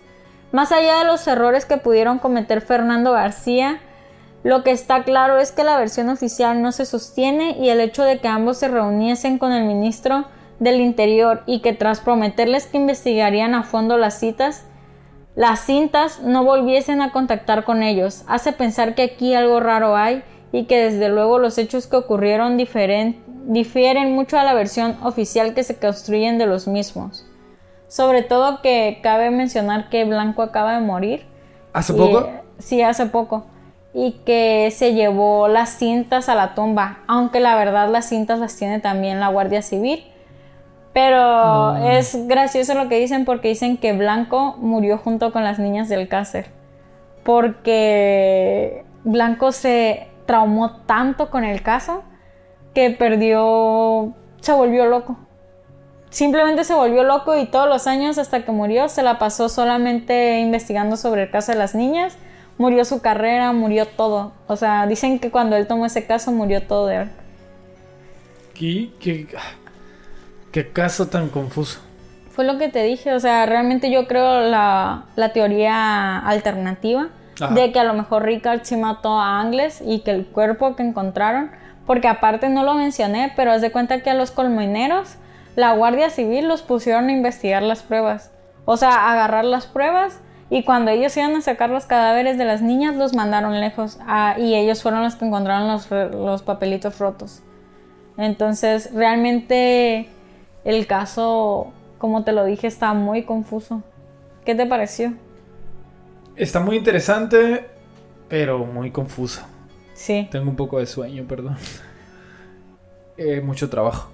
Más 0.53 0.71
allá 0.71 1.01
de 1.01 1.05
los 1.05 1.27
errores 1.27 1.67
que 1.67 1.79
pudieron 1.79 2.21
cometer 2.21 2.61
Fernando 2.61 3.11
García, 3.11 3.81
lo 4.45 4.63
que 4.63 4.73
está 4.73 5.05
claro 5.05 5.39
es 5.39 5.53
que 5.53 5.65
la 5.65 5.79
versión 5.79 6.11
oficial 6.11 6.61
no 6.61 6.71
se 6.71 6.85
sostiene 6.85 7.57
y 7.59 7.71
el 7.71 7.81
hecho 7.81 8.05
de 8.05 8.19
que 8.19 8.29
ambos 8.29 8.59
se 8.59 8.69
reuniesen 8.69 9.39
con 9.39 9.53
el 9.53 9.65
ministro 9.65 10.27
del 10.61 10.83
Interior 10.83 11.43
y 11.47 11.61
que 11.61 11.73
tras 11.73 12.01
prometerles 12.01 12.67
que 12.67 12.77
investigarían 12.77 13.55
a 13.55 13.63
fondo 13.63 13.97
las 13.97 14.21
citas, 14.21 14.67
las 15.35 15.61
cintas 15.61 16.21
no 16.21 16.45
volviesen 16.45 17.01
a 17.01 17.11
contactar 17.11 17.65
con 17.65 17.83
ellos, 17.83 18.23
hace 18.29 18.53
pensar 18.53 18.95
que 18.95 19.03
aquí 19.05 19.35
algo 19.35 19.61
raro 19.61 19.97
hay 19.97 20.23
y 20.53 20.67
que 20.67 20.91
desde 20.91 21.09
luego 21.09 21.39
los 21.39 21.57
hechos 21.57 21.87
que 21.87 21.97
ocurrieron 21.97 22.59
difieren 22.59 24.15
mucho 24.15 24.39
a 24.39 24.45
la 24.45 24.53
versión 24.53 24.99
oficial 25.03 25.55
que 25.55 25.65
se 25.65 25.79
construyen 25.79 26.37
de 26.37 26.45
los 26.45 26.69
mismos. 26.69 27.25
Sobre 27.89 28.23
todo 28.23 28.61
que 28.61 29.01
cabe 29.03 29.31
mencionar 29.31 29.89
que 29.89 30.05
Blanco 30.05 30.43
acaba 30.43 30.75
de 30.75 30.81
morir. 30.81 31.25
¿Hace 31.73 31.95
poco? 31.95 32.29
Sí, 32.59 32.83
hace 32.83 33.07
poco. 33.07 33.47
Y 33.95 34.13
que 34.27 34.71
se 34.73 34.93
llevó 34.93 35.49
las 35.49 35.71
cintas 35.71 36.29
a 36.29 36.35
la 36.35 36.55
tumba, 36.55 36.99
aunque 37.07 37.41
la 37.41 37.55
verdad 37.55 37.89
las 37.89 38.09
cintas 38.09 38.41
las 38.41 38.57
tiene 38.57 38.81
también 38.81 39.21
la 39.21 39.29
Guardia 39.29 39.63
Civil. 39.63 40.05
Pero 40.93 41.75
mm. 41.75 41.87
es 41.87 42.27
gracioso 42.27 42.75
lo 42.75 42.89
que 42.89 42.99
dicen 42.99 43.25
porque 43.25 43.49
dicen 43.49 43.77
que 43.77 43.93
Blanco 43.93 44.57
murió 44.59 44.99
junto 44.99 45.33
con 45.33 45.45
las 45.45 45.59
niñas 45.59 45.89
del 45.89 46.09
Cácer. 46.09 46.47
Porque 47.25 48.85
Blanco 49.05 49.53
se 49.53 50.09
traumó 50.27 50.77
tanto 50.87 51.31
con 51.31 51.45
el 51.45 51.63
caso 51.63 52.03
que 52.75 52.91
perdió, 52.91 54.15
se 54.41 54.53
volvió 54.53 54.87
loco. 54.87 55.17
Simplemente 56.11 56.65
se 56.65 56.75
volvió 56.75 57.03
loco 57.03 57.37
y 57.37 57.47
todos 57.47 57.69
los 57.69 57.87
años 57.87 58.19
hasta 58.19 58.45
que 58.45 58.53
murió 58.53 58.89
se 58.89 59.03
la 59.03 59.19
pasó 59.19 59.49
solamente 59.49 60.39
investigando 60.41 60.97
sobre 60.97 61.25
el 61.25 61.31
caso 61.31 61.53
de 61.53 61.59
las 61.59 61.75
niñas. 61.75 62.17
Murió 62.59 62.85
su 62.85 63.01
carrera, 63.01 63.53
murió 63.53 63.87
todo. 63.87 64.33
O 64.47 64.57
sea, 64.57 64.87
dicen 64.87 65.19
que 65.19 65.31
cuando 65.31 65.57
él 65.57 65.67
tomó 65.67 65.87
ese 65.87 66.07
caso 66.07 66.31
murió 66.33 66.63
todo 66.63 66.87
de 66.87 66.97
él. 66.97 67.11
¿Qué, 68.55 68.91
qué, 69.01 69.27
qué 70.53 70.69
caso 70.73 71.09
tan 71.09 71.29
confuso? 71.29 71.81
Fue 72.31 72.45
lo 72.45 72.59
que 72.59 72.69
te 72.69 72.83
dije, 72.83 73.13
o 73.13 73.21
sea, 73.21 73.47
realmente 73.47 73.91
yo 73.91 74.07
creo 74.07 74.41
la, 74.41 75.05
la 75.17 75.33
teoría 75.33 76.19
alternativa 76.19 77.09
Ajá. 77.41 77.55
de 77.55 77.73
que 77.73 77.79
a 77.79 77.85
lo 77.85 77.95
mejor 77.95 78.25
Richard 78.25 78.61
sí 78.65 78.77
mató 78.77 79.21
a 79.21 79.41
Angles 79.41 79.83
y 79.85 80.01
que 80.01 80.11
el 80.11 80.27
cuerpo 80.27 80.75
que 80.77 80.83
encontraron, 80.83 81.51
porque 81.87 82.09
aparte 82.09 82.49
no 82.49 82.65
lo 82.65 82.75
mencioné, 82.75 83.33
pero 83.37 83.53
haz 83.53 83.61
de 83.61 83.71
cuenta 83.73 84.01
que 84.01 84.11
a 84.11 84.15
los 84.15 84.31
colmineros, 84.31 85.17
la 85.57 85.73
Guardia 85.73 86.11
Civil 86.11 86.49
los 86.49 86.63
pusieron 86.63 87.09
a 87.09 87.13
investigar 87.13 87.63
las 87.63 87.83
pruebas, 87.83 88.33
o 88.65 88.77
sea, 88.77 88.91
a 88.91 89.13
agarrar 89.13 89.45
las 89.45 89.67
pruebas. 89.67 90.21
Y 90.51 90.63
cuando 90.63 90.91
ellos 90.91 91.17
iban 91.17 91.35
a 91.35 91.41
sacar 91.41 91.71
los 91.71 91.87
cadáveres 91.87 92.39
de 92.39 92.45
las 92.45 92.63
niñas, 92.63 92.97
los 92.97 93.15
mandaron 93.15 93.59
lejos. 93.61 93.99
ah, 94.07 94.37
y 94.39 94.55
ellos 94.55 94.83
fueron 94.83 95.03
los 95.03 95.17
que 95.17 95.25
encontraron 95.25 95.69
los, 95.69 95.91
los 95.91 96.43
papelitos 96.43 96.99
rotos. 96.99 97.43
Entonces, 98.17 98.93
realmente 98.95 100.09
el 100.65 100.87
caso, 100.87 101.73
como 101.99 102.25
te 102.25 102.33
lo 102.33 102.45
dije, 102.45 102.67
está 102.67 102.95
muy 102.95 103.23
confuso. 103.25 103.83
¿Qué 104.45 104.55
te 104.55 104.67
pareció? 104.67 105.15
Está 106.37 106.61
muy 106.61 106.77
interesante, 106.77 107.67
pero 108.29 108.59
muy 108.59 108.91
confuso. 108.91 109.43
Sí. 109.95 110.29
Tengo 110.31 110.51
un 110.51 110.57
poco 110.57 110.79
de 110.79 110.87
sueño, 110.87 111.25
perdón. 111.27 111.57
Eh, 113.17 113.41
mucho 113.41 113.71
trabajo. 113.71 114.11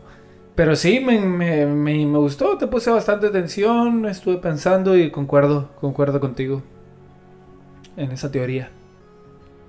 Pero 0.60 0.76
sí, 0.76 1.00
me, 1.00 1.18
me, 1.18 1.64
me, 1.64 2.04
me 2.04 2.18
gustó, 2.18 2.58
te 2.58 2.66
puse 2.66 2.90
bastante 2.90 3.28
atención, 3.28 4.04
estuve 4.04 4.36
pensando 4.36 4.94
y 4.94 5.10
concuerdo, 5.10 5.70
concuerdo 5.80 6.20
contigo 6.20 6.62
en 7.96 8.12
esa 8.12 8.30
teoría. 8.30 8.68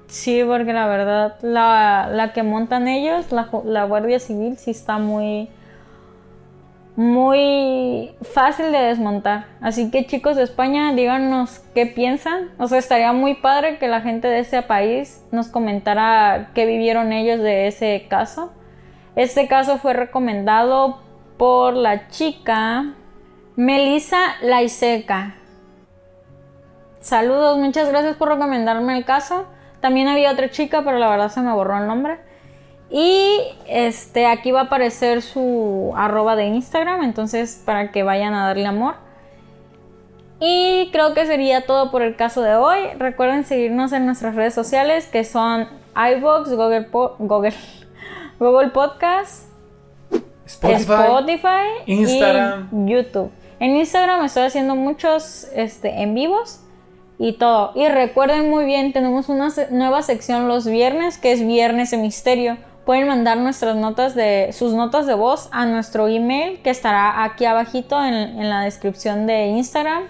Sí, 0.08 0.44
porque 0.46 0.74
la 0.74 0.88
verdad, 0.88 1.38
la, 1.44 2.10
la 2.12 2.34
que 2.34 2.44
montan 2.44 2.90
ellos, 2.90 3.32
la, 3.32 3.50
la 3.64 3.86
Guardia 3.86 4.20
Civil, 4.20 4.58
sí 4.58 4.72
está 4.72 4.98
muy, 4.98 5.48
muy 6.98 8.12
fácil 8.22 8.74
de 8.74 8.80
desmontar. 8.80 9.46
Así 9.62 9.92
que 9.92 10.06
chicos 10.08 10.36
de 10.36 10.44
España, 10.44 10.94
díganos 10.94 11.62
qué 11.74 11.86
piensan. 11.86 12.50
O 12.58 12.68
sea, 12.68 12.80
estaría 12.80 13.14
muy 13.14 13.36
padre 13.36 13.78
que 13.78 13.88
la 13.88 14.02
gente 14.02 14.28
de 14.28 14.40
ese 14.40 14.62
país 14.62 15.24
nos 15.32 15.48
comentara 15.48 16.52
qué 16.54 16.66
vivieron 16.66 17.14
ellos 17.14 17.40
de 17.40 17.68
ese 17.68 18.08
caso. 18.10 18.52
Este 19.16 19.48
caso 19.48 19.78
fue 19.78 19.94
recomendado 19.94 21.00
por 21.38 21.74
la 21.74 22.08
chica 22.08 22.94
Melissa 23.56 24.36
Laiseca. 24.42 25.36
Saludos, 27.00 27.58
muchas 27.58 27.90
gracias 27.90 28.16
por 28.16 28.30
recomendarme 28.30 28.98
el 28.98 29.06
caso. 29.06 29.46
También 29.82 30.08
había 30.08 30.32
otra 30.32 30.50
chica, 30.50 30.84
pero 30.84 30.98
la 31.00 31.10
verdad 31.10 31.30
se 31.30 31.42
me 31.42 31.52
borró 31.52 31.78
el 31.78 31.88
nombre. 31.88 32.20
Y 32.90 33.40
este 33.68 34.28
aquí 34.28 34.52
va 34.52 34.62
a 34.62 34.64
aparecer 34.66 35.22
su 35.22 35.94
arroba 35.96 36.36
de 36.36 36.46
Instagram, 36.46 37.04
entonces 37.04 37.62
para 37.66 37.92
que 37.92 38.04
vayan 38.04 38.34
a 38.34 38.46
darle 38.46 38.68
amor. 38.68 38.96
Y 40.40 40.90
creo 40.92 41.14
que 41.14 41.26
sería 41.26 41.66
todo 41.66 41.92
por 41.92 42.02
el 42.02 42.16
caso 42.16 42.42
de 42.42 42.56
hoy. 42.56 42.80
Recuerden 42.98 43.44
seguirnos 43.44 43.94
en 43.94 44.06
nuestras 44.06 44.36
redes 44.36 44.54
sociales 44.54 45.08
que 45.08 45.24
son 45.24 45.68
iBox, 45.96 46.54
Google, 46.54 46.88
Google, 47.20 47.54
Google 48.42 48.70
Podcast, 48.70 49.50
Spotify, 50.48 50.94
Spotify, 50.94 51.68
Instagram. 51.86 52.70
y 52.72 52.92
YouTube. 52.92 53.30
En 53.60 53.76
Instagram 53.76 54.26
estoy 54.26 54.42
haciendo 54.42 54.76
muchos 54.76 55.46
este, 55.54 56.02
en 56.02 56.16
vivos 56.16 56.62
y 57.20 57.34
todo. 57.34 57.72
Y 57.76 57.88
recuerden 57.88 58.50
muy 58.50 58.66
bien, 58.66 58.94
tenemos 58.94 59.30
una 59.30 59.50
nueva 59.70 60.02
sección 60.02 60.48
los 60.48 60.66
viernes 60.66 61.20
que 61.20 61.34
es 61.34 61.46
Viernes 61.46 61.92
de 61.92 61.98
Misterio. 61.98 62.58
Pueden 62.84 63.08
mandar 63.08 63.38
nuestras 63.38 63.76
notas 63.76 64.16
de 64.16 64.50
sus 64.54 64.74
notas 64.74 65.06
de 65.06 65.14
voz 65.14 65.48
a 65.52 65.68
nuestro 65.68 66.08
email 66.08 66.64
que 66.64 66.72
estará 66.72 67.24
aquí 67.24 67.46
abajito 67.46 68.04
en, 68.04 68.16
en 68.16 68.50
la 68.50 68.62
descripción 68.62 69.28
de 69.28 69.50
Instagram. 69.50 70.06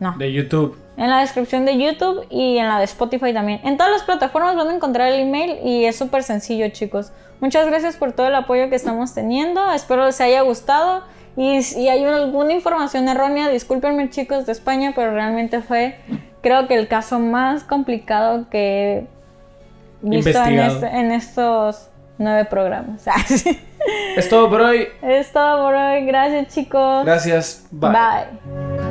No, 0.00 0.16
de 0.18 0.32
YouTube. 0.32 0.76
en 0.96 1.08
la 1.10 1.20
descripción 1.20 1.64
de 1.66 1.78
YouTube 1.78 2.26
y 2.30 2.58
en 2.58 2.66
la 2.68 2.78
de 2.78 2.84
Spotify 2.84 3.32
también. 3.32 3.60
En 3.64 3.76
todas 3.76 3.92
las 3.92 4.02
plataformas 4.02 4.56
van 4.56 4.68
a 4.68 4.74
encontrar 4.74 5.12
el 5.12 5.20
email 5.20 5.58
y 5.64 5.84
es 5.84 5.96
súper 5.96 6.22
sencillo, 6.24 6.68
chicos. 6.70 7.12
Muchas 7.40 7.66
gracias 7.66 7.96
por 7.96 8.12
todo 8.12 8.26
el 8.26 8.34
apoyo 8.34 8.68
que 8.68 8.76
estamos 8.76 9.14
teniendo. 9.14 9.70
Espero 9.72 10.06
les 10.06 10.20
haya 10.20 10.40
gustado. 10.42 11.02
Y 11.36 11.62
si 11.62 11.88
hay 11.88 12.02
alguna 12.04 12.52
información 12.52 13.08
errónea, 13.08 13.48
discúlpenme, 13.50 14.10
chicos 14.10 14.46
de 14.46 14.52
España, 14.52 14.92
pero 14.96 15.12
realmente 15.12 15.60
fue, 15.62 15.96
creo 16.42 16.66
que 16.66 16.74
el 16.74 16.88
caso 16.88 17.18
más 17.20 17.62
complicado 17.64 18.46
que 18.50 19.06
he 20.04 20.08
visto 20.08 20.42
en, 20.44 20.58
este- 20.58 20.86
en 20.88 21.12
estos 21.12 21.88
nueve 22.18 22.44
programas. 22.46 23.04
Es 24.16 24.28
todo 24.28 24.50
por 24.50 24.60
hoy. 24.60 24.88
es 25.00 25.32
todo 25.32 25.64
por 25.64 25.74
hoy. 25.74 26.04
Gracias, 26.04 26.54
chicos. 26.54 27.04
Gracias. 27.06 27.66
Bye. 27.70 27.90
Bye. 27.92 28.89